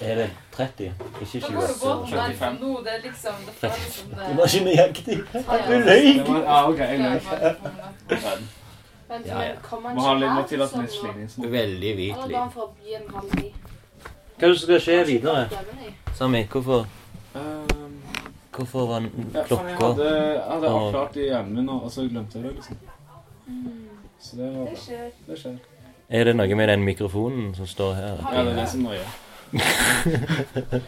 Er 0.02 0.16
det 0.16 0.30
30? 0.52 0.94
Ikke 1.22 1.40
Det 1.40 1.42
går 1.42 1.52
jo 1.54 1.60
28? 1.60 1.88
godt 1.90 2.12
der 2.12 2.34
35. 2.34 2.60
nå. 2.62 2.80
Det 2.84 2.92
er 2.94 3.02
liksom 3.04 3.34
Det 3.46 3.54
føles 3.54 3.94
som 3.94 4.10
det 4.10 4.18
Det 4.28 4.38
var 4.38 4.46
ikke 4.46 4.66
nøyaktig. 4.66 5.18
Du 5.68 5.74
løy! 5.88 6.08
Ja, 6.44 6.70
ok, 6.70 6.78
jeg 6.80 7.00
løy. 7.00 7.20
Vent, 9.10 9.26
Ja, 9.28 9.42
ja. 9.42 9.54
men 9.84 9.96
Må 9.96 10.02
ha 10.02 10.14
litt 10.14 10.34
mer 10.34 10.46
til 10.50 10.62
at 10.62 10.70
sånn 10.72 10.80
den 10.82 10.90
er 10.90 10.94
sliten. 10.98 11.30
sånn. 11.30 11.52
Veldig 11.52 11.96
hvit 11.96 12.28
liv. 12.28 12.38
Hva 14.38 14.48
er 14.48 14.48
det 14.50 14.58
som 14.60 14.68
skal 14.68 14.80
skje 14.80 15.06
videre? 15.06 15.50
Sami, 16.18 16.44
hvorfor, 16.52 16.86
Um, 17.36 18.02
hvorfor 18.54 18.86
var 18.88 19.00
den 19.00 19.32
jeg 19.34 19.46
klokka 19.48 19.74
hadde, 19.88 20.06
jeg 20.06 20.42
hadde 20.50 20.68
Og- 20.68 20.82
avklart 20.94 21.16
i 21.18 21.20
hjernen 21.30 21.54
min, 21.56 21.70
og 21.70 21.84
og 21.84 21.92
så 21.92 22.02
glemte 22.10 22.34
jeg 22.38 22.44
det, 22.44 22.54
liksom. 22.56 22.78
Så 24.20 24.36
det 24.38 24.58
var 24.58 24.66
Det 25.28 25.40
skjer. 25.40 25.58
Er 26.14 26.24
det 26.24 26.36
noe 26.38 26.56
med 26.56 26.68
den 26.70 26.84
mikrofonen 26.86 27.56
som 27.58 27.66
står 27.68 27.94
her? 27.98 28.20
Ja, 28.34 28.44
det 28.46 28.52
er 28.52 28.56
det 28.60 28.70
som 28.70 28.80
nøyer. 28.86 29.08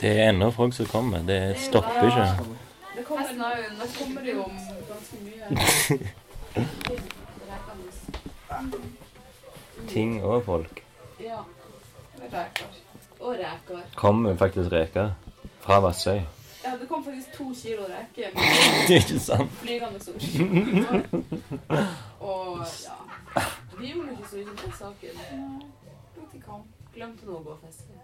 Det 0.00 0.10
er 0.12 0.28
ennå 0.28 0.50
folk 0.52 0.74
som 0.76 0.86
kommer. 0.86 1.18
Det 1.18 1.56
stopper 1.60 2.04
ikke. 2.04 2.24
Det 2.96 3.04
kommer, 3.04 3.52
jo 3.56 3.62
nå 3.78 3.84
kommer 3.98 4.20
det 4.22 4.32
jo 4.32 4.42
om 4.44 4.50
ganske 4.88 5.16
mye. 5.24 5.58
Ting 9.92 10.24
og 10.24 10.44
folk. 10.44 10.82
Ja. 11.20 11.38
Reker. 12.32 12.66
Og 13.20 13.36
reker. 13.40 13.80
Kommer 13.96 14.36
faktisk 14.36 14.72
reker 14.72 15.10
fra 15.60 15.80
Vassøy. 15.80 16.20
Ja, 16.64 16.70
det 16.80 16.88
kom 16.88 17.04
faktisk 17.04 17.32
to 17.38 17.54
kilo 17.62 17.82
reker. 17.82 18.30
Det 18.88 18.96
er 18.96 19.00
ikke 19.00 19.20
sant. 19.20 19.50
Flygende 19.60 20.00
stort. 20.00 20.24
Og 22.20 22.58
ja 22.84 23.05
Vi 23.80 23.92
gjorde 23.92 24.12
ikke 24.12 24.28
så 24.30 24.36
mye 24.36 24.56
på 24.56 24.70
saken. 24.78 25.16
Dro 26.16 26.26
til 26.32 26.42
kamp. 26.44 26.68
Glemte 26.94 27.26
nå 27.28 27.34
å 27.36 27.42
gå 27.44 27.52
og 27.52 27.64
feste. 27.64 27.96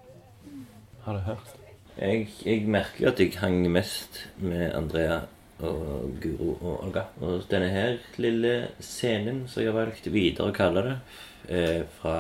Har 1.07 1.17
du 1.17 1.23
hørt? 1.25 1.55
Jeg, 1.97 2.27
jeg 2.45 2.67
merker 2.69 3.09
at 3.09 3.21
jeg 3.21 3.39
hang 3.41 3.65
mest 3.73 4.21
med 4.37 4.75
Andrea 4.77 5.23
og 5.65 6.13
Guro 6.21 6.59
og 6.59 6.85
Olga. 6.85 7.07
Og 7.25 7.47
denne 7.49 7.71
her 7.73 7.97
lille 8.21 8.53
scenen 8.85 9.47
som 9.49 9.63
jeg 9.63 9.73
har 9.73 9.79
valgt 9.79 10.13
videre 10.13 10.51
å 10.51 10.57
kalle 10.57 10.85
det, 10.89 10.97
er 11.49 11.89
fra 11.99 12.19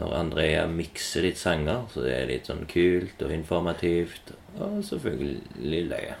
når 0.00 0.16
Andrea 0.22 0.64
mikser 0.66 1.28
litt 1.28 1.38
sanger, 1.38 1.84
så 1.92 2.02
det 2.02 2.16
er 2.16 2.26
litt 2.32 2.48
sånn 2.48 2.64
kult 2.70 3.20
og 3.22 3.36
informativt, 3.36 4.32
og 4.56 4.80
selvfølgelig 4.88 5.84
løye. 5.92 6.18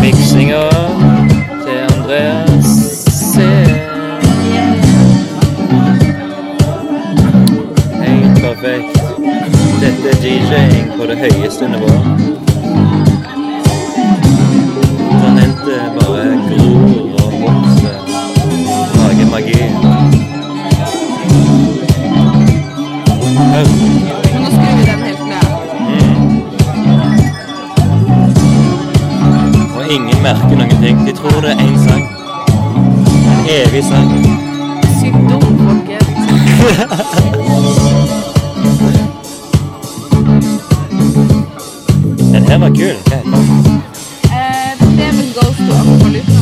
Miksinga 0.00 0.64
til 1.66 1.84
Andreas 1.90 2.74
C. 3.34 3.79
perfekt. 8.60 9.02
Dette 9.80 10.08
er 10.10 10.14
DJ-ing 10.22 10.92
på 10.96 11.06
det 11.06 11.16
høyeste 11.18 11.68
nivå. 11.68 11.88
Talentet 15.20 15.82
bare 15.96 16.24
gror 16.48 16.84
og 17.22 17.32
vokser. 17.42 17.96
Eh, 18.50 18.62
lager 18.96 19.26
magi. 19.30 19.60
Hør. 23.52 23.66
Nå 24.40 24.48
skrur 24.50 24.74
vi 24.76 24.82
den 24.90 25.00
helt 25.08 25.24
ned. 25.32 25.46
Mm. 25.88 26.22
Og 29.76 29.82
ingen 29.90 30.18
merker 30.22 30.56
noen 30.56 30.76
ting. 30.82 30.96
De 31.06 31.12
tror 31.12 31.40
det 31.40 31.50
er 31.50 31.58
én 31.66 31.78
sang. 31.88 32.04
En 33.30 33.40
evig 33.60 33.84
sang. 33.84 34.10
Sykt 35.00 35.22
dumt, 35.30 35.60
folkens. 35.64 36.10
Den 42.32 42.44
her 42.48 42.58
var 42.58 42.68
kul. 42.68 42.96
Hva 43.04 43.16
heter 43.16 43.60
den? 43.64 43.82
Eh, 44.24 44.70
to 45.34 45.40
Aqualypto. 45.80 46.40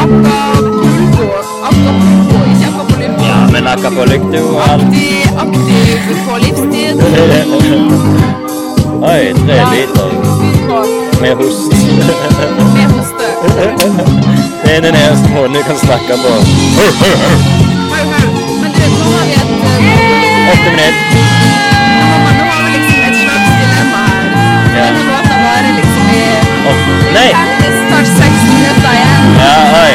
Acapulco. 0.00 1.26
Acapulco, 1.68 2.36
ikke 2.50 2.66
Acapulco. 2.70 3.22
Ja, 3.28 3.38
men 3.52 3.66
Acapulco 3.66 4.40
og 4.56 4.70
alt. 4.72 4.82
Aktiv, 4.82 5.24
aktiv 5.44 5.98
på 6.26 6.34
livstid. 6.44 6.94
Oi, 9.02 9.22
tre 9.46 9.58
liter 9.72 10.08
med 11.22 11.34
host. 11.34 11.72
Med 12.74 12.86
hoste. 12.94 13.26
Det 14.64 14.76
er 14.76 14.80
den 14.80 14.94
eneste 14.94 15.28
måten 15.34 15.54
du 15.54 15.62
kan 15.62 15.78
snakke 15.78 16.12
på. 16.24 16.32
Hør, 16.78 16.92
hør. 17.00 17.16
hør. 17.22 18.41
Nå 18.90 19.06
har 19.14 19.24
vi 19.28 19.34
et 19.42 19.52
eh, 19.70 20.50
Åtte 20.52 20.70
minutter. 20.76 21.24
Har 22.02 22.32
nå 22.38 22.44
har 22.50 22.62
vi 22.64 22.70
liksom 22.76 23.00
et 23.08 23.16
slags 23.22 23.48
dilemma 23.60 24.00
her. 24.08 24.24
Ja. 24.76 24.84
Denne 24.86 25.02
låta 25.10 25.36
varer 25.44 25.72
liksom 25.78 26.06
i 26.16 26.24
Åh, 26.70 26.80
nei! 27.16 27.30
Snart 27.88 28.08
seks 28.18 28.40
minutter 28.50 28.92
igjen. 28.98 29.24
Ja, 29.44 29.54
oi. 29.84 29.92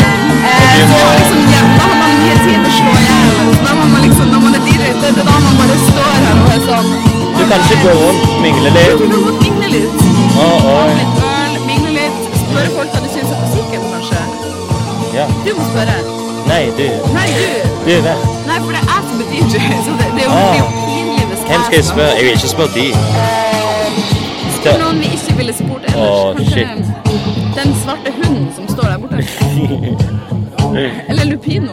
Eh, 0.48 0.82
så 0.90 0.96
må- 1.02 1.14
liksom, 1.20 1.40
ja, 1.56 1.62
da 1.78 1.84
har 1.90 1.98
man 2.02 2.12
mye 2.22 2.36
tid 2.46 2.68
å 2.70 2.72
slå 2.80 2.92
i 3.02 3.06
hjel. 3.10 3.54
Da 3.66 3.72
må 3.80 3.86
man 3.94 4.02
liksom, 4.08 4.28
når 4.34 4.42
man 4.46 4.56
er 4.60 4.64
DJ, 4.68 4.92
det 5.02 5.10
er 5.10 5.26
da 5.30 5.38
man 5.46 5.56
bare 5.62 5.78
står 5.88 6.12
her 6.26 6.42
og 6.44 6.52
er 6.56 6.62
sånn 6.68 6.90
Du 7.38 7.44
kan 7.50 7.60
ikke 7.66 7.78
gå 7.84 7.92
rundt, 8.02 8.28
mingle 8.42 8.70
litt. 8.78 8.98
Du 9.02 9.08
kan 9.14 9.24
godt 9.28 9.42
mingle 9.46 9.68
litt. 9.76 10.06
Oi. 10.42 10.90
Litt 11.00 11.24
øl, 11.32 11.58
mingle 11.70 11.92
litt. 12.00 12.20
Spørre 12.44 12.70
folk 12.78 12.94
hva 12.96 13.00
du 13.06 13.10
syns 13.16 13.34
om 13.36 13.40
musikken, 13.46 13.82
kanskje. 13.94 14.22
Ja. 15.18 15.26
Du 15.46 15.52
må 15.60 15.68
spørre. 15.72 15.98
Nei, 16.48 16.64
du. 16.78 16.88
Nei, 17.18 17.28
du. 17.38 17.67
Nei, 17.88 17.94
for 17.96 18.72
det 18.72 18.80
er 18.80 18.88
jeg 18.92 19.02
som 19.10 19.20
er 19.22 19.28
DJ, 19.32 19.56
så 19.86 19.92
det, 20.00 20.08
det 20.16 20.22
er 20.22 20.28
jo 20.28 20.32
er 20.32 20.58
jo 20.58 20.66
pinlig 20.86 21.26
hvis 21.28 21.40
Hvem 21.48 21.62
skal 21.66 21.76
jeg 21.76 21.86
spørre? 21.86 22.10
Jeg 22.16 22.24
vil 22.24 22.32
ikke 22.32 22.48
spørre 22.48 22.72
de. 22.76 22.88
Spør 24.56 24.78
noen 24.82 25.00
vi 25.00 25.06
ikke 25.06 25.36
ville 25.38 25.54
spurt 25.54 25.82
ellers. 25.88 26.10
Å, 26.10 26.34
Kanskje 26.38 26.68
den 27.56 27.76
svarte 27.84 28.12
hunden 28.18 28.50
som 28.56 28.68
står 28.68 28.84
der 28.84 28.98
borte. 28.98 29.18
Eller 31.10 31.26
Lupino. 31.26 31.72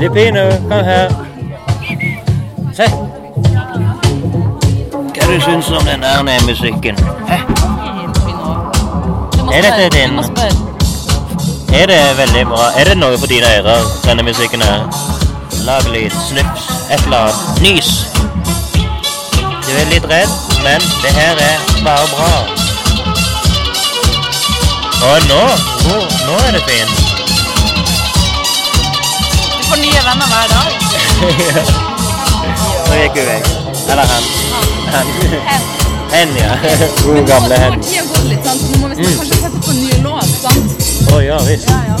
Lupino, 0.00 0.44
kom 0.68 0.84
her. 0.88 1.12
Se. 2.72 2.86
Hva 5.14 5.26
du 5.28 5.40
syns 5.44 5.70
om 5.70 5.84
den 5.84 6.00
der 6.08 6.22
musikken? 6.46 6.96
Hæ? 7.28 7.38
Er 9.52 9.60
dette 9.68 9.88
din? 9.98 10.18
Er 11.74 11.86
det 11.86 12.00
veldig 12.18 12.46
bra? 12.46 12.64
Er 12.78 12.84
det 12.84 12.96
noe 12.98 13.18
for 13.18 13.26
dine 13.26 13.52
ører, 13.58 13.92
denne 14.08 14.22
musikken 14.22 14.62
her? 14.62 15.13
Lag 15.64 15.86
litt 15.88 16.12
snips, 16.28 16.66
et 16.92 17.00
eller 17.06 17.16
annet. 17.18 17.60
Nys. 17.64 17.90
Du 19.64 19.70
er 19.80 19.86
litt 19.88 20.04
redd, 20.10 20.32
men 20.64 20.82
det 21.02 21.12
her 21.16 21.40
er 21.40 21.58
bare 21.86 22.06
bra. 22.12 22.32
Og 25.04 25.26
nå, 25.30 25.40
nå, 25.88 25.96
nå 26.26 26.34
er 26.48 26.52
det 26.56 26.62
fint. 26.68 26.94
Du 29.54 29.62
får 29.70 29.80
nye 29.80 30.04
venner 30.08 30.28
hver 30.32 30.46
dag. 30.52 30.70
Nå 32.84 32.98
gikk 33.00 33.16
hun 33.16 33.26
vekk. 33.30 33.46
Eller 33.90 34.06
han. 34.10 34.24
Han. 34.92 35.06
Hen, 36.12 36.34
ja. 36.38 36.52
God 37.04 37.24
gamle 37.28 37.56
hen. 37.58 37.78
Når 37.78 37.86
tida 37.88 38.04
gått 38.10 38.26
litt, 38.28 38.44
sant? 38.46 38.60
så 38.60 38.66
nå 38.74 38.82
må 38.82 38.86
vi 38.88 38.94
Mm. 38.94 39.16
kanskje 39.18 39.36
sette 39.40 39.58
på 39.64 39.72
nye 39.72 39.96
ny 39.96 40.02
låt, 40.04 40.28
sant? 40.44 40.68
Å 41.12 41.20
ja 41.24 41.38
visst. 41.48 41.68
Ja, 41.72 41.80
ja. 41.88 41.96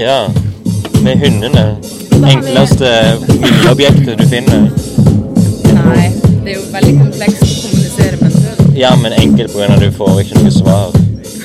Ja. 0.00 0.28
Med 1.02 1.18
hundene. 1.18 1.76
Enkleste 2.28 3.18
miljøobjektet 3.40 4.18
du 4.18 4.28
finner. 4.28 4.60
Nei, 5.74 6.06
det 6.44 6.52
er 6.52 6.56
jo 6.56 6.62
veldig 6.72 6.94
komplekst 7.02 7.42
å 7.44 7.48
kommunisere 7.66 8.16
med 8.20 8.30
en 8.30 8.46
hund. 8.46 8.70
Ja, 8.80 8.94
men 9.02 9.12
enkelt 9.18 9.58
av 9.58 9.74
at 9.74 9.82
du 9.84 9.90
får 9.98 10.22
ikke 10.22 10.40
noe 10.40 10.52
svar. 10.54 10.96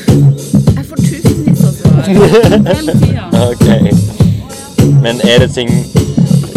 Jeg 0.07 0.85
får 0.87 1.03
tusenvis 1.03 1.65
av 1.67 1.73
svar. 1.81 1.99
Hele 2.69 2.95
tida. 3.01 3.27
Ok. 3.49 3.67
Men 5.03 5.19
er 5.27 5.43
det 5.43 5.51
ting 5.57 5.75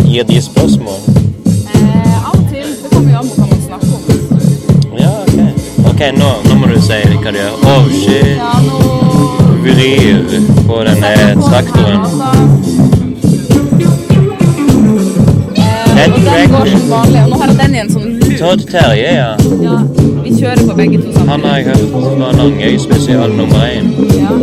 Gir 0.07 0.23
de 0.31 0.39
spørsmål? 0.43 1.03
Eh, 1.75 2.29
av 2.29 2.39
og 2.39 2.47
til. 2.53 2.71
Det 2.85 2.95
kommer 2.95 3.11
jo 3.11 3.25
an 3.25 3.35
på 3.35 3.43
hva 3.43 3.51
man 3.51 3.67
snakker 3.67 3.91
om. 3.99 4.03
Ja, 5.03 5.11
ok. 5.27 5.91
Ok, 5.91 6.07
nå, 6.23 6.31
nå 6.47 6.63
må 6.63 6.71
du 6.71 6.79
si 6.79 7.03
hva 7.19 7.35
du 7.35 7.43
gjør. 7.43 7.61
Oh 7.75 7.91
shit. 7.91 8.37
Ja, 8.39 8.55
nå 8.71 9.48
Vrir 9.63 10.25
på 10.67 10.77
denne 10.87 11.35
traktoren. 11.43 12.05
Sånn 17.89 18.19
loop. 18.19 18.35
Todd 18.39 18.63
Terje, 18.71 19.11
ja. 19.17 19.31
Ja, 19.63 19.79
vi 20.23 20.35
kjører 20.37 20.63
på 20.69 20.77
begge 20.79 21.01
to 21.03 21.13
Han 21.17 21.27
sammen. 21.27 21.47
har 21.49 21.59
jeg 21.59 21.67
hørt 21.69 22.19
var 22.21 22.39
Langøy 22.39 22.79
spesial 22.79 23.35
nummer 23.35 23.65
én. 23.67 23.91
Ja. 24.15 24.37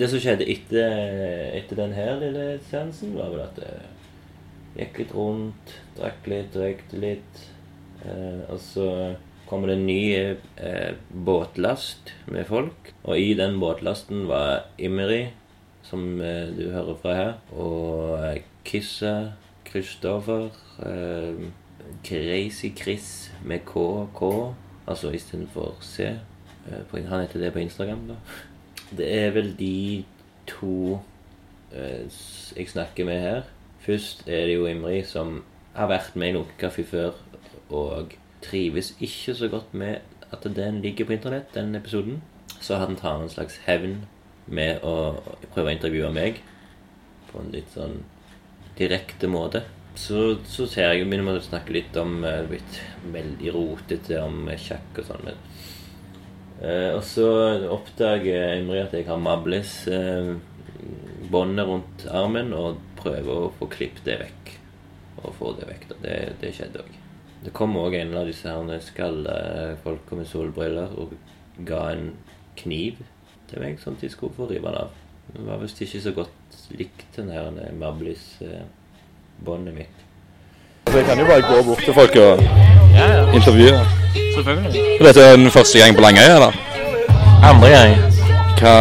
Det 0.00 0.08
som 0.10 0.20
skjedde 0.22 0.46
etter, 0.48 0.92
etter 1.58 1.76
den 1.76 1.92
her 1.96 2.20
lille 2.20 2.58
seansen, 2.70 3.14
var 3.16 3.32
vel 3.32 3.42
at 3.44 3.58
jeg 3.64 4.86
gikk 4.86 5.00
litt 5.02 5.16
rundt, 5.16 5.74
drakk 5.98 6.28
litt, 6.32 6.56
røykte 6.56 7.00
litt. 7.02 7.42
Eh, 8.04 8.40
og 8.48 8.60
så 8.64 8.86
kommer 9.50 9.70
det 9.70 9.76
en 9.80 9.86
ny 9.88 10.02
eh, 10.14 10.94
båtlast 11.10 12.14
med 12.30 12.46
folk. 12.46 12.92
Og 13.02 13.18
i 13.18 13.34
den 13.34 13.58
båtlasten 13.60 14.28
var 14.30 14.68
Imri, 14.78 15.24
som 15.82 16.20
eh, 16.22 16.52
du 16.54 16.68
hører 16.70 16.98
fra 17.02 17.16
her. 17.18 17.32
Og 17.50 18.14
eh, 18.22 18.42
Kissa, 18.64 19.32
Kristoffer, 19.66 20.50
Crazy 22.04 22.70
Chris 22.76 23.32
med 23.44 23.66
KK, 23.66 24.54
altså 24.86 25.10
istedenfor 25.10 25.76
C. 25.80 26.02
Eh, 26.70 27.04
han 27.08 27.20
heter 27.20 27.40
det 27.40 27.52
på 27.52 27.58
Instagram, 27.58 28.08
da. 28.08 28.14
Det 28.96 29.06
er 29.14 29.30
vel 29.30 29.52
de 29.58 30.04
to 30.46 31.00
eh, 31.72 32.06
jeg 32.56 32.68
snakker 32.68 33.04
med 33.04 33.20
her. 33.20 33.42
Først 33.80 34.28
er 34.28 34.46
det 34.46 34.54
jo 34.54 34.66
Imri, 34.66 35.02
som 35.02 35.42
har 35.74 35.88
vært 35.88 36.16
med 36.16 36.28
i 36.28 36.32
Lunkekaffe 36.38 36.84
før, 36.84 37.14
og 37.70 38.16
trives 38.44 38.94
ikke 39.00 39.34
så 39.36 39.48
godt 39.52 39.74
med 39.74 40.00
at 40.30 40.46
den 40.56 40.80
ligger 40.84 41.08
på 41.08 41.16
internett, 41.16 41.54
den 41.54 41.74
episoden. 41.74 42.22
Så 42.60 42.76
han 42.76 42.96
tar 42.96 43.22
en 43.22 43.32
slags 43.32 43.58
hevn 43.66 44.04
med 44.46 44.82
å 44.86 45.20
prøve 45.54 45.70
å 45.70 45.74
intervjue 45.74 46.10
meg 46.14 46.40
på 47.30 47.40
en 47.40 47.52
litt 47.54 47.70
sånn 47.74 48.00
direkte 48.78 49.30
måte. 49.30 49.64
Så, 49.98 50.38
så 50.46 50.66
ser 50.70 50.92
jeg 50.92 51.06
begynner 51.06 51.26
med 51.26 51.40
å 51.40 51.44
snakke 51.44 51.74
litt 51.74 51.96
om 51.98 52.20
litt 52.22 52.48
blitt 52.52 52.78
veldig 53.12 53.54
rotete 53.56 54.20
om 54.22 54.46
eh, 54.48 54.60
sjakk 54.60 55.00
og 55.02 55.08
sånn. 55.08 55.32
Eh, 56.60 56.92
og 56.94 57.02
så 57.08 57.26
oppdager 57.72 58.54
Emry 58.54 58.80
at 58.84 58.94
jeg 58.96 59.08
har 59.08 59.20
Mables 59.20 59.74
eh, 59.90 60.32
båndet 61.30 61.68
rundt 61.68 62.06
armen, 62.10 62.54
og 62.56 62.80
prøver 63.00 63.46
å 63.46 63.52
få 63.58 63.70
klippet 63.72 64.06
det 64.06 64.18
vekk. 64.24 64.56
Og 65.20 65.36
få 65.36 65.54
det 65.58 65.68
vekk. 65.68 65.86
da. 65.92 66.02
Det, 66.06 66.18
det 66.42 66.56
skjedde 66.56 66.84
òg. 66.84 66.99
Det 67.44 67.52
kom 67.56 67.76
òg 67.80 67.94
en 67.96 68.16
av 68.20 68.26
disse 68.28 68.48
her 68.52 68.82
skallefolka 68.84 70.16
med 70.18 70.26
solbriller 70.28 70.92
og 71.00 71.14
ga 71.66 71.86
en 71.94 72.10
kniv 72.60 73.00
til 73.48 73.62
meg, 73.62 73.78
sånn 73.80 73.96
at 73.96 74.04
de 74.04 74.10
skulle 74.12 74.36
få 74.36 74.48
rive 74.50 74.68
den 74.68 74.76
av. 74.82 74.90
Det 75.30 75.46
var 75.46 75.62
visst 75.62 75.80
ikke 75.80 76.02
så 76.04 76.12
godt 76.12 76.58
likt, 76.76 77.06
den 77.16 77.30
her 77.32 77.48
Mablis-båndet 77.80 79.74
mitt. 79.74 79.96
Jeg 80.90 81.04
kan 81.06 81.18
jo 81.18 81.26
bare 81.30 81.46
gå 81.46 81.62
bort 81.64 81.82
til 81.86 81.94
folk 81.94 82.16
og 82.20 82.42
intervjue. 83.34 83.80
Selvfølgelig. 84.34 84.84
Dette 85.00 85.20
er 85.24 85.36
den 85.36 85.50
første 85.54 85.78
gang 85.78 85.96
på 85.96 86.04
Langøya, 86.04 86.36
eller? 86.36 86.52
Andre 87.46 87.68
gang. 87.72 87.96
Hva, 88.60 88.74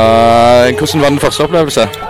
hvordan 0.76 1.01
var 1.01 1.10
den 1.10 1.20
første 1.24 1.43
opplevelse? 1.47 2.09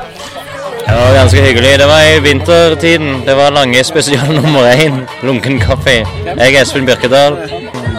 Det 0.90 0.96
var 0.98 1.14
ganske 1.14 1.42
hyggelig. 1.42 1.80
Det 1.80 1.88
var 1.88 2.02
i 2.02 2.20
vintertiden. 2.20 3.22
Det 3.26 3.36
var 3.38 3.52
lange 3.52 3.84
spesial 3.84 4.34
nummer 4.34 4.72
én. 4.72 4.96
Lunken 5.24 5.60
kaffe. 5.60 5.92
Jeg 6.26 6.54
er 6.56 6.62
Espen 6.62 6.86
Birkedal. 6.86 7.38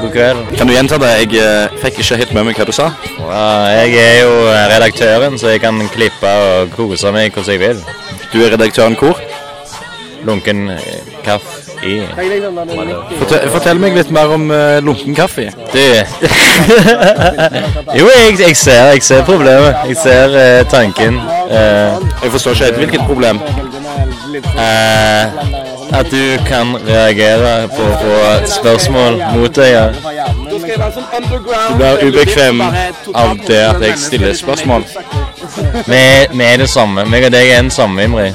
God 0.01 0.11
kveld. 0.11 0.59
Kan 0.59 0.67
du 0.67 0.73
gjenta 0.73 0.99
det? 0.99 1.11
Jeg 1.21 1.39
eh, 1.39 1.79
fikk 1.83 2.01
ikke 2.03 2.19
helt 2.23 2.35
med 2.35 2.49
meg 2.49 2.59
hva 2.59 2.67
du 2.67 2.73
sa. 2.75 2.91
Ja, 3.21 3.47
jeg 3.85 3.95
er 4.03 4.19
jo 4.25 4.35
redaktøren, 4.75 5.39
så 5.39 5.55
jeg 5.55 5.63
kan 5.63 5.79
klippe 5.95 6.35
og 6.51 6.75
kose 6.75 7.13
meg 7.15 7.31
hvordan 7.31 7.55
jeg 7.55 7.63
vil. 7.63 7.85
Du 8.33 8.43
er 8.43 8.57
redaktøren 8.57 8.99
hvor? 8.99 9.23
Lunken 10.27 10.71
eh, 10.75 11.15
kaffe 11.25 11.60
i 11.87 12.01
Fortell, 13.19 13.49
fortell 13.51 13.79
meg 13.81 13.95
litt 13.97 14.11
mer 14.13 14.29
om 14.35 14.51
uh, 14.53 14.81
lunken 14.85 15.15
kaffe. 15.17 15.47
Du 15.73 15.81
Jo, 17.99 18.07
jeg, 18.11 18.37
jeg, 18.41 18.57
ser, 18.57 18.91
jeg 18.93 19.03
ser 19.03 19.25
problemet. 19.25 19.75
Jeg 19.89 19.97
ser 20.03 20.29
uh, 20.37 20.71
tanken. 20.71 21.17
Uh, 21.51 21.97
Jeg 22.23 22.31
forstår 22.37 22.51
ikke 22.59 22.65
helt 22.65 22.77
hvilket 22.85 23.01
problem. 23.09 23.41
eh, 24.57 25.25
at 25.93 26.07
du 26.11 26.37
kan 26.47 26.77
reagere 26.89 27.69
på, 27.69 27.83
på 28.03 28.47
spørsmål 28.47 29.23
mot 29.35 29.57
deg. 29.57 29.73
Ja. 29.73 29.87
Du 30.51 30.59
blir 31.77 32.05
ubekvem 32.07 32.61
av 33.15 33.37
det 33.47 33.61
at 33.65 33.83
jeg 33.83 33.99
stiller 33.99 34.35
spørsmål. 34.35 34.85
Vi, 35.87 36.45
er 36.45 36.57
det 36.57 36.69
samme. 36.69 37.05
Meg 37.11 37.25
og 37.27 37.33
deg 37.35 37.51
er 37.51 37.63
den 37.63 37.71
samme, 37.75 38.05
Imri. 38.05 38.31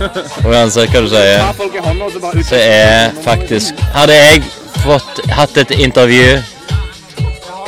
Uansett 0.48 0.94
hva 0.94 1.02
du 1.04 1.10
sier, 1.12 2.44
så 2.46 2.58
er 2.60 3.16
faktisk 3.24 3.80
Hadde 3.94 4.16
jeg 4.16 4.44
fått 4.80 5.20
hatt 5.34 5.58
et 5.60 5.74
intervju, 5.76 6.38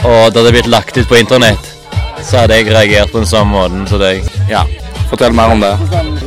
og 0.09 0.33
det 0.33 0.41
hadde 0.41 0.53
blitt 0.55 0.71
lagt 0.73 0.97
ut 0.97 1.09
på 1.11 1.19
internett, 1.21 1.69
så 2.25 2.43
hadde 2.43 2.57
jeg 2.57 2.71
reagert 2.73 3.13
på 3.13 3.21
den 3.21 3.29
samme 3.29 3.53
måten 3.53 3.85
som 3.91 4.01
deg. 4.01 4.25
Ja. 4.51 4.65
Fortell 5.11 5.35
mer 5.37 5.53
om 5.53 5.61
det. 5.61 5.75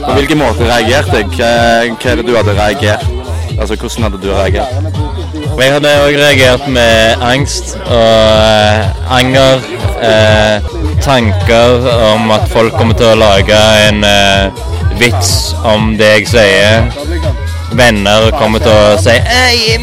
På 0.03 0.13
hvilken 0.13 0.43
måte 0.43 0.67
reagerte 0.67 1.23
jeg? 1.23 1.31
Hva, 1.39 1.49
hva 1.89 2.11
er 2.11 2.21
det 2.21 2.27
du 2.27 2.35
hadde 2.37 2.53
reagert? 2.59 3.07
Altså, 3.55 3.77
hvordan 3.79 4.05
hadde 4.05 4.21
du 4.21 4.29
reagert? 4.29 5.01
Jeg 5.55 5.73
hadde 5.73 5.95
òg 6.03 6.19
reagert 6.19 6.67
med 6.69 7.23
angst 7.23 7.73
og 7.87 7.95
eh, 7.95 9.09
anger. 9.17 9.65
Eh, 10.05 10.69
tanker 11.01 11.87
om 12.11 12.31
at 12.35 12.49
folk 12.51 12.75
kommer 12.77 12.97
til 12.99 13.13
å 13.13 13.17
lage 13.17 13.57
en 13.87 14.03
eh, 14.05 14.65
vits 14.99 15.53
om 15.63 15.95
det 15.99 16.11
jeg 16.13 16.27
sier. 16.33 16.89
Venner 17.75 18.29
kommer 18.39 18.61
til 18.63 18.71
å 18.71 18.95
si 19.01 19.15
Hei, 19.25 19.75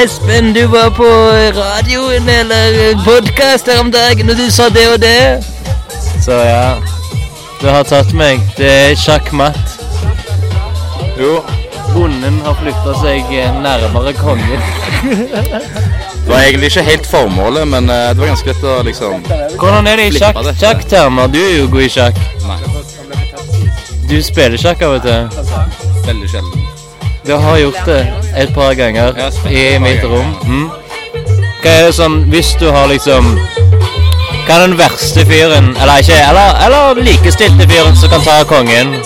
Espen, 0.00 0.52
du 0.56 0.62
var 0.72 0.92
på 0.96 1.08
radioen 1.56 2.28
eller 2.30 2.94
podkast 3.04 3.68
her 3.68 3.82
om 3.82 3.90
dagen, 3.92 4.30
og 4.30 4.38
du 4.38 4.46
sa 4.50 4.70
det 4.72 4.86
og 4.92 5.00
det. 5.02 5.44
Så 6.24 6.38
ja. 6.46 6.76
Du 7.60 7.68
har 7.68 7.84
tatt 7.88 8.12
meg. 8.16 8.40
Det 8.56 8.70
er 8.70 8.96
sjakkmatt. 8.98 9.76
Jo. 11.20 11.38
Bonden 11.94 12.40
har 12.44 12.56
flytta 12.58 12.96
seg 13.02 13.30
nærmere 13.64 14.12
kongen. 14.18 14.64
Det 15.04 16.32
var 16.32 16.40
egentlig 16.40 16.70
ikke 16.72 16.82
helt 16.82 17.06
formålet, 17.06 17.68
men 17.68 17.90
eh, 17.92 18.08
det 18.14 18.22
var 18.22 18.30
ganske 18.32 18.48
lett 18.48 18.62
å 18.64 18.78
liksom 18.86 19.26
Hvordan 19.60 19.90
er 19.92 20.00
det 20.00 20.06
i 20.08 20.14
sjakk, 20.16 20.40
sjakktermer? 20.56 21.28
Du 21.28 21.36
er 21.42 21.58
jo 21.58 21.68
god 21.72 21.84
i 21.84 21.90
sjakk. 21.92 22.22
Nei. 22.48 22.56
Du 24.08 24.22
spiller 24.22 24.58
sjakk 24.60 24.80
vet 24.80 25.02
du. 25.02 25.40
Veldig 26.06 26.30
sjelden. 26.30 26.64
Du 27.26 27.32
har 27.40 27.58
gjort 27.58 27.86
det 27.86 28.00
et 28.36 28.54
par 28.54 28.74
ganger 28.76 29.16
i 29.48 29.78
mitt 29.80 30.04
rom. 30.04 30.34
Mm. 30.44 30.66
Hva 31.64 31.72
er 31.72 31.86
det 31.86 31.92
sånn 31.96 32.16
Hvis 32.28 32.50
du 32.60 32.66
har 32.68 32.90
liksom 32.90 33.30
Hva 34.44 34.56
er 34.58 34.64
den 34.66 34.74
verste 34.76 35.22
fyren 35.24 35.70
Eller 35.80 36.02
ikke 36.02 36.18
Eller, 36.18 36.58
eller 36.66 37.00
likestilte 37.06 37.64
fyren 37.70 37.96
som 37.96 38.12
kan 38.12 38.26
ta 38.26 38.42
kongen? 38.48 38.98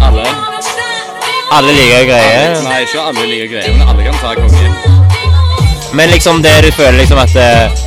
Alle. 0.00 0.24
Alle 1.52 1.72
liker 1.72 2.06
greier. 2.08 2.56
Nei, 2.64 2.80
ikke 2.86 3.02
alle 3.02 3.26
liker 3.26 3.50
greier, 3.52 3.74
men 3.76 3.88
alle 3.88 4.04
kan 4.06 4.16
ta 4.22 4.34
kongen. 4.36 4.72
Men 5.96 6.10
liksom 6.12 6.42
det 6.44 6.54
du 6.64 6.68
føler 6.76 6.98
liksom 7.00 7.20
at 7.20 7.36
eh, 7.40 7.84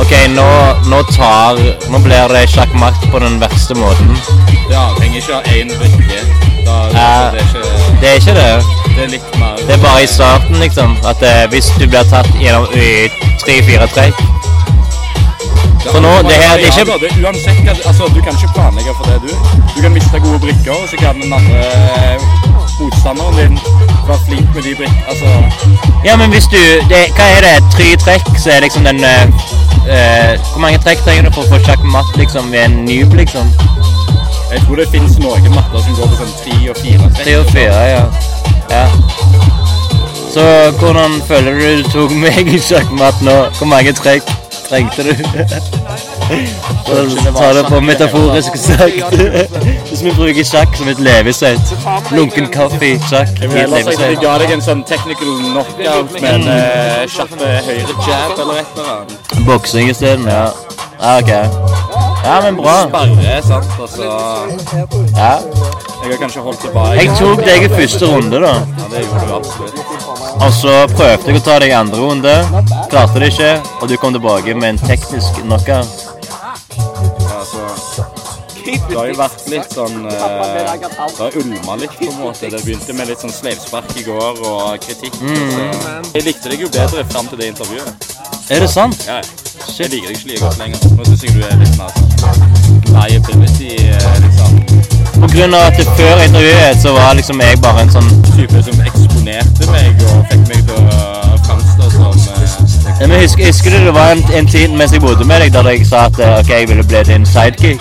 OK, 0.00 0.12
nå, 0.36 0.46
nå 0.90 1.02
tar 1.12 1.58
Nå 1.90 1.98
blir 2.04 2.28
det 2.32 2.46
sjakkmatt 2.48 3.10
på 3.12 3.18
den 3.18 3.40
verste 3.40 3.74
måten. 3.74 4.14
Det 4.68 4.76
avhenger 4.76 5.18
ikke 5.18 5.34
av 5.34 5.50
én 5.56 5.72
brikke. 5.78 6.20
Da, 6.64 6.76
eh, 6.88 7.32
det, 7.32 7.40
er 7.40 7.44
ikke, 7.44 7.62
Det 8.00 8.08
er 8.08 8.14
ikke 8.14 8.34
det. 8.34 8.64
det 8.96 9.04
er 9.04 9.08
litt 9.14 9.38
mer 9.40 9.56
Det 9.66 9.74
er 9.74 9.82
bare 9.82 10.02
i 10.02 10.06
starten, 10.06 10.56
liksom. 10.60 10.96
At 11.04 11.22
eh, 11.22 11.46
hvis 11.50 11.72
du 11.78 11.86
blir 11.86 12.04
tatt 12.10 12.28
gjennom 12.40 12.68
i 12.76 13.08
tre-fire 13.44 13.88
trekk 13.94 14.20
For 15.88 16.00
nå, 16.04 16.12
det 16.28 16.36
her 16.36 16.60
det 16.60 16.68
er 16.68 16.84
ikke 16.84 16.98
det, 17.02 17.12
Uansett 17.24 17.88
altså, 17.88 18.10
Du 18.14 18.20
kan 18.20 18.36
ikke 18.36 18.52
planlegge 18.54 18.94
for 18.98 19.08
det, 19.08 19.18
du. 19.24 19.32
Du 19.76 19.80
kan 19.82 19.92
miste 19.96 20.20
gode 20.20 20.38
brikker, 20.44 20.72
og 20.76 20.88
så 20.90 21.00
kan 21.00 21.20
den 21.22 21.32
andre 21.32 21.64
eh, 21.64 22.28
motstanderen 22.80 23.36
din 23.36 23.58
være 24.08 24.20
flink 24.28 24.54
med 24.54 24.62
de 24.62 24.74
brikkene. 24.74 25.04
Altså 25.08 25.28
Ja, 26.04 26.16
men 26.16 26.30
hvis 26.30 26.48
du 26.52 26.60
det, 26.92 27.04
Hva 27.16 27.32
er 27.36 27.46
det? 27.48 27.56
Tre 27.76 27.90
trekk, 28.04 28.32
så 28.38 28.50
er 28.56 28.60
liksom 28.68 28.84
den 28.84 29.04
eh, 29.86 30.32
eh, 30.32 30.40
Hvor 30.52 30.60
mange 30.64 30.78
trekk 30.84 31.04
trenger 31.06 31.28
du 31.28 31.32
for 31.34 31.46
å 31.46 31.54
få 31.54 31.60
sjakkmatt 31.68 32.16
liksom 32.20 32.50
ved 32.52 32.64
en 32.66 32.76
noob, 32.84 33.14
liksom? 33.20 33.52
Jeg 34.50 34.64
tror 34.66 34.80
det 34.80 34.88
finnes 34.90 35.18
noen 35.22 35.54
matter 35.54 35.84
som 35.84 35.96
går 35.98 36.10
på 36.10 36.20
sånn 36.20 36.36
tre 36.42 36.58
og 36.72 36.78
fire 36.82 37.06
trekk. 37.06 37.22
Tre 37.22 37.36
og 37.38 37.50
fire, 37.54 37.82
ja. 37.86 38.04
ja. 38.72 38.84
Så 40.30 40.44
hvordan 40.78 41.20
føler 41.26 41.58
du 41.58 41.82
du 41.82 41.90
tok 41.90 42.12
meg 42.18 42.50
i 42.50 42.58
sjakkmatt 42.62 43.22
nå? 43.26 43.36
Hvor 43.58 43.70
mange 43.70 43.94
trekk 43.98 44.26
trengte 44.68 45.02
du? 45.02 45.14
Så 47.20 47.32
ta 47.38 47.52
det 47.52 47.64
på 47.68 47.80
metaforisk 47.80 48.56
sagt. 48.56 49.14
Hvis 49.88 50.04
vi 50.04 50.12
bruker 50.14 50.44
sjakk 50.46 50.76
som 50.78 50.88
et 50.88 51.00
levesett. 51.02 51.74
Lunken 52.14 52.46
kaffe, 52.54 52.92
sjakk, 53.10 53.34
i 53.40 53.48
et 53.48 53.56
ellers 53.64 53.74
jeg 53.78 53.96
levesett. 53.96 54.20
ga 54.22 54.36
deg 54.42 54.54
en 54.54 54.62
sånn 54.68 54.84
technical 54.86 55.34
knockout 55.50 56.14
med 56.20 56.30
en 56.34 56.48
eh, 56.54 57.02
kjapp 57.10 57.34
høyre 57.40 57.98
jab 58.06 58.38
eller 58.38 58.62
et 58.62 58.78
eller 58.78 58.94
annet. 58.94 59.19
Boksing 59.46 59.90
isteden, 59.90 60.26
ja. 60.26 60.52
Ja, 61.00 61.18
ok. 61.18 61.28
Ja, 62.24 62.40
men 62.42 62.56
bra. 62.56 62.88
Sparre, 62.88 63.42
sant, 63.42 63.66
altså 63.80 64.02
Ja. 65.16 65.38
Jeg 66.02 66.10
har 66.12 66.18
kanskje 66.20 66.40
holdt 66.40 66.60
tilbake. 66.60 66.94
Jeg 66.96 67.16
tok 67.18 67.42
deg 67.44 67.64
i 67.64 67.68
første 67.68 68.06
runde, 68.08 68.40
da. 68.40 68.52
Ja, 68.52 68.86
det 68.92 69.02
gjorde 69.04 69.26
du 69.26 69.34
absolutt. 69.36 69.80
Og 70.40 70.52
så 70.56 70.74
prøvde 70.96 71.28
jeg 71.28 71.40
å 71.40 71.42
ta 71.44 71.58
deg 71.60 71.72
i 71.72 71.76
andre 71.76 72.00
runde. 72.00 72.32
Klarte 72.92 73.20
det 73.20 73.32
ikke, 73.34 73.50
og 73.80 73.88
du 73.88 73.96
kom 74.00 74.16
tilbake 74.16 74.54
med 74.56 74.74
en 74.74 74.80
teknisk 74.80 75.42
knockout. 75.42 76.06
Altså, 77.40 77.66
det 78.64 78.96
har 78.96 79.10
jo 79.10 79.16
vært 79.18 79.44
litt 79.52 79.74
sånn 79.74 80.06
eh, 80.06 80.24
Det 80.80 80.94
har 81.18 81.36
ulma 81.42 81.76
litt, 81.80 81.96
på 81.98 82.08
en 82.08 82.20
måte. 82.20 82.50
Det 82.52 82.62
begynte 82.64 82.96
med 82.96 83.10
litt 83.12 83.24
sånn 83.24 83.34
sleivspark 83.34 83.92
i 84.00 84.06
går 84.08 84.40
og 84.46 84.80
kritikk. 84.84 85.20
Mm. 85.20 86.08
Jeg 86.14 86.26
likte 86.28 86.52
deg 86.52 86.64
jo 86.66 86.72
bedre 86.72 87.04
fram 87.12 87.28
til 87.30 87.40
det 87.40 87.52
intervjuet. 87.54 88.09
Er 88.50 88.60
det 88.60 88.70
sant? 88.70 89.06
Ja, 89.06 89.12
jeg 89.78 89.90
liker 89.90 90.08
deg 90.08 90.16
ikke 90.16 90.28
like 90.28 90.40
godt 90.44 90.58
lenger. 90.58 90.78
Nå 90.96 91.04
syns 91.06 91.22
jeg 91.24 91.32
du 91.36 91.40
er 91.46 91.56
litt 91.60 91.76
mer 91.78 91.90
sånn 91.94 92.06
liability, 92.96 93.70
eh, 93.78 94.16
liksom. 94.24 94.50
På 95.22 95.26
grunn 95.30 95.54
av 95.54 95.60
at 95.68 95.76
før 95.98 96.16
intervjuet 96.24 96.76
så 96.82 96.88
var 96.96 97.08
liksom 97.14 97.40
jeg 97.44 97.54
bare 97.62 97.80
en 97.84 97.92
sånn 97.94 98.08
Type 98.32 98.58
som 98.66 98.76
eksponerte 98.88 99.62
meg 99.70 99.92
og 100.08 100.16
fikk 100.32 100.44
meg 100.48 100.60
til 100.66 100.76
å 100.80 100.82
framstå 101.46 101.84
som 101.94 102.10
eh, 102.10 102.14
Ja, 103.00 103.04
men 103.06 103.16
husker, 103.20 103.42
husker 103.46 103.70
du 103.70 103.76
det 103.86 103.94
var 103.94 104.08
en, 104.16 104.22
en 104.40 104.46
tid 104.50 104.68
mens 104.74 104.92
jeg 104.96 105.02
bodde 105.04 105.24
med 105.30 105.38
deg 105.44 105.50
der 105.54 105.64
jeg 105.70 105.86
sa 105.86 105.98
at 106.10 106.16
eh, 106.18 106.40
ok, 106.40 106.50
jeg 106.50 106.66
ville 106.72 106.84
bli 106.90 107.00
din 107.12 107.24
sidekick? 107.30 107.80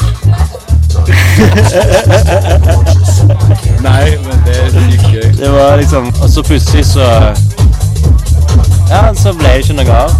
Nei, 3.87 4.05
men 4.21 4.37
det 4.45 4.53
er 4.59 4.69
sykt 4.75 5.07
gøy. 5.15 5.29
Det 5.39 5.49
var 5.53 5.69
liksom 5.81 6.03
Og 6.21 6.27
så 6.29 6.39
plutselig 6.45 6.85
så 6.93 7.05
Ja, 8.89 9.13
så 9.13 9.33
ble 9.37 9.47
det 9.47 9.57
ikke 9.63 9.77
noe 9.77 9.97
av. 10.03 10.15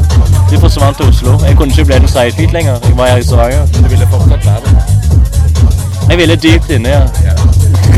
De 0.52 0.60
forsvant 0.62 0.98
til 0.98 1.10
Oslo. 1.10 1.40
Jeg 1.48 1.58
kunne 1.58 1.74
ikke 1.74 1.86
bli 1.90 2.00
din 2.00 2.08
sidekick 2.08 2.54
lenger. 2.54 2.78
Jeg 2.86 2.98
var 2.98 3.06
her 3.08 3.18
i 3.18 3.24
Stavanger. 3.24 3.68
Men 3.74 3.84
du 3.84 3.90
ville 3.90 4.08
fortsatt 4.14 4.46
være 4.46 4.62
det. 4.66 4.99
Jeg 6.10 6.18
ville 6.18 6.36
dypt 6.36 6.70
inne, 6.70 6.90
ja. 6.90 7.02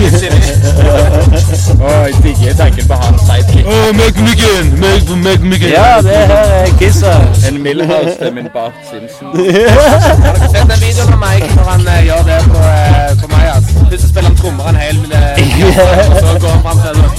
oh, 1.83 2.05
jeg 2.07 2.15
digger 2.23 2.53
tanken 2.57 2.87
på 2.87 2.93
å 2.93 2.97
ha 3.01 3.07
en 3.11 3.19
sidekick. 3.21 3.65
Ja, 5.71 6.01
det 6.05 6.17
her 6.31 6.47
er 6.57 6.71
Kissa. 6.79 7.13
En 7.47 7.55
Milhouse 7.63 8.15
til 8.19 8.33
min 8.35 8.47
Bart 8.53 8.75
Simpson. 8.89 9.27
Sett 10.53 10.65
den 10.71 10.79
videoen 10.81 11.13
av 11.15 11.19
meg 11.21 11.39
når 11.55 11.65
han 11.69 11.81
eh, 11.87 12.01
gjør 12.09 12.21
det 12.31 12.39
på, 12.49 12.59
uh, 12.59 13.09
på 13.21 13.25
Majas. 13.35 13.65
Først 13.89 14.05
spiller 14.09 14.29
han 14.31 14.37
trommer 14.41 14.65
en 14.73 14.79
hel 14.81 14.97
med 15.11 15.17
og 15.61 16.19
så 16.19 16.33
går 16.41 16.51
han 16.55 16.61
fram 16.65 16.79
til 16.87 16.93
det. 16.99 17.09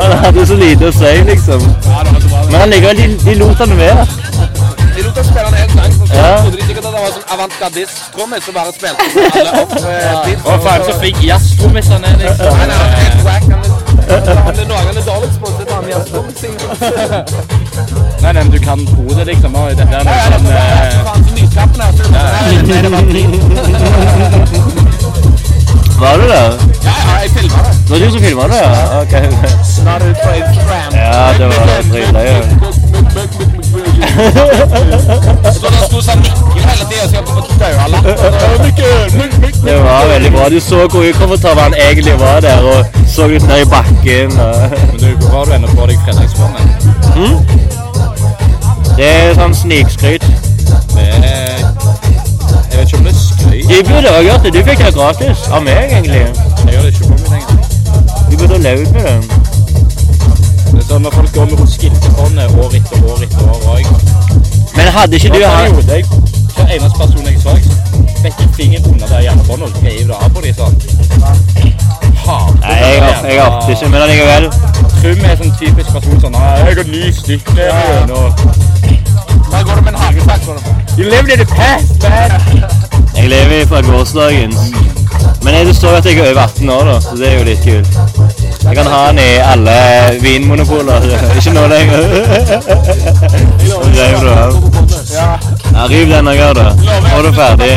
Han 0.00 0.12
hadde 0.24 0.46
så 0.46 0.54
lite 0.58 0.84
å 0.88 0.92
si, 0.92 1.12
liksom. 1.30 1.60
Men 2.50 2.58
han 2.60 2.68
likevel, 2.70 2.96
de, 2.96 3.06
de 3.24 3.34
lot 3.40 3.58
han 3.62 3.72
være. 3.78 4.04
De 4.94 5.02
lot 5.02 5.16
oss 5.18 5.26
spille 5.26 5.48
en 5.48 5.52
gang. 5.76 5.92
så 5.98 6.04
Ja. 6.14 6.26
trodde 6.42 6.56
de 6.56 6.62
sikkert 6.68 6.84
at 6.84 6.92
det 6.94 7.00
var 7.02 7.10
sånn 7.14 7.28
avantgardist-trommis 7.34 8.42
som 8.46 8.52
bare 8.54 8.72
spilte 8.76 8.96
på 8.96 9.06
alle 9.40 9.52
opp 9.62 9.72
eh, 9.74 9.82
beats. 10.26 10.44
Å, 10.44 10.46
faen, 10.66 10.80
så 10.86 10.92
fikk 11.02 11.16
jazztrommis 11.26 11.88
han 11.90 12.04
er, 12.04 12.14
liksom. 12.22 12.52
Nei, 12.58 12.66
nei, 12.70 12.76
han 12.78 12.88
er 12.90 12.98
helt 13.02 13.22
wack. 13.26 13.44
Han 13.44 13.60
er- 13.64 14.60
er 14.60 14.66
noe 14.68 14.76
han 14.76 14.96
er 14.96 15.02
dårligst 15.08 15.38
på, 15.40 15.46
så 15.48 15.62
tar 15.64 15.76
han 15.80 15.88
jazztrommising. 15.90 16.54
Nei, 18.22 18.32
men 18.32 18.46
du 18.54 18.58
kan 18.60 18.78
tro 18.86 19.04
det, 19.18 19.24
liksom. 19.32 19.50
Oi, 19.64 19.74
dette 19.74 19.94
er 19.94 20.04
noe 20.04 20.18
sånn 20.30 20.46
eh, 20.54 20.62
nyskapende. 21.40 21.86
Var 26.00 26.16
du 26.16 26.24
der? 26.28 26.50
Ja, 26.84 26.94
ja, 27.06 27.14
jeg 27.22 27.30
filma 27.36 27.58
det. 27.66 27.72
Det 27.84 27.90
var 27.90 27.98
du 27.98 28.10
som 28.10 28.20
filma 28.20 28.42
det, 28.52 28.60
ja? 28.62 29.00
Ok. 29.00 29.12
La 29.86 29.92
det 29.98 30.06
ut 30.10 30.16
på 30.24 30.30
Instagram. 30.40 30.90
Ja, 30.94 31.32
det 31.38 31.46
var 31.52 31.64
dritløye. 31.92 32.36
Så 35.54 35.66
det 35.70 35.80
sto 35.86 36.00
sånn 36.02 36.20
Mikkel 36.24 36.62
hele 36.68 36.84
tida, 36.90 37.04
så 37.08 37.14
jeg 37.14 37.24
på 37.24 37.30
daua 37.60 37.86
latter. 37.92 38.16
Det 39.64 39.76
var 39.84 40.06
veldig 40.12 40.32
bra. 40.32 40.48
Du 40.48 40.60
så 40.60 40.78
hvor 40.86 41.02
ukomfortabel 41.08 41.62
han 41.62 41.74
egentlig 41.74 42.16
var 42.20 42.40
der, 42.40 42.60
og 42.62 42.80
så 43.08 43.26
litt 43.30 43.46
ned 43.48 43.64
i 43.64 43.68
bakken. 43.70 44.38
Og... 44.40 44.54
Men 44.90 44.98
du, 45.00 45.08
hvor 45.26 45.38
har 45.38 45.44
du 45.44 45.52
ennå 45.58 45.68
på 45.74 45.86
deg 45.90 45.98
fredagsvannet? 46.06 46.64
Mm? 47.16 47.36
Det 48.96 49.08
er 49.10 49.34
sånn 49.38 49.54
snikskryt. 49.58 50.26
Det 50.94 51.08
er 51.26 51.63
Jeg 52.74 52.80
vet 52.82 52.88
ikke 52.88 52.98
om 52.98 53.04
det 53.04 53.12
er 53.14 53.18
skøy. 53.22 53.60
Du 53.70 53.88
burde 53.88 54.08
ha 54.10 54.20
gjort 54.28 54.42
det. 54.44 54.50
Du 54.54 54.60
fikk 54.66 54.80
det 54.82 54.94
gratis 54.94 55.42
av 55.54 55.60
meg, 55.62 55.76
egentlig. 55.94 56.22
Jeg 56.66 56.72
gjør 56.74 56.82
det 56.82 56.90
ikke 56.94 57.06
meg 57.10 57.18
lenger. 57.30 57.54
Du 58.30 58.34
burde 58.40 58.54
ha 58.54 58.62
levd 58.64 58.88
med 58.96 59.04
den. 59.06 59.22
Det 60.72 60.80
er 60.80 60.86
sånn 60.88 61.06
at 61.06 61.14
folk 61.14 61.30
går 61.36 61.46
med 61.52 61.70
skiltefondet 61.70 62.56
år 62.64 62.74
etter 62.80 63.06
år 63.12 63.22
etter 63.28 63.42
år 63.52 63.60
òg. 63.76 63.86
Men 64.74 64.90
hadde 64.96 65.20
ikke 65.20 65.30
du 65.36 65.44
hatt 65.46 65.70
Hver 66.56 66.72
eneste 66.74 66.98
person 66.98 67.22
jeg 67.30 67.38
så, 67.44 67.54
jeg 67.54 67.62
fikk 68.24 68.42
en 68.42 68.52
finger 68.58 68.90
under 68.90 69.06
det 69.06 69.22
hjernebåndet 69.28 69.66
og 69.70 69.86
reiv 69.86 70.06
det 70.10 70.16
av 70.18 70.34
på 70.34 70.42
dem 70.42 70.54
sånn. 70.58 70.74
Nei, 72.58 72.74
jeg 72.82 73.40
har- 73.40 73.70
ikke 73.70 73.88
men 73.88 74.02
allikevel. 74.02 74.50
Trym 75.00 75.24
er 75.30 75.36
sånn 75.36 75.54
typisk 75.62 75.92
person 75.92 76.20
sånn 76.20 76.32
«Nei, 76.32 76.58
Jeg 76.58 76.76
har 76.76 76.84
ni 76.90 77.12
stykker 77.12 77.54
igjen 77.54 78.14
og 79.54 79.60
Der 79.60 79.64
går 79.64 79.74
det 79.74 79.84
med 79.84 79.92
en 79.92 79.98
hagesekk. 79.98 80.42
You 80.98 81.04
lived 81.04 81.30
in 81.32 81.38
the 81.38 81.54
past, 81.54 82.02
man! 82.02 82.30
Jeg 83.16 83.28
lever 83.28 83.66
fra 83.66 83.80
gårsdagen. 83.80 84.52
Men 85.42 85.66
det 85.66 85.76
står 85.76 85.90
jo 85.90 85.96
at 85.96 86.06
jeg 86.06 86.18
er 86.18 86.30
over 86.30 86.40
18 86.40 86.70
år, 86.70 86.84
da, 86.84 87.00
så 87.00 87.16
det 87.16 87.28
er 87.32 87.38
jo 87.38 87.44
litt 87.44 87.62
kult. 87.64 87.88
Jeg 88.64 88.76
kan 88.76 88.86
ha 88.86 89.08
den 89.08 89.18
i 89.18 89.30
alle 89.52 89.72
vinmonopoler. 90.22 91.00
Ikke 91.36 91.52
nå 91.52 91.66
lenger. 91.66 91.98
Rev 93.98 94.20
du 94.20 94.28
av. 94.28 94.52
Ja, 95.72 95.86
riv 95.90 96.08
den 96.10 96.26
jeg 96.26 96.44
har, 96.44 96.52
da. 96.52 96.72
Nå 97.10 97.18
er 97.18 97.22
du 97.22 97.32
ferdig. 97.32 97.70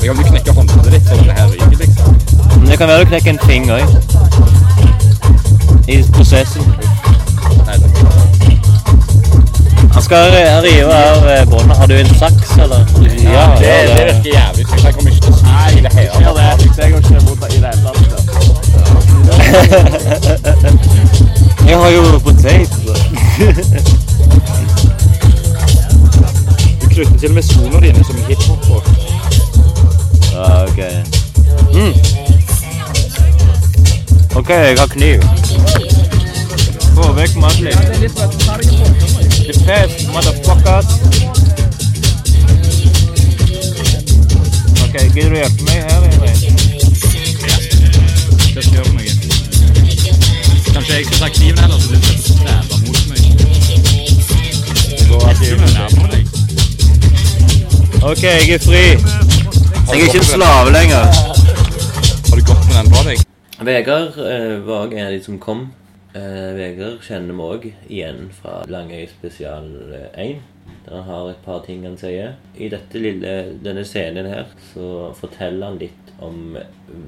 Jeg 0.00 0.08
kan 0.08 0.16
du 0.16 0.22
knekke 0.22 0.52
håndleddet 0.52 0.92
ditt 0.92 1.08
for 1.08 1.16
denne 1.16 1.32
her 1.38 1.46
ryker, 1.52 1.76
liksom. 1.78 2.16
Men 2.58 2.68
det 2.68 2.78
kan 2.78 2.88
være 2.88 3.00
du 3.00 3.04
knekker 3.04 3.30
en 3.30 3.38
finger 3.46 3.74
òg. 3.78 3.88
I 5.88 6.02
prosessen. 6.12 6.93
Han 10.04 10.10
skal 10.10 10.30
ri- 10.32 10.60
rive 10.62 10.94
av 10.94 11.28
eh, 11.28 11.44
båndet. 11.48 11.76
Har 11.76 11.86
du 11.86 12.00
en 12.00 12.06
saks, 12.14 12.58
eller? 12.58 12.78
Ja, 13.32 13.56
det, 13.60 13.66
det 13.96 14.04
virker 14.04 14.30
jævlig 14.34 14.66
sykt. 14.68 14.84
Jeg 14.84 14.94
kommer 14.94 15.10
ikke 15.10 15.20
til 15.24 15.32
å 15.32 15.36
si 15.38 15.44
det 15.80 15.92
hele 15.94 16.10
Ja, 16.20 16.30
det 16.34 16.42
er 16.44 16.48
jeg 16.76 16.88
ikke 16.98 17.14
imot 17.20 17.38
det 17.40 17.48
i 17.54 17.58
det 17.60 17.68
hele 17.70 17.82
tatt. 17.84 18.00
Jeg 21.68 21.76
har 21.80 21.88
jo 21.90 22.02
på 22.20 22.32
tape. 22.42 22.92
Du 26.82 26.86
knytter 26.92 27.18
til 27.18 27.28
og 27.28 27.34
med 27.34 27.42
skoene 27.48 27.80
dine 27.86 28.04
som 28.04 28.16
hiphopper. 28.28 28.80
Ja, 30.34 30.44
ok. 30.68 30.80
Mm. 31.72 31.94
OK, 34.36 34.50
jeg 34.50 34.78
har 34.78 34.86
kniv. 34.86 35.18
Få 36.94 37.12
vekk 37.16 37.36
Madeleine. 37.40 39.23
The 39.44 39.52
best, 39.66 40.08
motherfuckers. 40.08 40.88
OK, 44.84 44.94
gidder 45.14 45.30
du 45.30 45.36
hjelpe 45.36 45.62
meg 45.64 45.78
her, 45.84 46.00
Emil? 46.04 46.32
Det 48.54 48.62
skal 48.64 48.72
gjøre 48.72 48.92
noe. 48.94 49.12
Kanskje 50.72 50.94
jeg 50.94 51.04
skal 51.04 51.18
ta 51.18 51.28
kniven 51.28 51.58
heller, 51.58 51.78
så 51.78 51.88
du 51.92 51.98
skal 52.00 52.18
stabbe 52.24 52.74
mot 52.86 53.02
meg. 53.10 53.20
Det 54.96 55.04
går 55.12 55.20
Du 55.42 55.52
må 55.60 55.68
nærme 55.76 56.04
deg. 56.14 56.24
OK, 58.00 58.22
jeg 58.24 58.48
er 58.48 58.64
fri. 58.64 58.84
Jeg 59.92 60.00
er 60.00 60.04
ikke 60.08 60.18
en 60.24 60.28
slave 60.32 60.72
lenger. 60.72 61.04
Har 62.30 62.36
du 62.36 62.44
gått 62.48 62.64
med 62.66 62.76
den 62.80 62.92
på 62.96 63.08
deg? 63.10 63.24
Vegard 63.60 64.16
eh, 64.16 64.66
var 64.66 64.88
en 64.88 65.06
av 65.06 65.12
de 65.12 65.24
som 65.24 65.36
kom. 65.38 65.66
Eh, 66.14 66.50
Vegard 66.54 67.00
kjenner 67.02 67.34
vi 67.34 67.44
òg 67.44 67.64
igjen 67.90 68.28
fra 68.36 68.60
Langøy 68.70 69.08
spesial 69.10 69.64
eh, 69.90 70.20
1. 70.22 70.42
Der 70.84 70.94
han 70.94 71.08
har 71.08 71.30
et 71.32 71.40
par 71.42 71.64
ting 71.64 71.82
han 71.82 71.96
sier. 71.98 72.36
I 72.54 72.68
lille, 72.70 73.32
denne 73.64 73.82
scenen 73.88 74.28
her 74.30 74.52
så 74.70 75.10
forteller 75.18 75.72
han 75.72 75.80
litt 75.80 76.12
om 76.22 76.54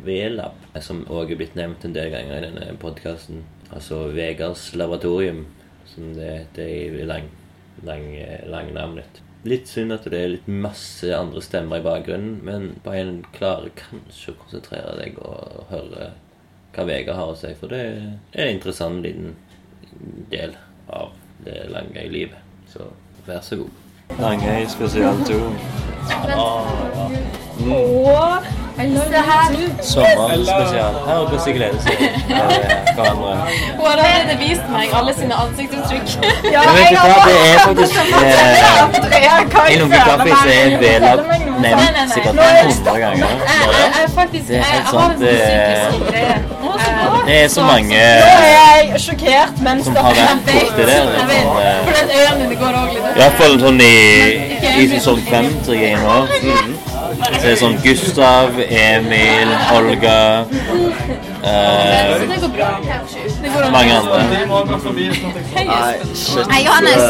VLAB, 0.02 0.66
som 0.82 1.04
òg 1.06 1.30
er 1.30 1.38
blitt 1.38 1.54
nevnt 1.54 1.86
en 1.86 1.94
del 1.94 2.10
ganger 2.10 2.40
i 2.40 2.48
denne 2.48 2.74
podkasten. 2.82 3.44
Altså 3.70 4.08
Vegards 4.16 4.72
laboratorium, 4.74 5.44
som 5.86 6.10
det 6.16 6.32
heter 6.32 6.66
i 6.66 7.06
lang, 7.06 7.30
lang, 7.86 8.10
langnavnet. 8.50 9.22
Litt 9.46 9.70
synd 9.70 9.94
at 9.94 10.10
det 10.10 10.18
er 10.18 10.32
litt 10.34 10.50
masse 10.50 11.06
andre 11.14 11.44
stemmer 11.44 11.78
i 11.78 11.86
bakgrunnen, 11.86 12.40
men 12.42 12.72
bare 12.82 13.04
en 13.04 13.18
klarer 13.36 13.70
kanskje 13.78 14.34
å 14.34 14.40
konsentrere 14.42 14.98
deg 14.98 15.20
og 15.22 15.68
høre 15.70 16.14
hva 16.76 16.84
Vegard 16.84 17.16
har 17.16 17.32
å 17.32 17.38
si, 17.38 17.54
for 17.56 17.72
det 17.72 17.80
er 17.82 18.44
en 18.44 18.52
interessant 18.52 19.00
liten 19.04 19.34
del 20.30 20.56
av 20.92 21.16
det 21.46 21.64
lange 21.72 22.04
livet. 22.12 22.38
Så 22.68 22.90
vær 23.26 23.40
så 23.44 23.62
god. 23.62 23.85
Langøy 24.10 24.66
spesial 24.68 25.16
2. 25.26 25.34
Se 28.76 29.22
her. 29.28 29.50
Sommerspesial. 29.82 30.94
Her 31.06 31.14
oppe 31.14 31.36
hvordan 31.36 31.44
de 31.46 31.52
gleder 31.52 31.80
seg 31.80 31.96
hverandre. 32.96 33.30
Hun 33.76 33.86
har 33.86 33.96
allerede 33.96 34.36
vist 34.40 34.66
meg 34.72 34.86
alle 34.98 35.14
sine 35.14 35.34
ansiktsuttrykk. 35.44 36.08
Men 36.44 36.52
vet 36.78 36.90
du 36.92 36.98
hva, 37.02 37.16
det 37.26 37.36
er 37.46 37.58
faktisk 37.64 37.94
eh, 37.96 39.72
I 39.72 39.78
Lunken 39.80 40.00
Kaffe 40.08 40.28
så 40.42 40.48
er 40.52 40.76
Vela 40.84 41.12
nevnt 41.64 42.12
sikkert 42.14 42.34
100 42.36 42.98
ganger. 43.04 43.26
Jeg 43.46 44.04
er 44.04 44.10
Det 44.48 44.56
er 44.56 44.64
helt 44.64 44.76
jeg 44.76 44.86
sant. 44.92 45.20
en 46.64 46.75
Det, 47.26 47.44
er 47.44 47.48
så 47.48 47.62
mange 47.62 47.96
Nå 47.96 48.00
er 48.00 48.50
jeg 48.54 49.00
sjokkert, 49.04 49.60
men 49.62 49.84
som 49.84 49.96
har 49.96 50.14
vært 50.16 50.44
borti 50.46 50.86
det. 50.88 50.96
Jeg 50.96 51.26
vet. 51.30 51.42
Sånn, 51.42 51.60
eh, 51.62 51.78
For 51.84 51.92
den 51.98 52.08
øynene 52.16 52.42
dine 52.42 52.56
går 52.60 52.78
også 52.80 52.94
litt 52.94 53.20
Iallfall 53.20 53.56
sånn 53.60 53.80
i, 53.84 53.96
i 54.82 54.88
sesong 54.94 55.22
fem 55.30 55.48
som 55.66 55.74
jeg 55.80 55.96
nå. 56.02 56.16
Så 57.16 57.42
det 57.42 57.50
er 57.50 57.58
sånn 57.60 57.76
Gustav, 57.84 58.58
Emil, 58.66 59.52
Olga 59.74 60.18
eh, 61.42 62.12
Mange 63.72 63.92
andre. 63.96 64.20
Hei, 65.56 66.60
Johannes. 66.66 67.02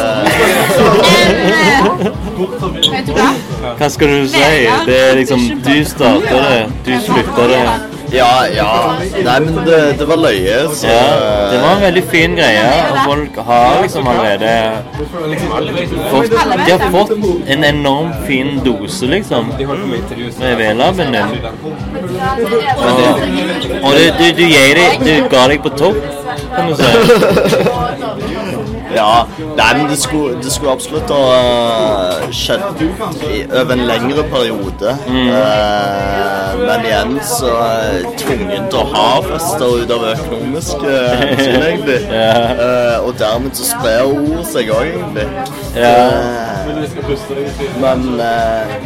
Du 3.06 3.12
hva? 3.16 3.28
Hva 3.78 3.90
skal 3.90 4.14
du 4.14 4.28
si? 4.30 4.46
Det 4.86 4.96
er 5.02 5.20
liksom 5.20 5.46
Du 5.66 5.76
starter 5.88 6.48
det, 6.50 6.62
du 6.86 6.96
slutter 7.06 7.54
det. 7.54 7.95
Ja, 8.12 8.46
ja. 8.54 8.96
Nei, 9.24 9.40
men 9.40 9.56
det, 9.66 9.78
det 9.98 10.06
var 10.08 10.16
løye, 10.20 10.58
så 10.74 10.86
Ja, 10.86 11.02
det 11.50 11.60
var 11.62 11.72
en 11.76 11.82
veldig 11.82 12.02
fin 12.10 12.36
greie, 12.38 12.66
og 12.90 12.98
folk 13.04 13.38
har 13.48 13.82
liksom 13.82 14.08
allerede 14.08 14.52
fått 16.10 16.30
De 16.30 16.70
har 16.72 16.90
fått 16.90 17.10
en 17.56 17.64
enorm 17.64 18.12
fin 18.26 18.60
dose, 18.64 19.06
liksom, 19.06 19.52
med 20.38 20.56
V-laben 20.60 21.12
din. 21.12 21.36
Og, 22.76 23.02
og 23.82 23.92
du, 23.92 24.04
du, 24.18 24.26
du, 24.36 24.44
gir 24.44 24.78
deg, 24.80 25.00
du 25.02 25.28
ga 25.32 25.48
deg 25.50 25.62
på 25.62 25.74
topp, 25.78 25.98
kan 26.54 26.70
du 26.70 26.74
si. 26.78 26.84
Ja. 28.94 29.26
Nei, 29.56 29.70
men 29.76 29.88
det 29.90 29.98
skulle, 29.98 30.36
det 30.42 30.52
skulle 30.52 30.72
absolutt 30.72 31.10
ha 31.10 32.30
skjedd 32.30 32.82
i, 32.82 33.42
over 33.50 33.72
en 33.74 33.84
lengre 33.88 34.24
periode. 34.30 34.94
Eh, 35.06 36.60
men 36.60 36.86
igjen 36.86 37.16
så 37.26 37.50
er 37.64 37.82
jeg 37.96 38.12
tvungen 38.22 38.68
til 38.70 38.80
å 38.80 38.86
ha 38.94 39.08
fester 39.26 39.74
ut 39.82 39.94
av 39.96 40.06
økonomiske 40.12 40.96
hensyn, 41.22 41.62
egentlig. 41.62 42.00
Eh, 42.66 42.96
og 43.04 43.14
dermed 43.18 43.54
så 43.56 43.64
sprer 43.66 44.06
ord 44.06 44.44
seg 44.48 44.70
òg, 44.72 44.86
egentlig. 44.88 45.26
Eh, 45.76 46.46
men 47.82 48.04
eh, 48.20 48.76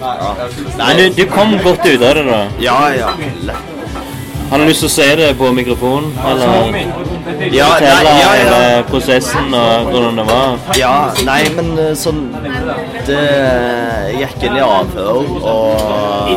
ja. 0.00 0.32
Men 0.78 0.96
du, 1.00 1.04
du 1.16 1.24
kom 1.30 1.56
godt 1.64 1.86
ut 1.86 2.02
av 2.02 2.14
det, 2.18 2.24
da. 2.28 2.40
Ja, 2.62 2.78
ja. 2.96 3.10
Har 4.50 4.58
du 4.58 4.64
lyst 4.68 4.84
til 4.84 4.90
å 4.90 4.94
se 4.94 5.06
det 5.18 5.32
på 5.38 5.50
mikrofonen? 5.54 6.12
Eller 6.30 7.15
Ja, 7.26 7.68
nei, 7.80 8.04
ja, 8.20 8.30
ja. 8.38 8.82
prosessen 8.86 9.54
og 9.54 9.88
hvordan 9.90 10.20
det 10.20 10.26
var? 10.28 10.58
Ja, 10.78 10.92
nei, 11.26 11.40
men 11.56 11.72
eh, 11.82 11.92
sånn 11.98 12.20
Det 13.06 13.18
gikk 14.20 14.46
inn 14.46 14.58
i 14.58 14.62
avhør, 14.62 15.32
og 15.42 16.30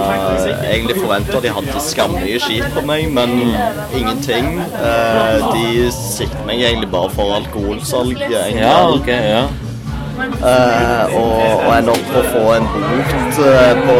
egentlig 0.66 0.98
forventa 0.98 1.42
de 1.44 1.54
hadde 1.54 1.84
skammye 1.86 2.42
skit 2.42 2.68
på 2.74 2.84
meg, 2.90 3.08
men 3.14 3.56
ingenting. 3.96 4.60
Eh, 4.82 5.48
De 5.54 5.90
sikter 5.94 6.46
meg 6.48 6.62
egentlig 6.62 6.92
bare 6.92 7.10
for 7.14 7.38
alkoholsalg. 7.38 8.18
egentlig. 8.18 8.62
Ja, 8.62 8.78
ok, 8.90 9.08
ja. 9.08 9.48
Uh, 10.20 11.16
og, 11.16 11.62
og 11.64 11.70
ender 11.78 11.94
opp 11.94 12.10
på 12.12 12.20
å 12.20 12.24
få 12.28 12.42
en 12.58 12.66
bot 12.74 13.38
uh, 13.40 13.78
på 13.86 13.96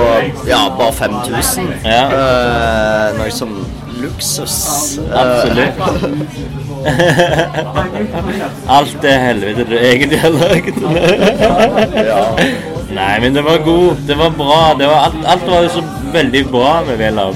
ja, 0.50 0.66
bare 0.76 0.92
5000. 0.98 1.70
Ja. 1.88 2.02
Uh, 2.12 3.20
noe 3.22 3.32
som 3.32 3.54
luksus. 4.02 5.00
Eh, 5.00 5.20
Absolutt. 5.22 5.80
Alt 8.78 8.96
det 9.02 9.14
helvete 9.20 9.66
du 9.70 9.76
egentlig 9.80 10.20
har 10.24 10.30
lagd. 10.30 10.78
Nei, 12.96 13.20
men 13.22 13.36
det 13.36 13.44
var 13.46 13.58
god. 13.66 13.96
Det 14.08 14.18
var 14.18 14.30
bra. 14.38 14.62
Det 14.80 14.88
var, 14.88 14.96
alt, 15.10 15.26
alt 15.26 15.48
var 15.48 15.62
jo 15.66 15.70
så 15.70 15.84
veldig 16.14 16.46
bra 16.52 16.72
med 16.88 16.98
Velab. 16.98 17.36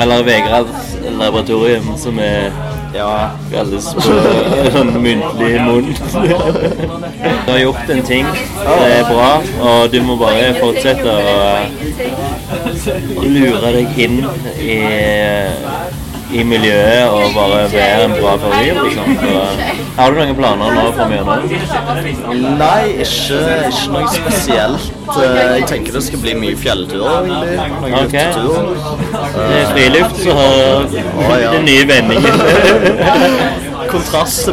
Eller 0.00 0.22
Vegrads 0.26 0.96
laboratorium, 1.18 1.96
som 1.98 2.18
er 2.18 2.50
Ja. 2.94 3.30
på 3.50 3.80
små, 3.82 4.00
sånn 4.70 4.92
muntlig 5.02 5.56
munn. 5.66 5.88
Du 7.46 7.50
har 7.52 7.58
gjort 7.58 7.90
en 7.90 8.02
ting. 8.06 8.26
Det 8.62 8.90
er 9.00 9.04
bra, 9.08 9.42
og 9.66 9.90
du 9.92 9.98
må 10.06 10.14
bare 10.20 10.52
fortsette 10.60 11.14
å 13.18 13.24
lure 13.26 13.72
deg 13.74 13.98
inn 13.98 14.20
i, 14.62 14.78
i 16.34 16.42
miljøet 16.42 17.08
og 17.14 17.22
bare 17.34 17.58
være 17.72 18.04
en 18.04 18.14
bra 18.20 18.32
fyr, 18.42 18.78
liksom. 18.84 19.06
Har 19.98 20.10
du 20.10 20.16
noen 20.18 20.34
planer 20.38 20.72
nå 20.74 20.84
for 20.96 21.04
mye 21.10 21.22
nå? 21.22 21.34
Nei, 22.58 22.84
ikke, 23.04 23.40
ikke 23.68 23.92
noe 23.94 24.08
spesielt. 24.14 24.88
Eh, 25.14 25.36
Jeg 25.54 25.66
tenker 25.70 25.92
det 25.94 26.02
skal 26.08 26.18
bli 26.24 26.34
mye 26.40 26.56
fjellturer, 26.58 27.28
egentlig. 27.28 27.56
Noen 27.80 27.94
Ok. 28.00 28.14
hytteturer. 28.14 28.66
Det 29.34 29.60
er 29.60 29.66
friluft, 29.74 30.16
så 30.24 30.32
Å, 30.34 31.38
ja. 31.40 31.52
den 31.54 31.64
nye 31.68 31.84
vendingen. 31.88 32.34
Kontrast. 33.94 34.48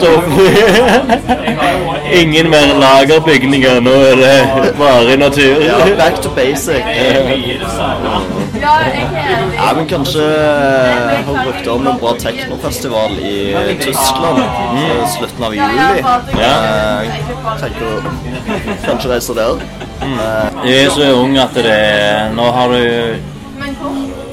Ingen 2.21 2.49
mer 2.51 2.73
lagerbygninger, 2.77 3.79
nå 3.81 3.93
er 4.11 4.15
det 4.21 4.73
bare 4.77 5.17
natur. 5.17 5.63
Ja, 5.65 5.79
back 5.97 6.21
to 6.21 6.29
basic. 6.37 6.83
Ja, 8.59 9.73
men 9.75 9.87
kanskje 9.87 10.25
eh, 10.25 11.25
har 11.27 11.45
rykter 11.47 11.71
om 11.71 11.87
en 11.87 11.99
bra 12.01 12.13
teknofestival 12.19 13.11
i 13.19 13.77
Tyskland 13.81 14.39
i 14.81 14.87
slutten 15.17 15.43
av 15.43 15.55
juli. 15.55 16.03
Ja. 16.41 16.53
Tenker 17.61 17.79
du 17.79 18.09
kanskje 18.85 19.13
reise 19.13 19.37
der. 19.37 19.63
Jeg 20.65 20.85
er 20.85 20.89
så 20.95 21.11
ung 21.15 21.37
at 21.39 21.55
det 21.55 21.77
Nå 22.35 22.51
har 22.51 22.73
du 22.75 23.31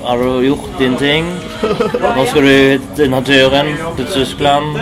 har 0.09 0.19
du 0.19 0.47
gjort 0.47 0.79
din 0.79 0.97
ting. 0.97 1.27
Nå 2.17 2.25
skal 2.27 2.43
du 2.43 2.75
ut 2.75 3.01
i 3.05 3.09
naturen 3.09 3.75
til 3.97 4.07
Tyskland. 4.07 4.79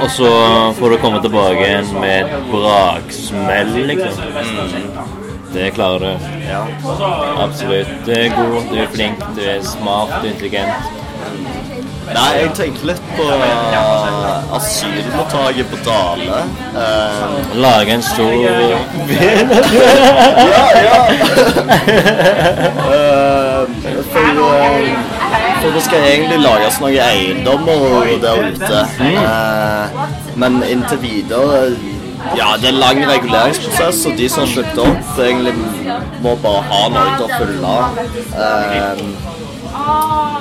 Og 0.00 0.10
så 0.10 0.30
får 0.78 0.94
du 0.94 0.96
komme 1.02 1.22
tilbake 1.24 1.64
igjen 1.64 1.90
med 1.98 2.20
et 2.20 2.52
braksmell, 2.52 3.74
liksom. 3.90 5.18
Det 5.52 5.70
klarer 5.70 5.98
du. 5.98 6.18
Ja. 6.48 6.66
Absolutt. 7.38 7.88
Du 8.06 8.12
er 8.12 8.28
god, 8.28 8.62
du 8.70 8.78
er 8.78 8.88
flink, 8.94 9.18
du 9.36 9.42
er 9.42 9.62
smart, 9.62 10.08
du 10.22 10.28
er 10.28 10.32
intelligent. 10.32 11.00
Nei, 12.10 12.30
jeg 12.40 12.50
tenker 12.58 12.88
litt 12.90 13.02
på 13.14 13.22
uh, 13.22 14.54
asylmottaket 14.56 15.68
på 15.70 15.78
Dale. 15.86 16.40
Uh, 16.74 17.52
Lage 17.62 17.94
en 17.94 18.02
stor 18.02 18.32
ja, 18.34 18.54
ja. 18.72 18.80
uh, 22.88 23.62
for, 24.10 24.40
uh, 24.42 24.90
for 25.60 25.70
det 25.76 25.84
skal 25.86 26.08
egentlig 26.08 26.40
lages 26.42 26.80
noen 26.82 26.98
eiendommer 27.04 28.10
der 28.26 28.42
ute. 28.50 28.82
Uh, 28.98 30.02
men 30.40 30.62
inntil 30.66 31.02
videre 31.04 31.70
Ja, 32.36 32.48
det 32.60 32.68
er 32.68 32.76
lang 32.78 33.00
reguleringsprosess, 33.08 34.04
og 34.06 34.16
de 34.18 34.28
som 34.28 34.44
har 34.46 34.80
opp, 34.84 35.18
egentlig 35.18 35.54
må 36.22 36.34
bare 36.42 36.62
ha 36.70 36.82
noe 36.92 37.10
til 37.16 37.24
å 37.24 37.28
fylle. 37.38 37.74
Eh, 38.44 38.94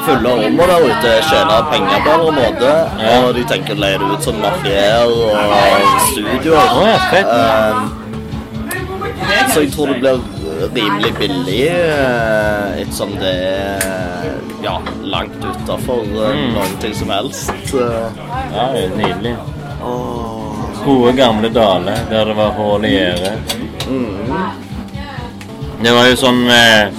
Fylle 0.05 0.31
rommet 0.39 0.67
der 0.71 0.85
ute, 0.89 1.11
tjene 1.29 1.57
penger 1.69 1.99
på 2.05 2.13
en 2.17 2.35
måte. 2.39 2.71
Og 3.13 3.27
de 3.37 3.43
tenker 3.51 3.77
å 3.77 3.79
leie 3.83 3.99
det 4.01 4.07
ut 4.09 4.23
som 4.25 4.35
mafier 4.41 5.05
og 5.05 5.35
studioer. 6.09 6.67
Oh. 6.73 6.87
Eh, 7.19 7.73
så 9.53 9.57
jeg 9.63 9.71
tror 9.75 9.85
det 9.93 9.99
blir 10.01 10.19
rimelig 10.75 11.13
billig, 11.19 11.61
eh, 11.69 12.81
ettersom 12.81 13.11
det 13.21 13.35
er 13.53 14.33
ja, 14.65 14.75
langt 15.03 15.39
utafor 15.45 16.03
eh, 16.03 16.43
noen 16.55 16.75
ting 16.81 16.93
som 16.97 17.09
helst. 17.13 17.53
Eh, 17.73 18.25
Ja, 18.49 18.63
det 18.73 18.83
er 18.83 18.95
nydelig. 18.97 19.35
Gode, 20.85 21.11
gamle 21.11 21.49
Dale, 21.49 21.93
der 22.09 22.25
det 22.25 22.33
var 22.33 22.51
hull 22.57 22.85
i 22.85 22.91
gjerdet. 22.93 23.31
Det 25.83 25.91
var 25.95 26.09
jo 26.09 26.15
sånn 26.19 26.41
eh, 26.51 26.89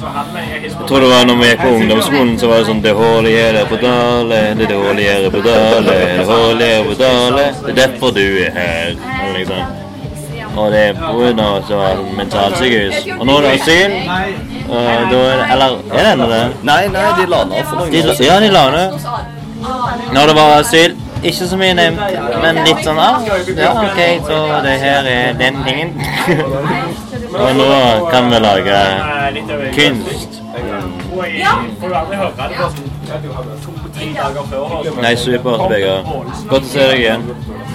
Jeg 0.64 0.86
tror 0.88 1.02
det 1.04 1.08
var 1.10 1.26
når 1.28 1.36
vi 1.36 1.48
gikk 1.50 1.60
på 1.60 1.72
ungdomsskolen, 1.76 2.32
så 2.40 2.48
var 2.48 2.62
det 2.62 2.68
sånn 2.70 2.80
Det 2.80 2.94
hull 2.96 3.28
i 3.28 3.34
gjerdet 3.34 3.66
på 3.68 3.76
Dale, 3.82 4.40
det 4.56 4.70
er 4.70 4.80
hull 4.80 5.02
i 5.02 5.04
gjerdet 5.04 5.34
på 5.34 5.42
Dale, 5.44 5.82
det 5.84 6.24
hull 6.30 6.64
i 6.64 6.70
gjerdet 6.70 6.88
på 6.88 6.96
Dale. 7.02 7.46
Det 7.60 7.74
er 7.74 7.78
derfor 7.82 8.16
du 8.16 8.24
er 8.46 8.56
her. 8.56 8.96
Liksom. 9.36 9.80
Og 10.56 10.70
det 10.72 10.80
er 10.88 10.94
pga. 10.94 11.90
mentalsykehus. 12.16 13.04
Og 13.18 13.26
nå 13.26 13.36
er 13.38 13.42
det 13.42 13.52
asyl. 13.60 13.92
Og 14.70 14.80
da 14.80 14.94
er 14.94 15.04
det 15.10 15.52
Eller 15.52 15.76
er 15.92 16.02
det 16.02 16.12
ennå 16.12 16.26
det? 16.30 16.42
Nei, 16.62 16.82
nei, 16.88 17.06
de 17.20 17.26
la 17.30 17.44
ned 17.44 17.64
for 17.68 17.76
noen 17.76 18.10
år 18.10 18.14
siden. 18.14 18.26
ja, 18.26 18.40
de 18.40 18.50
la 18.50 18.64
ned. 18.70 18.98
Når 20.14 20.26
det 20.26 20.34
var 20.36 20.58
asyl, 20.60 20.89
ikke 21.22 21.46
så 21.48 21.56
mye 21.60 21.74
nevnt, 21.76 22.00
men 22.42 22.60
litt 22.64 22.82
sånn 22.84 22.98
ah, 23.00 23.20
Ja, 23.56 23.70
OK, 23.84 24.00
så 24.26 24.38
det 24.64 24.76
her 24.82 25.08
er 25.10 25.38
den 25.38 25.60
tingen. 25.66 25.94
Og 27.40 27.50
nå 27.56 27.70
kan 28.10 28.30
vi 28.32 28.40
lage 28.42 28.78
kunst. 29.76 30.40
Nei, 35.00 35.14
supert, 35.20 35.64
Vegard. 35.70 36.10
Godt 36.50 36.66
å 36.66 36.70
se 36.72 36.86
deg 36.90 37.04
igjen. 37.04 37.26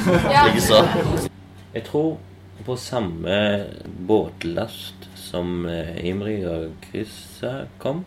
Likeså. 0.05 0.81
Jeg 1.75 1.85
tror 1.87 2.15
på 2.65 2.77
samme 2.79 3.39
båtlast 4.07 5.05
som 5.19 5.65
eh, 5.69 5.97
Imri 6.07 6.39
og 6.49 6.71
Krissa 6.87 7.65
kom, 7.81 8.03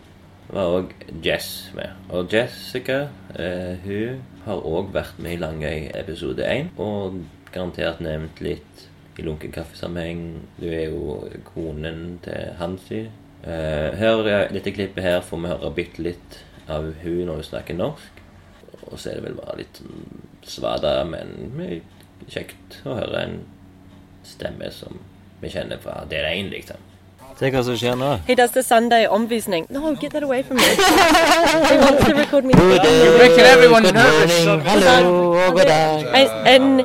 var 0.49 0.74
òg 0.78 0.92
Jess 1.24 1.70
med. 1.76 1.94
Og 2.14 2.32
Jessica 2.32 3.09
eh, 3.36 3.76
hun 3.84 4.22
har 4.46 4.64
òg 4.64 4.92
vært 4.94 5.18
med 5.20 5.36
i 5.36 5.40
Langøy 5.42 5.88
episode 5.99 6.44
1, 6.44 6.72
og 6.80 7.20
garantert 7.53 8.01
nevnt 8.05 8.40
litt 8.44 8.86
i 9.18 9.24
lunken 9.26 9.53
kaffesammenheng. 9.53 10.44
Du 10.61 10.68
er 10.70 10.88
jo 10.88 11.18
konen 11.51 12.18
til 12.24 12.55
Hansi. 12.61 13.03
Eh, 13.44 13.99
her, 13.99 14.24
dette 14.55 14.74
klippet 14.74 15.05
her 15.05 15.20
får 15.26 15.42
vi 15.42 15.53
høre 15.53 15.74
bitte 15.76 16.07
litt 16.07 16.40
av 16.68 16.90
hun 17.03 17.22
når 17.28 17.42
hun 17.42 17.49
snakker 17.51 17.78
norsk. 17.78 18.24
Og 18.88 18.96
så 18.96 19.11
er 19.11 19.18
det 19.18 19.28
vel 19.28 19.38
bare 19.38 19.61
litt 19.61 19.82
svada, 20.49 21.03
men 21.05 21.82
kjekt 22.28 22.80
å 22.88 22.96
høre 22.96 23.24
en 23.24 23.40
stemme 24.26 24.70
som 24.72 25.01
vi 25.42 25.51
kjenner 25.53 25.80
fra 25.82 26.03
del 26.11 26.24
1, 26.28 26.53
liksom. 26.55 26.88
Se 27.39 27.51
hva 27.55 27.61
som 27.62 27.76
skjer 27.78 27.95
nå. 27.95 28.07
He 28.26 28.34
does 28.34 28.51
the 28.51 28.62
Sunday 28.66 29.07
omvisning. 29.07 29.66
No, 29.70 29.95
get 29.95 30.11
that 30.12 30.24
away 30.24 30.43
from 30.43 30.57
me. 30.57 30.62
he 31.70 31.76
wants 31.78 32.05
to 32.05 32.14
record 32.14 32.45
me. 32.45 32.53
Good. 32.53 32.82
You're 32.82 33.18
making 33.18 33.47
everyone 33.47 33.82
Good 33.82 33.95
nervous. 33.95 34.47
morning. 34.47 34.66
Hello, 34.66 35.32
og 35.47 35.53
god 35.53 35.64
dag. 35.64 36.26
En, 36.47 36.80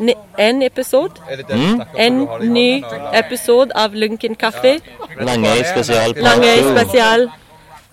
en, 0.00 0.14
en 0.38 0.62
episode. 0.62 1.12
Mm? 1.50 1.82
En 1.98 2.28
ny 2.40 2.82
episode 3.12 3.76
av 3.76 3.94
Lunken 3.94 4.34
kaffe. 4.34 4.78
Langøy 5.20 5.60
spesial. 5.74 6.16
Lange 6.16 6.56
Langøy 6.56 6.72
spesial. 6.78 7.28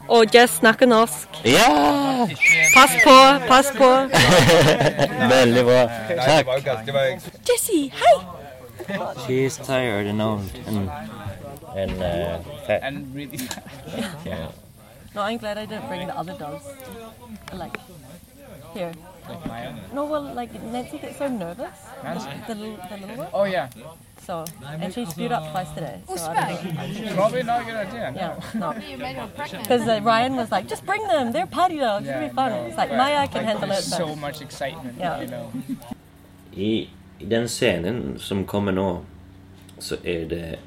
Og 0.07 0.25
Jess 0.35 0.55
snakker 0.63 0.85
norsk. 0.85 1.27
Ja! 1.45 1.67
Pass 2.73 2.95
på, 3.03 3.17
pass 3.47 3.73
på. 3.77 3.89
Veldig 5.35 5.65
bra. 5.65 5.83
Takk. 6.25 6.47
Jessie, 7.49 7.91
hei! 7.93 8.17
She's 9.27 9.57
tired 9.57 10.07
and 10.07 10.21
old 10.21 10.49
and, 10.67 10.89
and 11.79 12.03
uh, 12.03 12.39
fat. 12.65 12.81
And 12.83 13.13
really 13.15 13.39
Yeah. 14.25 14.51
No, 15.15 15.21
I'm 15.21 15.37
glad 15.37 15.57
I 15.57 15.65
didn't 15.65 15.87
bring 15.87 16.05
the 16.07 16.17
other 16.17 16.33
dogs. 16.33 16.65
Like, 17.53 17.77
here. 18.73 18.93
Like 19.27 19.45
Maya? 19.47 19.73
No, 19.93 20.05
well, 20.05 20.21
like 20.33 20.51
Nancy 20.63 20.97
gets 20.99 21.17
so 21.17 21.27
nervous. 21.27 21.77
Nancy? 22.03 22.29
The 22.47 22.55
little, 22.55 22.79
the 22.89 22.97
little 22.97 23.17
one. 23.17 23.27
Oh, 23.33 23.43
yeah. 23.45 23.69
So, 24.21 24.45
and 24.63 24.93
she 24.93 25.05
spewed 25.05 25.31
up 25.31 25.49
twice 25.51 25.71
today. 25.71 26.01
So 26.15 26.29
I 26.29 26.53
don't 26.53 27.05
know. 27.05 27.15
Probably 27.15 27.41
not 27.41 27.61
a 27.61 27.65
good 27.65 27.75
idea. 27.75 28.13
Yeah, 28.15 28.39
no. 28.53 28.73
Because 29.61 29.87
uh, 29.87 30.01
Ryan 30.03 30.35
was 30.35 30.51
like, 30.51 30.67
just 30.67 30.85
bring 30.85 31.01
them. 31.07 31.31
They're 31.31 31.47
potty 31.47 31.77
dogs. 31.77 32.07
It'll 32.07 32.27
be 32.27 32.33
fun. 32.35 32.51
It's 32.51 32.77
like 32.77 32.91
Maya 32.91 33.27
can 33.27 33.37
like, 33.37 33.45
handle 33.45 33.71
it. 33.71 33.75
But 33.75 33.83
so 33.83 34.15
much 34.15 34.41
excitement, 34.41 34.97
Yeah. 34.99 35.21
you 35.21 35.27
know. 35.27 35.51
I, 36.55 36.89
I 37.21 37.25
den 37.25 37.47
scenen 37.49 38.19
som 38.19 38.45
kommer 38.45 38.71
nå, 38.71 39.01
så 39.79 39.95
er 40.03 40.25
det 40.27 40.59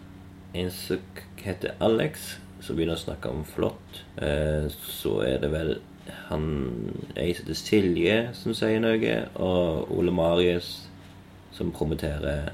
en 0.53 0.70
som 0.70 0.98
heter 1.36 1.74
Alex, 1.78 2.36
som 2.61 2.76
begynner 2.76 2.98
å 2.98 3.03
snakke 3.03 3.30
om 3.32 3.44
flott. 3.46 4.03
Eh, 4.16 4.68
så 4.70 5.18
er 5.26 5.40
det 5.42 5.50
vel 5.53 5.74
han 6.28 6.46
ei 7.16 7.32
som 7.34 7.46
heter 7.46 7.59
Silje, 7.59 8.18
som 8.36 8.55
sier 8.57 8.82
noe, 8.82 9.16
og 9.40 9.92
Ole 9.94 10.14
Marius, 10.14 10.74
som 11.55 11.72
promoterer 11.74 12.53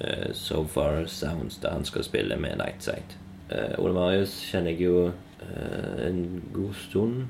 eh, 0.00 0.32
So 0.36 0.64
Far 0.70 1.04
Sounds, 1.10 1.60
da 1.62 1.74
han 1.76 1.86
skal 1.88 2.06
spille 2.06 2.38
med 2.40 2.58
Nightsight. 2.62 3.16
Eh, 3.50 3.76
Ole 3.82 3.94
Marius 3.96 4.38
kjenner 4.50 4.74
jeg 4.74 4.88
jo 4.88 5.12
en 5.44 6.20
god 6.54 6.76
stund, 6.86 7.24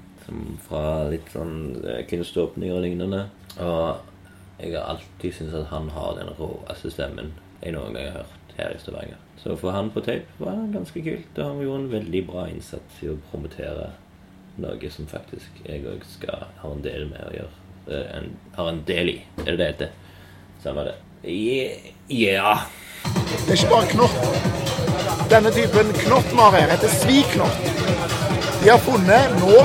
fra 0.63 1.09
litt 1.11 1.33
sånn 1.35 1.75
kunståpninger 2.09 2.77
og 2.77 2.85
lignende. 2.85 3.25
Og 3.61 4.61
jeg 4.61 4.77
har 4.77 4.95
alltid 4.95 5.35
syntes 5.35 5.57
at 5.59 5.73
han 5.73 5.91
har 5.93 6.15
den 6.21 6.31
råeste 6.39 6.93
stemmen 6.95 7.35
jeg 7.59 7.75
noen 7.75 7.97
gang 7.97 8.13
har 8.13 8.23
hørt 8.23 8.44
her 8.57 8.75
i 8.75 8.79
Stavanger. 8.79 9.21
Så 9.43 9.57
for 9.61 9.75
han 9.75 9.91
på 9.91 10.01
tape 10.01 10.39
var 10.39 10.57
det 10.57 10.73
ganske 10.77 11.03
kult, 11.05 11.39
og 11.39 11.45
han 11.45 11.61
gjorde 11.63 11.83
en 11.83 11.93
veldig 11.93 12.23
bra 12.29 12.47
innsats 12.49 13.03
i 13.05 13.11
å 13.13 13.19
promotere 13.31 13.91
noe 14.63 14.91
som 14.91 15.09
faktisk 15.11 15.65
jeg 15.67 15.83
òg 15.91 16.05
skal 16.07 16.47
ha 16.61 16.71
en 16.71 16.85
del 16.85 17.09
med 17.11 17.25
å 17.27 17.35
gjøre 17.35 17.99
eh, 17.99 18.17
en, 18.19 18.31
har 18.57 18.71
en 18.71 18.83
del 18.87 19.11
i. 19.17 19.19
Er 19.45 19.51
det 19.51 19.59
det 19.59 19.71
heter? 19.73 19.95
Så 20.63 20.71
han 20.71 20.79
bare 20.79 20.95
yeah. 21.25 21.91
Ja. 22.09 22.55
Det 23.45 23.53
er 23.53 23.59
ikke 23.59 23.73
bare 23.73 23.91
knott. 23.93 24.19
Denne 25.33 25.51
typen 25.53 25.93
knott 26.05 26.31
vi 26.31 26.41
har 26.41 26.57
her, 26.57 26.71
heter 26.75 26.93
sviknott. 26.93 27.73
De 28.63 28.71
har 28.71 28.81
funnet 28.85 29.35
nå 29.43 29.65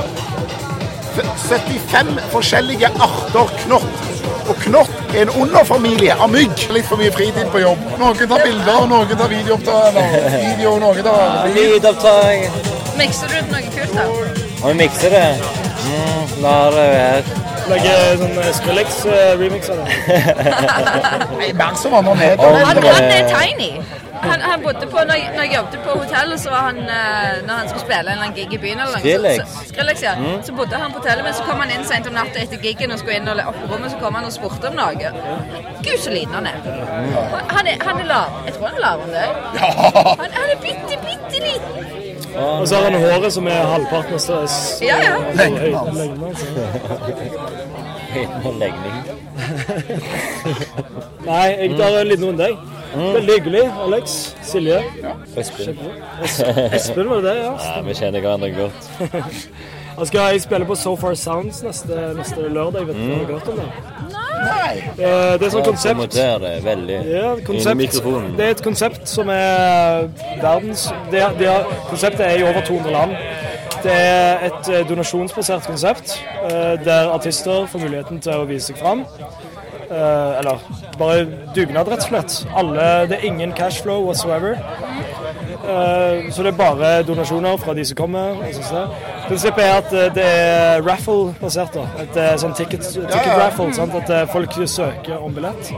75 1.14 2.18
forskjellige 2.32 2.90
arter 3.00 3.54
knott. 3.64 4.19
Og 4.50 4.56
knott 4.64 5.14
er 5.14 5.22
en 5.22 5.30
underfamilie 5.44 6.14
av 6.18 6.30
mygg. 6.32 6.64
Litt 6.74 6.88
for 6.90 6.98
mye 6.98 7.12
fritid 7.14 7.52
på 7.54 7.62
jobb. 7.62 7.84
Noen 8.00 8.18
tar 8.18 8.42
bilder, 8.42 8.86
noen 8.90 9.14
tar 9.14 9.30
videoopptak, 9.30 10.00
video, 10.34 10.74
noen 10.82 11.02
tar 11.06 11.50
Lydopptak. 11.54 12.62
Mikser 12.98 13.30
du 13.30 13.38
ut 13.38 13.52
noe 13.54 13.62
kult, 13.70 13.94
da? 13.94 14.08
Og 14.60 14.72
vi 14.72 14.78
mikser 14.82 15.14
det. 15.14 15.69
Mm, 15.86 16.44
er 16.44 16.74
det 16.76 16.88
være. 16.96 17.46
Lager 17.70 18.20
sånn 18.20 18.38
eh, 18.42 18.52
Skrillex-remix 18.58 19.70
av 19.70 19.80
det. 19.80 19.88
Mer 21.60 21.74
som 21.78 21.96
andre 22.00 22.14
ned. 22.18 22.44
Han, 22.44 22.82
han 22.84 23.10
er 23.14 23.28
tiny. 23.30 23.72
Han, 24.20 24.40
han 24.40 24.62
bodde 24.62 24.86
på, 24.86 24.98
når, 25.08 25.22
når 25.36 25.42
jeg 25.46 25.54
jobbet 25.54 25.78
på 25.84 25.94
hotellet, 25.98 26.40
så 26.40 26.50
var 26.52 26.66
han 26.66 26.78
eh, 26.78 27.38
Når 27.46 27.54
han 27.54 27.68
skulle 27.68 27.84
spille 27.84 28.00
en 28.00 28.08
eller 28.08 28.24
annen 28.26 28.36
gig 28.36 28.52
i 28.52 28.58
byen 28.64 28.82
eller 28.82 28.92
noe, 28.92 29.00
Skrillex? 29.00 29.38
Så, 29.38 29.62
så, 29.62 29.68
Skrillex, 29.70 30.02
ja. 30.04 30.14
Mm. 30.20 30.42
Så 30.44 30.56
bodde 30.58 30.82
han 30.82 30.92
på 30.92 31.00
hotellet, 31.00 31.24
men 31.24 31.36
så 31.38 31.46
kom 31.48 31.62
han 31.64 31.72
inn 31.76 31.86
sent 31.88 32.10
om 32.10 32.16
natta 32.18 32.42
etter 32.42 32.60
gigen 32.66 32.92
og 32.92 33.00
skulle 33.00 33.16
inn 33.20 33.30
og 33.32 33.40
opp 33.46 33.62
på 33.62 33.70
rommet, 33.72 33.94
så 33.94 34.02
kom 34.02 34.18
han 34.18 34.28
og 34.28 34.34
spurte 34.34 34.68
om 34.68 34.76
noe. 34.76 35.14
Gud, 35.80 35.96
så 36.04 36.12
liten 36.12 36.36
han 36.36 36.50
er. 36.50 36.60
Han 37.54 37.72
er, 37.72 37.80
han 37.86 38.04
er 38.04 38.10
lav. 38.12 38.36
Jeg 38.44 38.58
tror 38.58 38.68
han 38.68 38.76
er 38.76 38.84
lavere 38.84 39.08
enn 39.08 39.16
deg. 39.16 39.64
Han, 40.20 40.38
han 40.38 40.54
er 40.56 40.62
bitte, 40.68 41.00
bitte 41.06 41.44
liten. 41.48 41.99
Og 42.36 42.68
så 42.68 42.76
har 42.76 42.90
han 42.90 43.00
håret 43.02 43.32
som 43.32 43.46
er 43.50 43.62
halvparten 43.72 44.14
av 44.14 44.20
stress. 44.22 44.56
Ja, 44.84 44.96
ja. 45.02 45.16
Lengden 45.34 45.74
hans. 45.74 46.44
Nei, 51.26 51.46
jeg 51.60 51.74
tar 51.78 51.96
en 52.00 52.08
liten 52.10 52.26
runde, 52.30 52.46
jeg. 52.50 52.56
Veldig 53.14 53.34
hyggelig. 53.38 53.64
Alex. 53.84 54.14
Silje. 54.46 54.80
Espen. 55.38 55.78
Es- 56.26 56.40
Espen, 56.74 57.08
var 57.10 57.16
det 57.22 57.24
det? 57.30 57.36
Ja. 57.44 57.52
Ja, 57.66 57.80
vi 57.86 57.94
kjenner 57.94 58.20
hverandre 58.24 58.50
godt. 58.56 58.90
Jeg 59.98 60.06
skal 60.06 60.20
jeg 60.32 60.42
spille 60.42 60.64
på 60.66 60.74
So 60.78 60.96
Far 60.96 61.14
Sounds 61.14 61.62
neste, 61.62 61.96
neste 62.16 62.48
lørdag. 62.48 62.86
Vet 62.86 62.96
du 62.96 63.00
Mm. 63.02 63.26
hørt 63.26 63.48
om 63.48 63.56
det? 63.56 63.68
Nei. 64.10 64.76
Eh, 64.98 65.38
Det 65.38 65.42
er 65.42 65.50
sånn 65.50 65.64
konsept 65.64 66.12
det 66.12 66.64
veldig 66.64 67.12
Ja, 67.12 67.34
konsept. 67.44 68.36
Det 68.36 68.46
er 68.46 68.50
et 68.50 68.62
konsept 68.62 69.08
som 69.08 69.28
er 69.28 70.08
verdens 70.42 70.92
det, 71.10 71.20
er- 71.22 71.34
det 71.38 71.46
er, 71.46 71.64
Konseptet 71.90 72.20
er 72.20 72.38
i 72.38 72.42
over 72.42 72.60
200 72.64 72.90
land. 72.92 73.10
Det 73.82 73.92
er 73.92 74.38
et 74.44 74.68
eh, 74.68 74.84
donasjonsbasert 74.88 75.66
konsept 75.66 76.22
eh, 76.44 76.76
der 76.84 77.10
artister 77.12 77.66
får 77.66 77.78
muligheten 77.80 78.20
til 78.20 78.32
å 78.32 78.46
vise 78.46 78.66
seg 78.66 78.78
fram. 78.78 79.04
Eh, 79.90 80.38
eller 80.38 80.58
bare 80.98 81.26
dugnad, 81.54 81.88
rett 81.88 81.98
og 81.98 82.08
slett. 82.08 82.46
Alle, 82.56 83.06
det 83.08 83.18
er 83.18 83.24
ingen 83.26 83.52
cashflow 83.52 84.04
whatsoever. 84.04 84.56
Eh, 85.68 86.30
så 86.30 86.42
det 86.42 86.46
er 86.54 86.56
bare 86.56 87.02
donasjoner 87.02 87.56
fra 87.58 87.74
de 87.74 87.84
som 87.84 87.96
kommer. 87.96 88.30
og 88.32 88.54
sånn 88.54 88.88
det. 88.88 88.96
Prinsippet 89.30 89.62
er 89.62 89.76
at 89.78 89.92
eh, 89.94 90.08
det 90.14 90.24
er 90.26 90.80
raffle-basert. 90.82 91.76
da. 91.76 91.84
Et 92.02 92.16
eh, 92.18 92.32
sånn 92.42 92.54
ticket, 92.58 92.82
ticket 92.82 93.34
raffle. 93.38 93.68
Sant? 93.76 93.94
At 93.94 94.10
eh, 94.10 94.24
folk 94.32 94.56
søker 94.66 95.20
om 95.22 95.36
billett. 95.36 95.70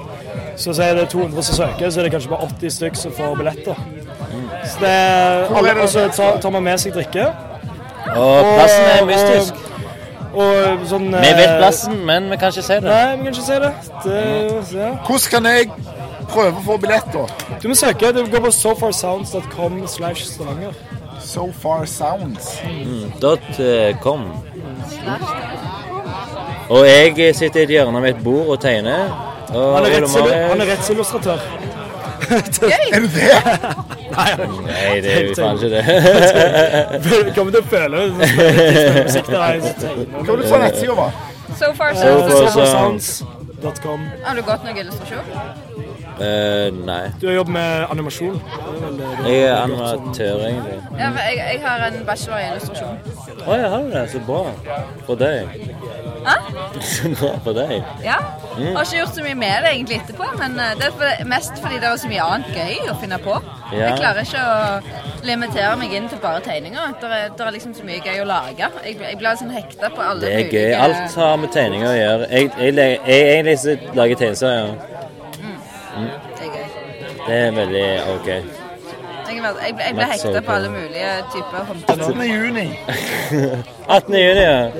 Så 0.56 0.72
sier 0.72 0.94
er 0.94 1.02
det 1.02 1.10
200 1.12 1.44
som 1.50 1.58
søker, 1.58 1.90
så 1.92 2.00
er 2.00 2.08
det 2.08 2.12
kanskje 2.14 2.30
bare 2.32 2.48
80 2.48 2.72
stykk 2.78 2.96
som 2.96 3.12
får 3.16 3.34
billetter. 3.42 3.82
Så 4.64 4.80
det 4.80 4.94
alle, 5.52 5.74
det- 5.74 5.82
og 5.84 5.88
så 5.92 6.06
tar, 6.16 6.40
tar 6.40 6.54
man 6.56 6.64
med 6.64 6.80
seg 6.80 6.96
drikke. 6.96 7.26
Og 8.12 8.48
plassen 8.54 8.88
er 8.94 9.04
mystisk. 9.10 9.60
Og, 10.32 10.48
og 10.48 10.86
sånn 10.88 11.10
Vi 11.12 11.32
vet 11.36 11.58
plassen, 11.60 11.98
men 12.08 12.30
vi 12.32 12.40
kan 12.40 12.54
ikke 12.54 12.64
si 12.64 12.78
det. 12.80 12.88
Nei, 12.88 13.16
vi 13.16 13.26
kan 13.26 13.34
ikke 13.34 13.46
si 13.50 13.58
det. 13.66 13.72
det 14.06 14.80
ja. 14.80 14.88
Hvordan 15.04 15.28
kan 15.34 15.50
jeg 15.52 15.68
prøve 16.32 16.56
å 16.56 16.64
få 16.70 16.78
billett, 16.80 17.12
da? 17.12 17.26
Du 17.60 17.68
må 17.68 17.76
søke. 17.76 18.14
Du 18.16 18.24
går 18.32 18.46
på 18.48 18.54
sofarsounds.com 18.62 19.82
slash 19.92 20.24
Stavanger. 20.30 20.72
So 21.32 21.50
Far 21.62 21.86
Sounds. 21.86 22.60
Mm, 22.64 23.12
com. 24.02 24.24
Og 26.68 26.86
jeg 26.88 27.34
sitter 27.36 27.60
i 27.60 27.62
et 27.62 27.70
hjørne 27.76 28.00
med 28.00 28.10
et 28.16 28.24
bord 28.24 28.46
og 28.52 28.60
tegner. 28.60 29.08
Og 29.54 29.76
Han 29.76 29.86
er 29.86 30.48
han 30.48 30.60
er 30.60 30.66
rettsillustratør. 30.72 31.38
Er 32.32 33.00
du 33.00 33.08
det? 33.14 33.30
Nei, 34.16 34.30
Nei, 34.66 35.00
det 35.00 35.12
er 35.12 35.20
jo 35.26 35.34
faen 35.38 35.56
ikke 35.56 35.70
det. 35.72 35.82
Du 37.04 37.32
kommer 37.34 37.52
til 37.52 37.60
å 37.60 37.66
føle 37.72 37.96
det. 37.96 38.28
Hva 39.32 40.28
vil 40.28 40.42
du 40.42 40.48
få 40.52 40.60
nettsida 40.66 40.96
var? 41.00 41.10
Sofarsounds.com. 41.58 41.74
far, 41.76 41.94
So 41.94 42.08
so 42.28 42.44
far, 42.44 42.50
so- 42.52 42.66
Sounds.com. 42.76 44.00
Har 44.24 44.36
du 44.36 44.42
gått 44.52 44.68
noe 44.68 44.84
illustrasjon? 44.84 45.26
Eh, 46.22 46.68
nei. 46.86 47.10
Du 47.20 47.26
har 47.26 47.34
jobbet 47.34 47.52
med 47.52 47.86
animasjon. 47.90 48.42
Jeg 49.26 49.38
er 49.42 49.56
animatør, 49.56 50.44
egentlig. 50.46 50.78
Ja, 50.98 51.08
men 51.10 51.18
jeg, 51.28 51.36
jeg 51.38 51.60
har 51.64 51.86
en 51.88 52.04
bachelor 52.06 52.38
i 52.38 52.48
illustrasjon. 52.50 52.98
Å 53.42 53.56
ja, 53.58 53.70
har 53.72 53.86
du 53.86 53.90
det? 53.90 54.04
Så 54.12 54.20
bra. 54.26 54.42
For 55.08 55.18
deg. 55.18 55.50
Hæ? 56.22 56.36
Så 56.92 57.10
bra 57.18 57.32
for 57.42 57.58
deg. 57.58 57.72
Ja. 58.04 58.18
Mm. 58.58 58.76
Har 58.76 58.84
ikke 58.84 59.00
gjort 59.00 59.16
så 59.16 59.24
mye 59.26 59.38
med 59.40 59.64
det 59.64 59.72
egentlig 59.72 59.98
etterpå, 59.98 60.28
men 60.38 60.54
eh, 60.62 60.76
det 60.78 60.92
er 61.08 61.26
mest 61.32 61.58
fordi 61.64 61.80
det 61.82 61.90
er 61.90 61.98
så 62.04 62.12
mye 62.12 62.28
annet 62.28 62.54
gøy 62.60 62.92
å 62.92 62.98
finne 63.02 63.18
på. 63.24 63.38
Ja. 63.72 63.88
Jeg 63.88 63.98
klarer 63.98 64.28
ikke 64.28 64.44
å 64.46 65.02
limitere 65.26 65.74
meg 65.80 65.96
inn 65.96 66.08
til 66.12 66.22
bare 66.22 66.44
tegninger. 66.46 66.94
Det 67.02 67.10
er, 67.10 67.34
det 67.34 67.46
er 67.46 67.56
liksom 67.56 67.74
så 67.74 67.88
mye 67.88 67.98
gøy 68.04 68.22
å 68.22 68.28
lage. 68.30 68.70
Jeg, 68.86 68.98
jeg 69.02 69.18
blir 69.18 69.42
sånn 69.42 69.54
hekta 69.56 69.90
på 69.96 70.06
alle 70.06 70.22
mulige 70.22 70.50
Det 70.52 70.62
er 70.62 70.70
gøy. 70.70 70.78
Alt 70.86 71.18
har 71.24 71.36
med 71.42 71.54
tegninger 71.56 71.90
å 71.90 71.98
gjøre. 71.98 72.30
Jeg, 72.30 72.52
jeg, 72.62 72.78
jeg, 72.78 73.58
jeg 73.66 73.96
lager 73.98 74.22
tegneserier. 74.22 74.90
Mm. 75.96 76.08
Det 77.26 77.34
er 77.34 77.46
er 77.46 77.50
veldig 77.50 77.84
OK. 78.14 78.26
Jeg, 78.26 79.38
er 79.38 79.64
jeg, 79.66 79.74
ble- 79.74 79.84
jeg 79.86 79.94
ble 79.94 80.02
Matt 80.02 80.12
hekta 80.12 80.28
okay. 80.28 80.42
på 80.46 80.52
alle 80.52 80.68
mulige 80.68 81.10
typer 81.32 81.64
håndverk. 81.68 81.98
18. 81.98 82.22
juni. 82.22 82.78
18. 83.96 84.14
juni, 84.14 84.40
ja. 84.40 84.70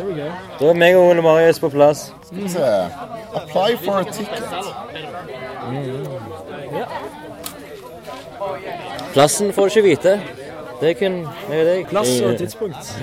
Da 0.60 0.68
er 0.68 0.74
meg 0.74 0.96
og 0.96 1.08
Ole 1.08 1.22
Marius 1.22 1.60
på 1.60 1.68
plass. 1.68 2.12
Skal 2.26 2.42
vi 2.42 2.48
se. 2.48 2.60
Apply 3.34 3.76
for 3.84 3.92
a 3.92 4.04
ticket. 4.04 4.42
Plassen 9.12 9.52
får 9.52 9.62
du 9.62 9.68
ikke 9.68 9.88
vite. 9.88 10.20
Det 10.80 10.90
er 10.90 10.94
kun 10.98 11.18
meg 11.48 11.58
og 11.60 11.66
deg. 11.66 11.86
Plass 11.88 12.20
og 12.20 12.38
tidspunkt. 12.38 12.94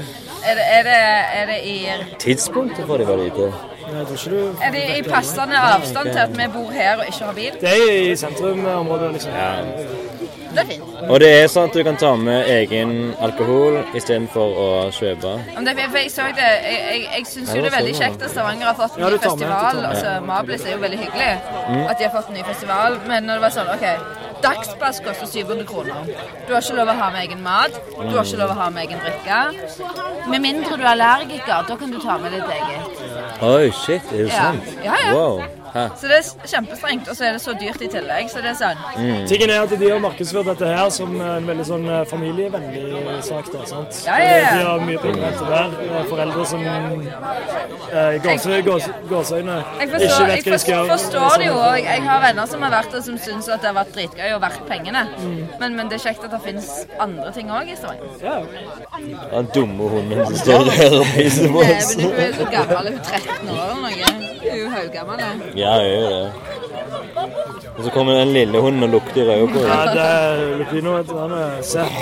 Er 0.46 0.56
det, 0.56 0.64
er, 0.78 0.84
det, 0.84 0.98
er 1.34 1.46
det 1.46 1.60
i 1.64 1.88
Tidspunktet 2.20 2.86
får 2.88 2.98
de 2.98 3.06
bare 3.06 3.24
vite. 3.30 3.54
Jeg 3.90 4.06
tror 4.08 4.18
ikke 4.18 4.30
du 4.30 4.64
Er 4.64 4.72
det 4.72 4.84
i 4.98 5.02
passende 5.10 5.58
avstand 5.58 6.12
til 6.12 6.20
at 6.20 6.38
vi 6.38 6.48
bor 6.54 6.72
her 6.72 6.98
og 7.02 7.06
ikke 7.08 7.26
har 7.26 7.34
bil? 7.34 7.52
Det 7.62 7.70
er 7.78 7.94
i 8.12 8.16
sentrumområdet, 8.16 9.12
liksom. 9.14 9.32
Det 10.50 10.60
er 10.64 10.66
fint. 10.66 10.84
Og 11.10 11.20
det 11.22 11.30
er 11.44 11.48
sånn 11.48 11.68
at 11.70 11.76
du 11.78 11.84
kan 11.86 11.98
ta 12.02 12.10
med 12.18 12.48
egen 12.50 12.94
alkohol 13.22 13.76
istedenfor 13.96 14.56
å 14.64 14.70
kjøpe. 14.96 15.34
Om 15.60 15.66
det, 15.68 15.76
for 15.84 15.98
jeg 16.02 16.10
så 16.12 16.26
det, 16.40 16.48
jeg, 16.66 16.80
jeg, 16.90 17.04
jeg 17.18 17.28
syns 17.30 17.52
jo 17.54 17.62
det 17.62 17.70
er 17.70 17.76
veldig 17.78 17.94
kjekt 18.00 18.26
at 18.26 18.34
Stavanger 18.34 18.66
har 18.72 18.78
fått 18.80 18.98
en 18.98 19.04
Ja, 19.04 19.10
ny 19.14 19.18
tar 19.22 19.30
festival. 19.30 19.76
med. 19.76 19.90
Altså, 19.92 20.16
Mablis 20.26 20.66
er 20.66 20.72
jo 20.74 20.82
veldig 20.86 21.00
hyggelig 21.06 21.32
Mm. 21.70 21.84
at 21.86 22.00
de 22.00 22.04
har 22.08 22.14
fått 22.18 22.30
en 22.32 22.34
ny 22.40 22.44
festival. 22.48 22.98
Men 23.08 23.24
når 23.30 23.34
det 23.38 23.42
var 23.46 23.54
sånn 23.60 23.70
OK, 23.76 23.86
dagspass 24.44 25.00
koster 25.06 25.28
700 25.28 25.66
kroner. 25.68 26.06
Du 26.48 26.54
har 26.54 26.62
ikke 26.62 26.76
lov 26.80 26.88
å 26.94 26.98
ha 27.02 27.10
med 27.14 27.22
egen 27.28 27.42
mat. 27.44 27.72
Du 27.98 28.16
har 28.18 28.24
ikke 28.26 28.40
lov 28.42 28.52
å 28.56 28.58
ha 28.62 28.70
med 28.70 28.88
egen 28.88 29.00
drikke. 29.06 29.40
Med 30.30 30.42
mindre 30.42 30.78
du 30.78 30.84
er 30.84 30.92
allergiker, 30.96 31.64
da 31.70 31.76
kan 31.76 31.92
du 31.92 32.00
ta 32.00 32.18
med 32.18 32.32
ditt 32.38 32.52
eget. 32.58 33.00
Oi, 33.42 33.72
shit. 33.72 34.02
Er 34.12 34.18
det 34.26 34.28
Ja. 34.34 34.42
sant? 34.44 34.64
Ja, 34.84 34.96
ja. 35.06 35.14
Wow. 35.14 35.44
Hæ? 35.74 35.84
Så 36.02 36.08
det 36.12 36.18
er 36.20 36.48
kjempestrengt, 36.54 37.10
og 37.10 37.16
så 37.18 37.24
er 37.30 37.32
det 37.38 37.42
så 37.42 37.54
dyrt 37.62 37.82
i 37.82 37.88
tillegg. 37.88 38.30
Så 38.32 38.42
det 38.44 38.52
er 38.54 38.60
sånn 38.60 38.78
Mm. 39.00 39.28
Tingen 39.28 39.50
er 39.50 39.62
at 39.64 39.70
de 39.80 39.90
har 39.92 40.00
markedsført 40.00 40.46
dette 40.46 40.66
her 40.68 40.90
som 40.90 41.14
en 41.22 41.46
veldig 41.48 41.66
sånn 41.66 41.86
eh, 41.90 42.04
familievennlig 42.10 43.24
sak. 43.24 43.52
da, 43.54 43.66
sant? 43.66 44.02
Ja, 44.06 44.18
ja, 44.20 44.38
ja. 44.38 44.52
De 44.58 44.66
har 44.66 44.80
mye 44.88 44.98
penger 45.04 45.24
etter 45.30 45.46
der. 45.54 45.70
Det 45.80 45.90
er 46.00 46.08
Foreldre 46.10 46.46
som 46.46 46.62
eh, 46.66 48.18
gåse, 48.24 48.62
gåse, 48.66 48.90
gåseøyne 49.10 49.56
Jeg 49.80 49.88
ikke 49.90 50.00
vet 50.00 50.20
hva 50.20 50.28
de 50.36 50.60
skal 50.60 50.74
gjøre. 50.74 50.86
gjøre. 50.86 50.98
forstår 50.98 51.38
det 51.40 51.48
jo, 51.48 51.54
òg. 51.54 51.76
jeg, 51.78 51.86
jeg 51.86 52.04
har 52.08 52.22
venner 52.24 52.46
som 52.52 52.62
har 52.66 52.72
vært 52.74 52.92
der 52.96 53.02
som 53.08 53.18
syns 53.18 53.50
at 53.50 53.62
det 53.64 53.70
har 53.72 53.78
vært 53.80 53.94
dritgøy 53.96 54.34
og 54.36 54.42
verdt 54.42 54.64
pengene. 54.70 55.04
Mm. 55.20 55.40
Men, 55.62 55.76
men 55.80 55.90
det 55.92 56.00
er 56.00 56.04
kjekt 56.08 56.24
at 56.28 56.32
det 56.36 56.42
finnes 56.44 56.70
andre 57.00 57.32
ting 57.36 57.52
òg 57.52 57.72
i 57.72 57.76
Stavanger. 57.76 58.48
Den 59.32 59.50
dumme 59.56 59.90
hunden 59.94 60.26
som 60.26 60.36
står 60.44 60.64
der 60.70 60.98
og 61.00 61.06
pisser 61.16 61.52
på 61.54 61.64
oss. 61.64 61.94
Hun 62.00 62.20
er 62.26 62.34
så 62.38 62.50
gammel, 62.52 62.92
hun 62.92 63.00
er 63.00 63.04
13 63.04 63.50
år 63.50 63.64
eller 63.64 63.82
noe. 63.84 64.14
Hun 64.40 64.50
er 64.50 64.58
jo 64.64 64.70
haugammel. 64.76 65.24
Ja, 65.60 65.72
jeg 65.84 65.90
gjør 65.92 66.10
det. 66.10 66.32
Og 67.78 67.84
så 67.86 67.90
kommer 67.92 68.14
den 68.20 68.28
lille 68.36 68.60
hunden 68.60 68.84
og 68.84 68.90
lukter 68.90 69.22
i 69.22 69.26
røda 69.30 69.46
på 69.54 69.60
Ja, 69.60 69.86
det 69.94 70.02
er 70.06 70.58
Lupino, 70.58 70.92
vet 70.98 71.10
du. 71.10 71.18
Han 71.18 71.32
er 71.32 71.62
søt. 71.62 71.90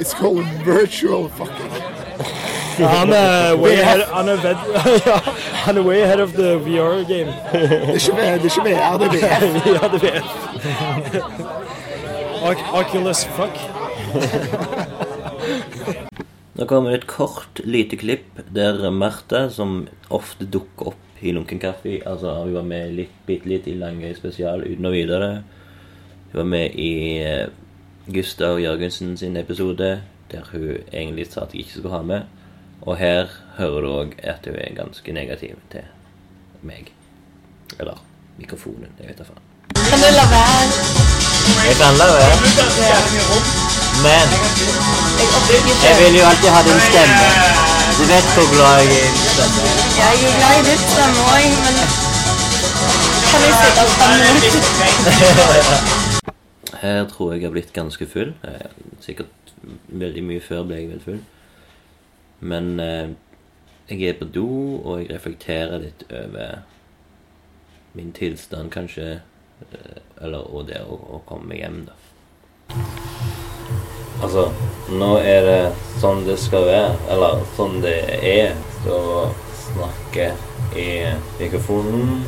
It's 0.00 0.14
called 0.20 0.44
virtual 0.64 1.28
fucking. 1.38 1.72
Han 2.78 3.12
er 3.12 3.54
way 3.54 3.70
ahead, 3.70 4.00
han 4.12 4.28
er 4.28 4.36
ved, 4.36 4.56
ja, 5.06 5.18
han 5.64 5.76
er 5.76 5.80
way 5.82 6.00
ahead 6.02 6.20
of 6.20 6.28
the 6.32 6.54
VR 6.56 7.04
game. 7.08 7.34
Det 7.52 7.72
er 7.72 7.92
ikke 7.92 8.12
VR, 8.12 8.36
det 8.36 8.40
er 8.40 8.44
ikke 8.44 8.62
VR, 8.64 8.96
det 8.98 9.06
er 9.06 9.10
VR. 9.10 9.44
ja, 9.66 9.88
det 9.92 10.04
er 10.04 10.20
VR. 12.42 12.56
Oculus 12.80 13.24
fuck. 13.24 13.56
Nå 16.56 16.64
kommer 16.64 16.94
et 16.96 17.04
kort, 17.04 17.60
lite 17.68 17.98
klipp 18.00 18.38
der 18.56 18.78
Martha, 18.90 19.50
som 19.52 19.82
ofte 20.08 20.46
dukker 20.48 20.94
opp 20.94 21.20
i 21.20 21.34
Lunken 21.36 21.60
kaffe 21.60 21.98
Altså, 22.08 22.32
hun 22.44 22.54
var 22.54 22.64
med 22.64 22.94
litt, 22.96 23.12
bitte 23.28 23.50
litt 23.50 23.68
i 23.68 23.74
Langøy 23.76 24.14
spesial 24.16 24.64
uten 24.64 24.88
å 24.88 24.92
vite 24.94 25.20
det. 25.20 25.34
Hun 26.32 26.38
var 26.40 26.48
med 26.54 26.80
i 26.80 26.94
eh, 27.20 27.52
Gustav 28.08 28.60
Jørgensen 28.62 29.18
sin 29.20 29.36
episode, 29.36 29.90
der 30.32 30.48
hun 30.52 30.80
egentlig 30.92 31.28
sa 31.28 31.44
at 31.44 31.52
jeg 31.52 31.66
ikke 31.66 31.76
skulle 31.76 31.96
ha 31.98 32.02
med. 32.08 32.24
Og 32.86 32.96
her 33.02 33.28
hører 33.58 33.84
du 33.84 33.92
òg 33.92 34.16
at 34.24 34.48
hun 34.48 34.56
er 34.56 34.76
ganske 34.80 35.12
negativ 35.12 35.60
til 35.72 35.84
meg. 36.64 36.88
Eller 37.76 38.00
mikrofonen. 38.40 38.96
Jeg 38.96 39.12
vet 39.12 39.20
da 39.20 39.28
faen. 39.28 39.44
Kan 39.76 40.00
du 40.00 40.08
la 40.08 40.28
være? 40.32 40.84
Jeg 41.68 41.80
kan 41.82 42.00
la 42.00 42.12
være. 42.16 43.75
Men 44.04 44.26
jeg 45.86 45.94
vil 46.00 46.14
jo 46.20 46.24
alltid 46.30 46.48
ha 46.54 46.60
din 46.68 46.80
stemme. 46.88 47.26
Du 47.98 48.02
vet 48.10 48.26
hvor 48.36 48.48
glad 48.54 48.72
jeg 48.80 48.86
er 48.86 48.96
i 48.96 49.00
din 49.04 49.16
stemme. 49.32 49.60
Ja, 49.98 50.08
jeg 50.20 50.28
er 50.30 50.36
glad 50.40 50.54
i 50.58 50.62
ditt 50.70 50.84
stemme 50.90 51.20
òg, 51.34 51.44
men 51.64 51.74
kan 53.30 53.40
vi 53.44 53.50
sitte 53.60 53.80
opp 53.84 53.92
fem 54.00 54.12
minutter? 54.22 54.60
Her 56.82 57.04
tror 57.10 57.32
jeg 57.32 57.40
jeg 57.40 57.48
har 57.48 57.54
blitt 57.56 57.72
ganske 57.76 58.06
full. 58.10 58.30
Eh, 58.44 58.68
Sikkert 59.00 59.52
veldig 59.88 60.22
mye 60.24 60.42
før 60.44 60.62
ble 60.68 60.76
jeg 60.82 60.90
vel 60.92 61.02
full. 61.04 61.22
Men 62.40 62.64
eh, 62.82 63.08
jeg 63.90 64.02
er 64.10 64.18
på 64.20 64.26
do, 64.34 64.46
og 64.82 65.00
jeg 65.02 65.10
reflekterer 65.14 65.78
litt 65.86 66.04
over 66.10 66.48
min 67.96 68.12
tilstand, 68.12 68.70
kanskje. 68.74 69.20
eh, 69.72 70.00
Eller 70.20 70.38
og 70.52 70.66
det 70.68 70.80
å, 70.84 70.94
å 71.16 71.22
komme 71.28 71.48
meg 71.54 71.58
hjem, 71.64 71.80
da. 71.88 71.94
Altså, 74.22 74.48
nå 74.88 75.16
er 75.20 75.44
det 75.44 75.60
sånn 76.00 76.24
det 76.26 76.38
skal 76.40 76.64
være, 76.68 76.96
eller 77.12 77.42
sånn 77.56 77.80
det 77.84 77.98
er, 78.16 78.56
å 78.86 79.28
snakke 79.66 80.30
i 80.78 80.88
mikrofonen 81.40 82.22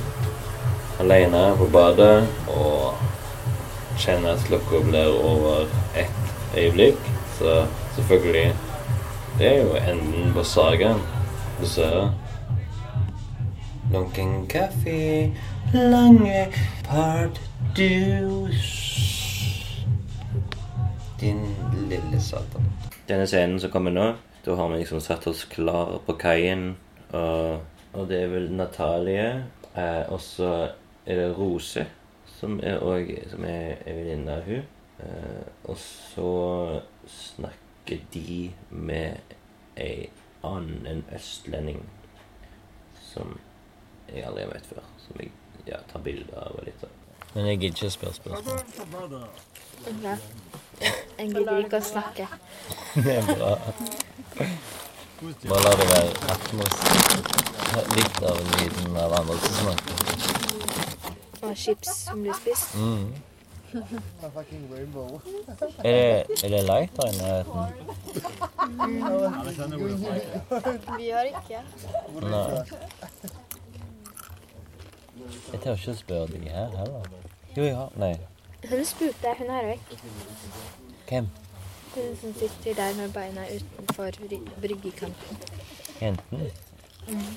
alene 0.98 1.42
på 1.58 1.68
badet 1.72 2.26
og 2.50 2.98
kjenne 3.98 4.34
at 4.34 4.42
klokka 4.48 4.80
blir 4.88 5.10
over 5.14 5.68
ett 5.96 6.56
øyeblikk. 6.56 6.98
Så 7.38 7.66
selvfølgelig 7.96 8.54
Det 9.38 9.46
er 9.46 9.62
jo 9.62 9.74
enden 9.78 10.32
på 10.34 10.42
sagaen, 10.42 10.98
dessverre. 11.60 12.08
Lunken 13.92 14.46
kaffe, 14.50 15.30
lange 15.72 16.48
part 16.88 17.38
dus. 17.76 18.64
Din 21.20 21.44
lille 21.88 22.20
satan. 22.20 22.64
Denne 23.08 23.26
scenen 23.26 23.60
som 23.60 23.72
kommer 23.72 23.94
nå, 23.94 24.06
da 24.44 24.54
har 24.54 24.68
vi 24.72 24.80
liksom 24.82 25.00
satt 25.00 25.26
oss 25.26 25.44
klar 25.48 25.98
på 26.06 26.16
kaien. 26.20 26.76
Og, 27.16 27.60
og 27.92 28.08
det 28.08 28.22
er 28.22 28.32
vel 28.32 28.50
Natalie. 28.52 29.28
Eh, 29.74 30.04
og 30.12 30.20
så 30.20 30.50
er 31.06 31.20
det 31.22 31.38
Rose, 31.38 31.86
som 32.38 32.60
er, 32.62 32.78
og, 32.84 33.08
som 33.30 33.44
er, 33.48 33.78
er 33.86 33.98
venninne 33.98 34.36
av 34.38 34.48
hun. 34.48 34.62
Eh, 34.98 35.44
og 35.64 35.76
så 35.80 36.32
snakker 37.08 37.98
de 38.12 38.50
med 38.70 39.36
ei 39.78 40.08
annen 40.44 41.04
østlending 41.14 41.82
som 43.12 43.38
jeg 44.08 44.24
aldri 44.26 44.44
har 44.44 44.52
møtt 44.52 44.66
før. 44.68 44.84
Som 45.06 45.20
jeg 45.22 45.30
ja, 45.68 45.78
tar 45.90 46.00
bilder 46.04 46.36
av 46.46 46.58
og 46.58 46.66
litt 46.68 46.80
sånn. 46.82 46.96
Men 47.34 47.46
jeg 47.50 47.60
gidder 47.60 47.76
ikke 47.76 47.88
å 47.88 47.96
spørre 47.96 48.16
spørsmål. 48.16 48.58
Jeg 50.80 51.30
gidder 51.32 51.58
ikke 51.64 51.78
å 51.80 51.84
snakke. 51.84 52.26
Det 52.94 53.14
er 53.18 53.24
bra. 53.28 53.52
Bare 55.48 55.62
la 55.64 55.72
det 55.80 55.86
være 55.90 56.10
atmos. 56.34 56.74
Litt 57.96 58.20
av 58.22 58.36
lyden 58.52 58.96
av 59.02 59.16
andre 59.20 59.38
som 59.44 59.54
snakker. 59.62 59.94
Og 61.42 61.56
chips 61.56 61.90
som 62.04 62.22
blir 62.22 62.34
spist. 62.38 62.74
Mm. 62.74 63.08
Er 63.68 63.82
det, 65.82 66.24
er 66.44 66.48
det 66.48 66.62
lighter 66.64 67.06
i 67.08 67.12
nærheten? 67.18 67.62
Vi 70.96 71.10
har 71.10 71.24
ikke. 71.28 71.60
Nei. 72.22 72.62
Jeg 75.52 75.60
tør 75.60 75.72
ikke 75.72 75.94
spørre 75.94 76.26
de 76.32 76.38
her 76.48 76.68
heller. 76.78 77.02
Jo, 77.56 77.62
ja. 77.62 77.86
Nei. 77.96 78.14
Hun 78.70 78.84
spurte, 78.84 79.34
hun 79.38 79.50
er 79.50 79.66
vekk. 79.66 79.92
Hvem? 81.08 81.28
Hun 81.94 82.16
som 82.20 82.34
sitter 82.34 82.74
der 82.74 82.94
med 82.96 83.12
beina 83.12 83.44
utenfor 83.56 84.04
ry- 84.04 84.60
bryggekanten. 84.60 85.38
Jenten? 86.02 86.50
Mm. 87.08 87.36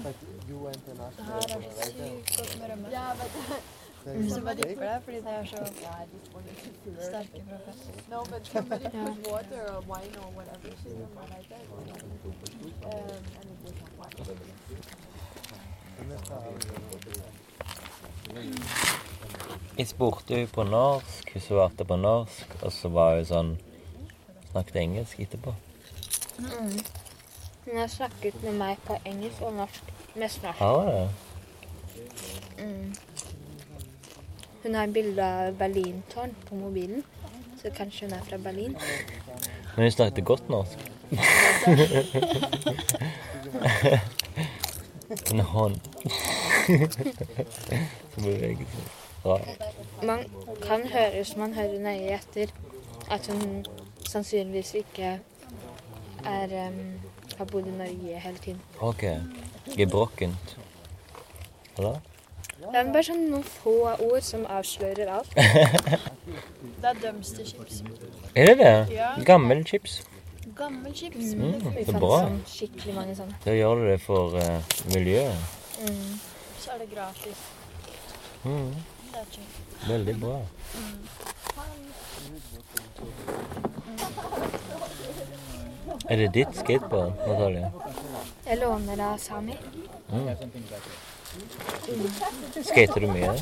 Det 0.00 1.24
her 1.26 1.34
er 1.34 1.62
sykt 1.82 2.36
godt 2.36 2.58
med 2.60 2.70
rømme. 2.70 2.88
Ja, 4.06 4.12
vet 4.12 4.24
du. 4.24 4.34
Så 4.34 4.40
bare 4.40 4.54
dipper 4.54 5.00
fordi 5.04 5.16
det 5.16 5.34
er 5.38 5.44
så 5.44 5.56
sterke 7.00 7.42
fra 7.48 7.56
før. 7.64 7.74
No, 8.10 8.24
but 8.30 8.46
somebody 8.46 8.84
put 8.84 9.16
water 9.32 9.62
or 9.72 9.80
wine 9.92 10.14
or 10.22 10.30
whatever 10.36 10.68
she 10.82 10.88
did 10.88 11.10
like 11.34 11.48
that. 11.48 11.64
Um, 12.84 13.24
and 13.38 13.48
it 13.50 13.58
was 13.64 13.80
Jeg 19.78 19.88
spurte 19.88 20.34
henne 20.34 20.46
på 20.46 20.62
norsk, 20.62 21.32
hun 21.32 21.40
svarte 21.40 21.84
på 21.84 21.96
norsk, 21.96 22.56
og 22.62 22.72
så 22.72 22.88
var 22.88 23.16
hun 23.16 23.24
sånn 23.24 23.58
Snakket 24.50 24.76
engelsk 24.80 25.20
etterpå. 25.22 25.52
Mm. 26.38 26.78
Hun 27.64 27.76
har 27.78 27.86
snakket 27.86 28.42
med 28.42 28.56
meg 28.58 28.80
på 28.82 28.96
engelsk 29.06 29.42
og 29.46 29.52
norsk. 29.60 29.92
Mest 30.18 30.42
norsk. 30.42 30.58
Har 30.58 30.78
hun 30.80 30.88
det? 30.90 31.08
Mm. 32.58 32.94
Hun 34.62 34.74
har 34.74 34.86
bilde 34.86 35.24
av 35.24 35.54
Berlintårn 35.58 36.34
på 36.48 36.54
mobilen, 36.54 37.04
så 37.62 37.70
kanskje 37.76 38.06
hun 38.06 38.14
er 38.18 38.24
fra 38.28 38.36
Berlin. 38.36 38.76
Men 39.76 39.82
hun 39.82 39.90
snakket 39.90 40.24
godt 40.24 40.48
norsk. 40.48 40.78
En 45.10 45.40
hånd 45.40 45.80
som 48.14 48.22
beveger 48.22 48.62
seg. 48.62 48.90
Rart. 49.24 49.48
Man 50.06 50.20
kan 50.62 50.84
høre, 50.88 51.10
hvis 51.16 51.32
man 51.36 51.54
hører 51.54 51.80
nøye 51.82 52.14
etter, 52.14 52.52
at 53.10 53.26
hun 53.26 53.64
sannsynligvis 54.06 54.74
ikke 54.80 55.16
er, 56.24 56.54
um, 56.68 56.78
har 57.36 57.48
bodd 57.50 57.66
i 57.66 57.74
Norge 57.74 58.20
hele 58.22 58.38
tiden. 58.44 58.60
OK. 58.80 59.02
Gebrokkent. 59.76 60.56
Eller? 61.78 61.98
Det 62.60 62.76
er 62.76 62.90
bare 62.92 63.02
sånn 63.06 63.22
noen 63.30 63.44
få 63.46 63.72
ord 64.04 64.22
som 64.26 64.42
avslører 64.52 65.08
alt. 65.16 65.32
Det 65.34 66.88
er 66.90 66.98
dømste 67.02 67.44
chips. 67.48 67.80
Er 68.34 68.50
det 68.50 68.56
det? 68.60 68.74
Ja. 68.94 69.10
Gammel 69.26 69.62
chips? 69.68 70.00
Gammel 70.58 70.92
chips. 70.94 71.32
Mm, 71.34 71.54
Vi 71.76 71.84
så 71.86 71.92
fant 71.94 72.02
bra. 72.04 72.18
sånn 72.26 72.38
skikkelig 72.52 72.94
mange 72.98 73.16
sånne. 73.16 73.38
Da 73.46 73.54
gjør 73.56 73.80
du 73.80 73.86
det 73.90 73.98
for 74.04 74.36
uh, 74.36 74.76
miljøet. 74.92 75.56
Mm. 75.80 76.20
Så 76.60 76.74
er 76.74 76.82
det 76.84 76.90
gratis. 76.92 77.44
Mm. 78.44 78.74
Det 79.10 79.22
er 79.24 79.30
chill. 79.34 79.48
Veldig 79.88 80.16
bra. 80.20 80.36
Er 86.10 86.16
det 86.16 86.28
ditt 86.34 86.56
skateboard, 86.56 87.12
Natalie? 87.26 87.70
Jeg 88.46 88.58
låner 88.60 88.96
det 88.96 89.04
av 89.04 89.18
Sami. 89.18 89.56
Mm. 90.12 90.28
Skater 92.64 93.00
du 93.00 93.08
mye? 93.10 93.34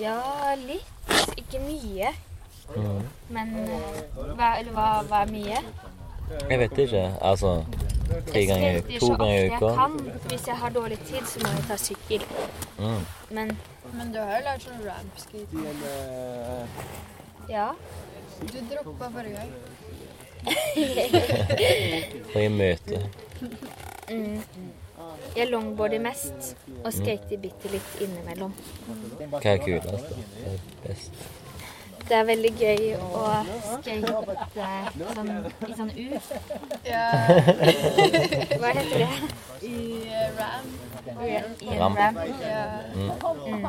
Ja, 0.00 0.54
litt. 0.60 0.84
Ikke 1.36 1.60
mye. 1.62 2.12
Mm. 2.76 3.02
Men 3.30 3.52
eh, 3.62 4.00
hva, 4.34 4.48
eller 4.58 4.72
hva, 4.74 4.86
hva 5.06 5.20
er 5.22 5.30
mye? 5.30 5.60
Jeg 6.50 6.58
vet 6.58 6.78
ikke. 6.86 7.04
Altså 7.22 7.52
tre 8.26 8.42
ganger, 8.48 8.80
to 8.98 9.12
ganger 9.14 9.36
i 9.36 9.46
uka? 9.46 9.54
jeg 9.54 9.76
kan. 9.78 9.92
Hvis 10.30 10.46
jeg 10.50 10.56
har 10.62 10.74
dårlig 10.74 10.98
tid, 11.06 11.22
så 11.30 11.42
må 11.44 11.52
jeg 11.54 11.64
ta 11.68 11.76
sykkel. 11.78 12.26
Mm. 12.78 13.06
Men 13.30 13.56
Men 13.92 14.12
du 14.12 14.18
har 14.18 14.32
jo 14.40 14.44
lært 14.48 14.62
sånn 14.66 14.82
rampskate. 14.82 15.56
ja. 17.48 17.68
Du 18.40 18.58
droppa 18.70 19.10
forrige 19.14 19.36
gang. 19.38 19.50
For 22.32 22.48
møte. 22.54 22.98
mm. 24.10 24.42
Jeg 25.36 25.50
longboarder 25.50 26.00
mest 26.00 26.54
og 26.82 26.92
skater 26.96 27.40
bitte 27.40 27.72
litt 27.72 27.98
innimellom. 28.00 28.54
Hva 29.32 29.42
er 29.52 29.58
kulest? 29.64 30.14
da? 30.14 30.54
Best? 30.86 31.26
Det 32.06 32.14
er 32.14 32.26
veldig 32.28 32.50
gøy 32.54 32.84
å 33.02 33.22
skate 33.66 34.12
sånn, 35.16 35.30
i 35.66 35.72
sånn 35.74 35.90
U. 35.90 36.04
Ja. 36.86 37.06
Hva 38.62 38.70
heter 38.76 39.02
det? 39.02 39.08
I 39.66 39.74
uh, 40.06 40.28
ram. 40.38 40.68
Ram. 41.78 41.96
Mm. 42.96 43.10
Mm. 43.46 43.66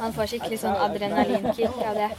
Man 0.00 0.12
får 0.12 0.26
skikkelig 0.32 0.58
sånn 0.62 0.78
adrenalinkick 0.86 1.76
av 1.86 1.98
det. 1.98 2.10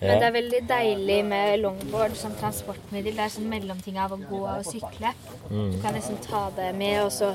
Men 0.00 0.20
det 0.20 0.28
er 0.28 0.34
veldig 0.34 0.60
deilig 0.68 1.18
med 1.28 1.58
longboard 1.62 2.16
som 2.18 2.34
transportmiddel. 2.40 3.16
Det 3.16 3.26
er 3.26 3.34
sånn 3.36 3.50
mellomting 3.50 3.98
av 4.00 4.14
å 4.16 4.20
gå 4.20 4.42
og 4.44 4.64
sykle. 4.68 5.12
Mm. 5.50 5.68
Du 5.74 5.78
kan 5.84 5.96
liksom 5.96 6.16
ta 6.24 6.48
det 6.56 6.72
med, 6.78 7.02
og 7.04 7.12
så 7.14 7.34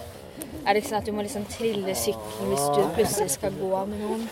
er 0.66 0.74
det 0.74 0.82
ikke 0.82 0.90
sånn 0.90 0.99
at 0.99 1.07
du 1.07 1.14
må 1.16 1.24
liksom 1.26 1.45
trille 1.52 1.95
sykkelen 1.98 2.52
hvis 2.53 2.66
du 2.76 2.82
plutselig 2.95 3.34
skal 3.36 3.56
gå 3.60 3.84
med 3.90 4.03
noen. 4.03 4.28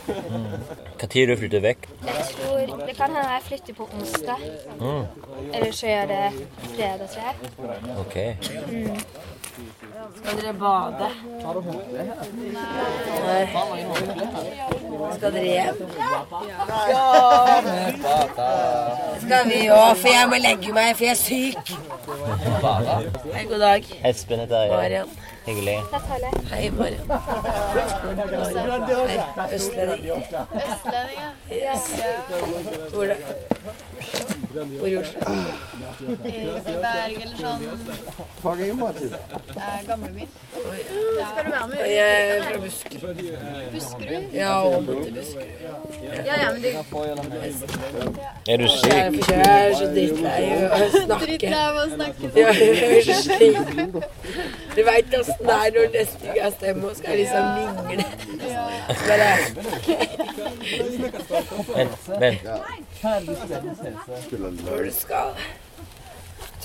Hva 0.98 1.10
tid 1.12 1.32
du 1.32 1.36
flytter 1.40 1.64
vekk? 1.64 1.88
Jeg 2.08 2.28
tror 2.34 2.76
Det 2.84 2.96
kan 2.98 3.16
hende 3.16 3.30
jeg 3.34 3.46
flytter 3.48 3.78
på 3.78 3.88
onsdag. 3.98 4.46
Mm. 4.80 5.04
Eller 5.54 5.72
så 5.80 5.90
gjør 5.92 6.12
det 6.12 6.22
fredag, 6.76 7.08
tror 7.14 7.24
jeg. 7.28 7.36
OK. 8.04 8.16
Mm. 8.72 9.02
Skal 9.58 10.38
dere 10.42 10.54
bade? 10.54 11.08
Nei. 13.24 13.46
Skal 15.16 15.32
dere 15.34 15.46
hjem? 15.46 15.76
Skal 19.24 19.50
vi 19.50 19.62
òg, 19.74 19.96
for 19.98 20.10
jeg 20.14 20.26
må 20.30 20.38
legge 20.44 20.76
meg, 20.78 20.92
for 21.00 21.08
jeg 21.08 21.16
er 21.16 21.22
syk. 21.22 21.66
Hei, 23.34 23.44
god 23.50 23.60
dag. 23.66 23.90
Espen 24.12 24.44
heter 24.46 24.68
jeg. 24.68 24.70
Marian. 24.76 25.10
Hyggelig. 25.48 25.78
Hei, 26.52 26.64
Marian. 26.78 27.06
Østlending. 27.82 29.22
Østlending, 29.58 30.04
ja. 30.06 30.18
Yes. 31.52 31.84
Hvor 32.94 33.06
da? 33.06 33.16
Hvor 34.58 34.88
i 34.88 34.98
Oslo? 34.98 35.20
I 36.26 36.28
Berg 36.82 37.14
eller 37.22 37.38
sånn 37.38 37.62
eh, 37.68 37.72
Gamlebyen. 39.88 40.28
Skal 40.52 41.46
du 41.46 41.50
være 41.52 41.68
med? 41.68 41.78
Jeg 41.92 42.30
er 42.30 42.42
fra 42.48 42.58
Buskerud. 42.64 43.16
Buskerud? 43.74 44.24
Ja, 44.34 44.54
og 44.66 44.72
til 44.88 45.14
Buskerud. 45.18 45.46
Ja, 46.26 46.34
ja, 46.42 46.48
men 46.54 46.62
du 46.62 46.68
Er 48.48 48.58
du 48.58 48.58
Jeg 48.58 48.58
er, 48.58 48.68
syk? 48.68 48.84
jeg 49.30 49.42
er 49.46 49.74
så 49.76 49.86
drittlei 49.94 50.44
av 50.58 50.72
å 50.78 50.80
snakke. 50.96 51.26
Drittlei 51.26 51.62
av 51.62 51.76
å 51.76 51.78
snakke. 51.94 52.24
Ja, 52.36 52.50
jeg 52.58 52.76
er 52.88 53.02
så 53.06 53.14
sliten. 53.22 54.04
Du 54.78 54.84
veit 54.86 55.14
åssen 55.20 55.40
det 55.41 55.56
er 55.66 55.72
når 55.76 55.88
neste 55.94 56.34
gang 56.36 56.54
stemmer 56.54 56.90
og 56.90 56.98
skal 56.99 57.18
liksom 57.18 57.44
mingle. 57.58 58.06
Bare 59.08 59.32
Vent, 61.78 61.95
vent. 62.20 62.44
Når 64.66 64.84
du 64.84 64.91
skal 64.99 65.28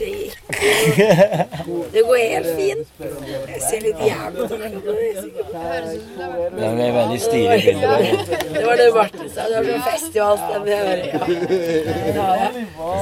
Det 0.02 0.10
gikk 0.10 0.36
Det 1.92 2.02
går 2.06 2.16
helt 2.16 2.50
fint. 2.58 2.86
Jeg 3.52 3.60
ser 3.68 3.80
litt 3.84 4.00
jævlig 4.02 4.38
ut. 4.42 4.50
Det 6.56 6.86
er 6.86 6.92
veldig 6.96 7.20
stilig 7.20 7.58
bilde. 7.66 7.90
Det 8.56 8.64
var 8.66 8.76
det 8.80 8.88
Martin 8.96 9.28
sa. 9.34 9.40
Det 9.48 9.56
var 9.56 9.64
sånn 9.68 9.84
festivalstemme. 9.86 10.70
Ja. 10.72 10.78
ja, 12.18 12.28
ja. 12.42 12.48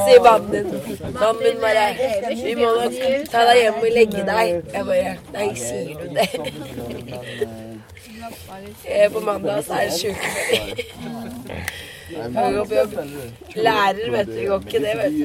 Sier 0.04 0.20
mannen 0.26 0.50
din. 0.52 0.68
Mannen 1.16 1.42
min 1.44 1.58
bare 1.64 1.86
Vi 2.44 2.54
må 2.60 2.68
nok 2.76 2.94
ta 3.32 3.40
deg 3.50 3.56
hjem 3.62 3.78
og 3.80 3.90
legge 3.96 4.22
deg. 4.32 4.46
Jeg 4.74 4.84
bare 4.90 5.12
Nei, 5.36 5.48
sier 5.56 5.94
du 5.96 6.06
det? 6.18 6.28
Eh, 8.84 9.06
På 9.12 9.20
mandag 9.24 9.64
så 9.64 9.72
er 9.80 9.88
det 9.88 9.96
sjukmelding. 10.02 10.78
Lærer, 13.56 14.10
vet 14.10 14.26
du. 14.26 14.32
Går 14.48 14.58
ikke 14.58 14.78
det, 14.78 14.94
vet 15.02 15.12
du. 15.12 15.24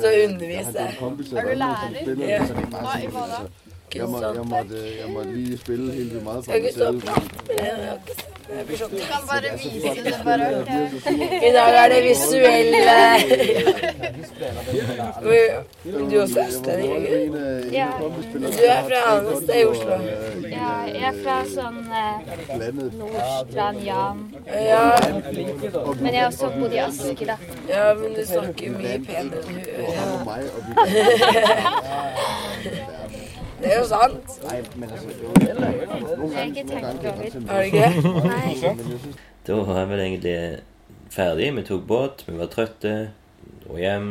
Så 0.00 0.08
underviser 0.24 0.80
jeg. 0.80 0.92
Er 1.36 1.42
du 1.42 1.54
lærer? 1.54 1.90
Ja. 2.28 2.38
Jeg, 3.94 4.08
må, 4.08 4.20
jeg, 4.22 4.44
måtte, 4.44 4.76
jeg 5.02 5.10
måtte 5.12 5.34
lige 5.36 5.58
spille 5.58 5.92
helt 5.92 6.24
meget 6.24 6.44
for 6.44 6.52
stå 6.72 7.00
selv. 7.00 7.02
Jeg 7.58 7.98
Du 8.68 8.88
kan 8.88 9.22
bare 9.30 9.58
vise 9.58 9.88
det 10.04 10.14
bare 10.24 10.46
I 11.48 11.52
dag 11.52 11.74
er 11.84 11.88
det 11.88 12.02
visuelle 12.04 12.76
Men 15.84 16.10
Du 16.10 16.16
er 16.16 16.22
også 16.22 16.40
østlending, 16.48 16.92
ikke 16.96 17.68
Ja. 17.72 17.86
Du 18.34 18.44
er 18.68 18.82
fra 18.88 19.16
annet 19.16 19.36
sted 19.42 19.60
i 19.60 19.64
Oslo? 19.64 19.92
Ja, 20.50 20.72
jeg 20.94 21.02
er 21.02 21.12
fra 21.24 21.36
sånn 21.48 21.78
eh, 22.02 22.16
Nordstrand, 22.98 23.78
Jan. 23.86 24.18
Ja. 24.52 24.84
Men 26.00 26.10
jeg 26.12 26.20
har 26.20 26.26
også 26.26 26.50
bodd 26.58 26.72
i 26.76 26.82
Asker, 26.84 27.26
da. 27.32 27.36
Ja, 27.68 27.94
men 27.94 28.12
du 28.18 28.22
snakker 28.26 28.70
mye 28.76 28.98
penere 29.06 29.38
enn 29.46 29.56
hun 32.92 33.01
Det 33.62 33.70
er 33.72 33.78
jo 33.78 33.86
sant. 33.86 34.28
Jeg 34.42 34.64
har 37.48 37.62
ikke. 37.62 37.88
Da 39.46 39.58
var 39.66 39.86
vel 39.90 40.00
egentlig 40.00 40.36
ferdig. 41.10 41.48
Vi 41.56 41.62
tok 41.66 41.84
båt, 41.86 42.24
vi 42.26 42.34
var 42.38 42.50
trøtte, 42.52 42.94
dro 43.64 43.78
hjem. 43.78 44.08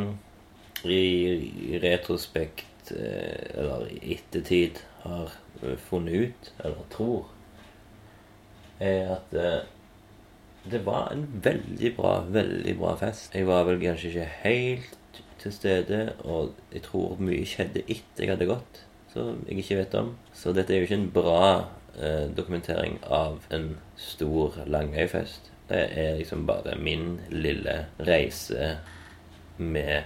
I, 0.82 1.78
retrospekt, 1.78 2.90
eh, 2.90 3.58
eller 3.60 3.86
i 3.92 4.16
ettertid, 4.16 4.80
har 5.04 5.30
funnet 5.88 6.26
ut, 6.26 6.50
eller 6.64 6.88
tror, 6.90 7.28
er 8.82 9.12
at 9.14 9.36
eh, 9.38 9.60
det 10.72 10.82
var 10.86 11.12
en 11.14 11.22
veldig 11.44 11.92
bra, 11.96 12.16
veldig 12.26 12.74
bra 12.80 12.96
fest. 12.98 13.34
Jeg 13.34 13.46
var 13.46 13.62
vel 13.68 13.78
kanskje 13.82 14.10
ikke 14.10 14.28
helt 14.42 15.22
til 15.42 15.54
stede, 15.54 16.02
og 16.24 16.54
jeg 16.74 16.82
tror 16.86 17.22
mye 17.22 17.46
skjedde 17.46 17.82
etter 17.86 18.26
jeg 18.26 18.34
hadde 18.34 18.50
gått, 18.50 18.81
som 19.12 19.42
jeg 19.46 19.62
ikke 19.62 19.78
vet 19.82 19.96
om. 20.00 20.14
Så 20.36 20.54
dette 20.56 20.74
er 20.74 20.82
jo 20.82 20.88
ikke 20.88 21.00
en 21.00 21.12
bra 21.14 21.44
eh, 21.96 22.26
dokumentering 22.36 22.98
av 23.06 23.44
en 23.54 23.76
stor 24.00 24.58
Langøyfest. 24.66 25.52
Det 25.68 25.84
er 25.96 26.18
liksom 26.18 26.46
bare 26.48 26.74
min 26.76 27.20
lille 27.30 27.86
reise 28.02 28.76
med 29.56 30.02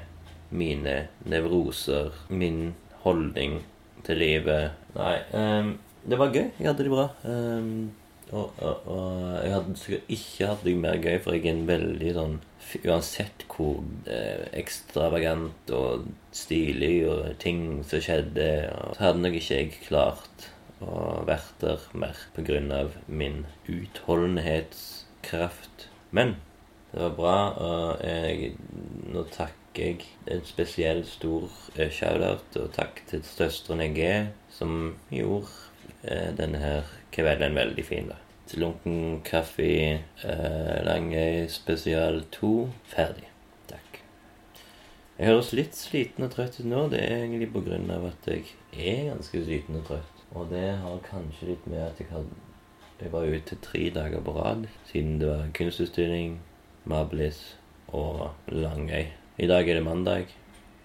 mine 0.51 1.09
nevroser, 1.27 2.12
min 2.28 2.74
holdning 3.03 3.61
til 4.07 4.20
livet. 4.23 4.77
Nei, 4.95 5.16
um, 5.35 5.73
det 6.07 6.19
var 6.20 6.35
gøy. 6.35 6.51
Jeg 6.59 6.69
hadde 6.69 6.87
det 6.87 6.93
bra. 6.93 7.09
Ehm, 7.27 7.91
og, 8.32 8.53
og, 8.59 8.86
og 8.90 9.44
jeg 9.44 9.53
hadde 9.55 9.77
sikkert 9.78 10.09
ikke 10.16 10.47
hatt 10.51 10.65
det 10.66 10.74
mer 10.82 10.97
gøy, 10.98 11.19
for 11.23 11.31
jeg 11.36 11.47
er 11.47 11.55
en 11.55 11.69
veldig 11.69 12.12
sånn 12.19 12.36
Uansett 12.82 13.44
hvor 13.47 13.78
eh, 14.11 14.43
ekstravagant 14.59 15.70
og 15.70 16.03
stilig 16.35 17.07
og 17.07 17.39
ting 17.39 17.86
som 17.86 18.03
skjedde, 18.03 18.74
så 18.97 19.01
hadde 19.05 19.23
nok 19.23 19.39
ikke 19.39 19.59
jeg 19.61 19.78
klart 19.85 20.48
å 20.82 21.23
vært 21.28 21.55
der 21.62 21.78
mer 21.94 22.19
av 22.74 22.90
min 23.07 23.47
utholdenhetskraft. 23.70 25.86
Men 26.11 26.43
det 26.90 26.98
var 27.05 27.15
bra, 27.16 27.55
og 27.62 28.03
jeg, 28.03 28.59
nå 29.15 29.23
takker 29.31 29.62
jeg 29.77 30.07
en 30.32 30.40
spesielt 30.48 31.05
stor 31.07 31.44
eh, 31.77 31.90
shout-out 31.93 32.57
og 32.59 32.70
takk 32.74 33.03
til 33.11 33.23
søstrene 33.27 33.90
er, 34.01 34.27
som 34.51 34.97
gjorde 35.12 35.48
eh, 36.03 36.32
denne 36.36 36.59
her 36.62 36.85
kvelden 37.17 37.57
veldig 37.59 37.85
fin. 37.85 38.09
da. 38.13 38.21
Lunken 38.55 39.23
kaffe, 39.27 40.01
eh, 40.23 40.85
Langøy 40.87 41.49
spesial 41.51 42.23
2, 42.31 42.71
ferdig. 42.87 43.27
Takk. 43.69 44.03
Jeg 45.19 45.27
høres 45.27 45.53
litt 45.53 45.75
sliten 45.75 46.25
og 46.25 46.31
trøtt 46.31 46.61
ut 46.61 46.67
nå. 46.67 46.89
Det 46.93 47.03
er 47.03 47.25
egentlig 47.25 47.53
på 47.53 47.65
grunn 47.67 47.91
av 47.91 48.07
at 48.13 48.29
jeg 48.31 48.45
er 48.73 49.11
ganske 49.11 49.45
sliten 49.45 49.81
og 49.81 49.89
trøtt. 49.89 50.27
Og 50.35 50.51
det 50.51 50.69
har 50.83 51.09
kanskje 51.11 51.55
litt 51.55 51.67
med 51.67 51.83
at 51.89 51.99
jeg 51.99 52.13
hadde 52.13 52.45
jeg 53.01 53.13
var 53.13 53.29
ute 53.29 53.57
tre 53.61 53.91
dager 53.93 54.23
på 54.25 54.33
rad 54.33 54.63
siden 54.89 55.19
det 55.21 55.29
var 55.29 55.51
kunstutstilling, 55.55 56.41
Mablis 56.85 57.57
og 57.89 58.31
Langøy. 58.49 59.11
I 59.39 59.47
dag 59.47 59.69
er 59.69 59.75
det 59.75 59.85
mandag, 59.85 60.27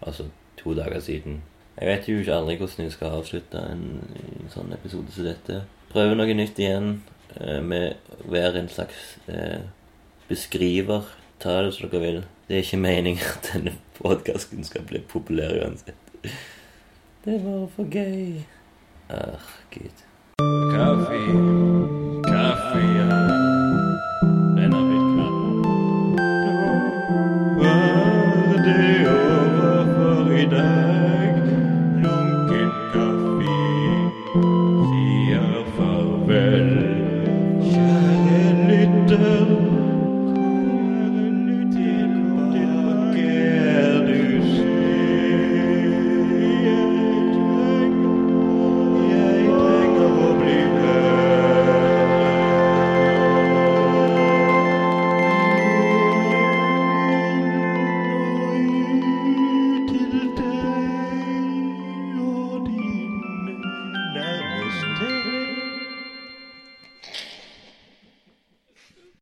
altså 0.02 0.26
to 0.58 0.74
dager 0.74 1.00
siden. 1.00 1.42
Jeg 1.80 1.88
vet 1.88 2.10
jo 2.10 2.18
ikke 2.20 2.36
aldri 2.36 2.58
hvordan 2.58 2.84
jeg 2.84 2.92
skal 2.92 3.16
avslutte 3.16 3.62
en, 3.64 3.86
en 4.20 4.52
sånn 4.52 4.74
episode 4.76 5.14
som 5.16 5.30
dette. 5.30 5.62
Prøve 5.92 6.16
noe 6.16 6.36
nytt 6.38 6.60
igjen 6.62 7.02
eh, 7.36 7.60
med 7.60 8.14
å 8.16 8.30
være 8.32 8.62
en 8.62 8.70
slags 8.72 9.18
eh, 9.28 9.66
beskriver. 10.30 11.10
Ta 11.42 11.58
det 11.66 11.74
som 11.76 11.90
dere 11.92 12.04
vil. 12.06 12.22
Det 12.48 12.58
er 12.58 12.64
ikke 12.64 12.80
meningen 12.80 13.26
at 13.34 13.52
denne 13.52 13.76
podkasten 14.00 14.64
skal 14.68 14.88
bli 14.88 15.04
populær 15.12 15.58
uansett. 15.60 16.00
Det 17.26 17.42
bare 17.44 17.68
for 17.76 17.92
gøy. 17.92 18.40
Ah, 19.12 19.52
gud. 19.74 20.08
Kaffe, 20.72 21.20
kaffe, 22.30 23.31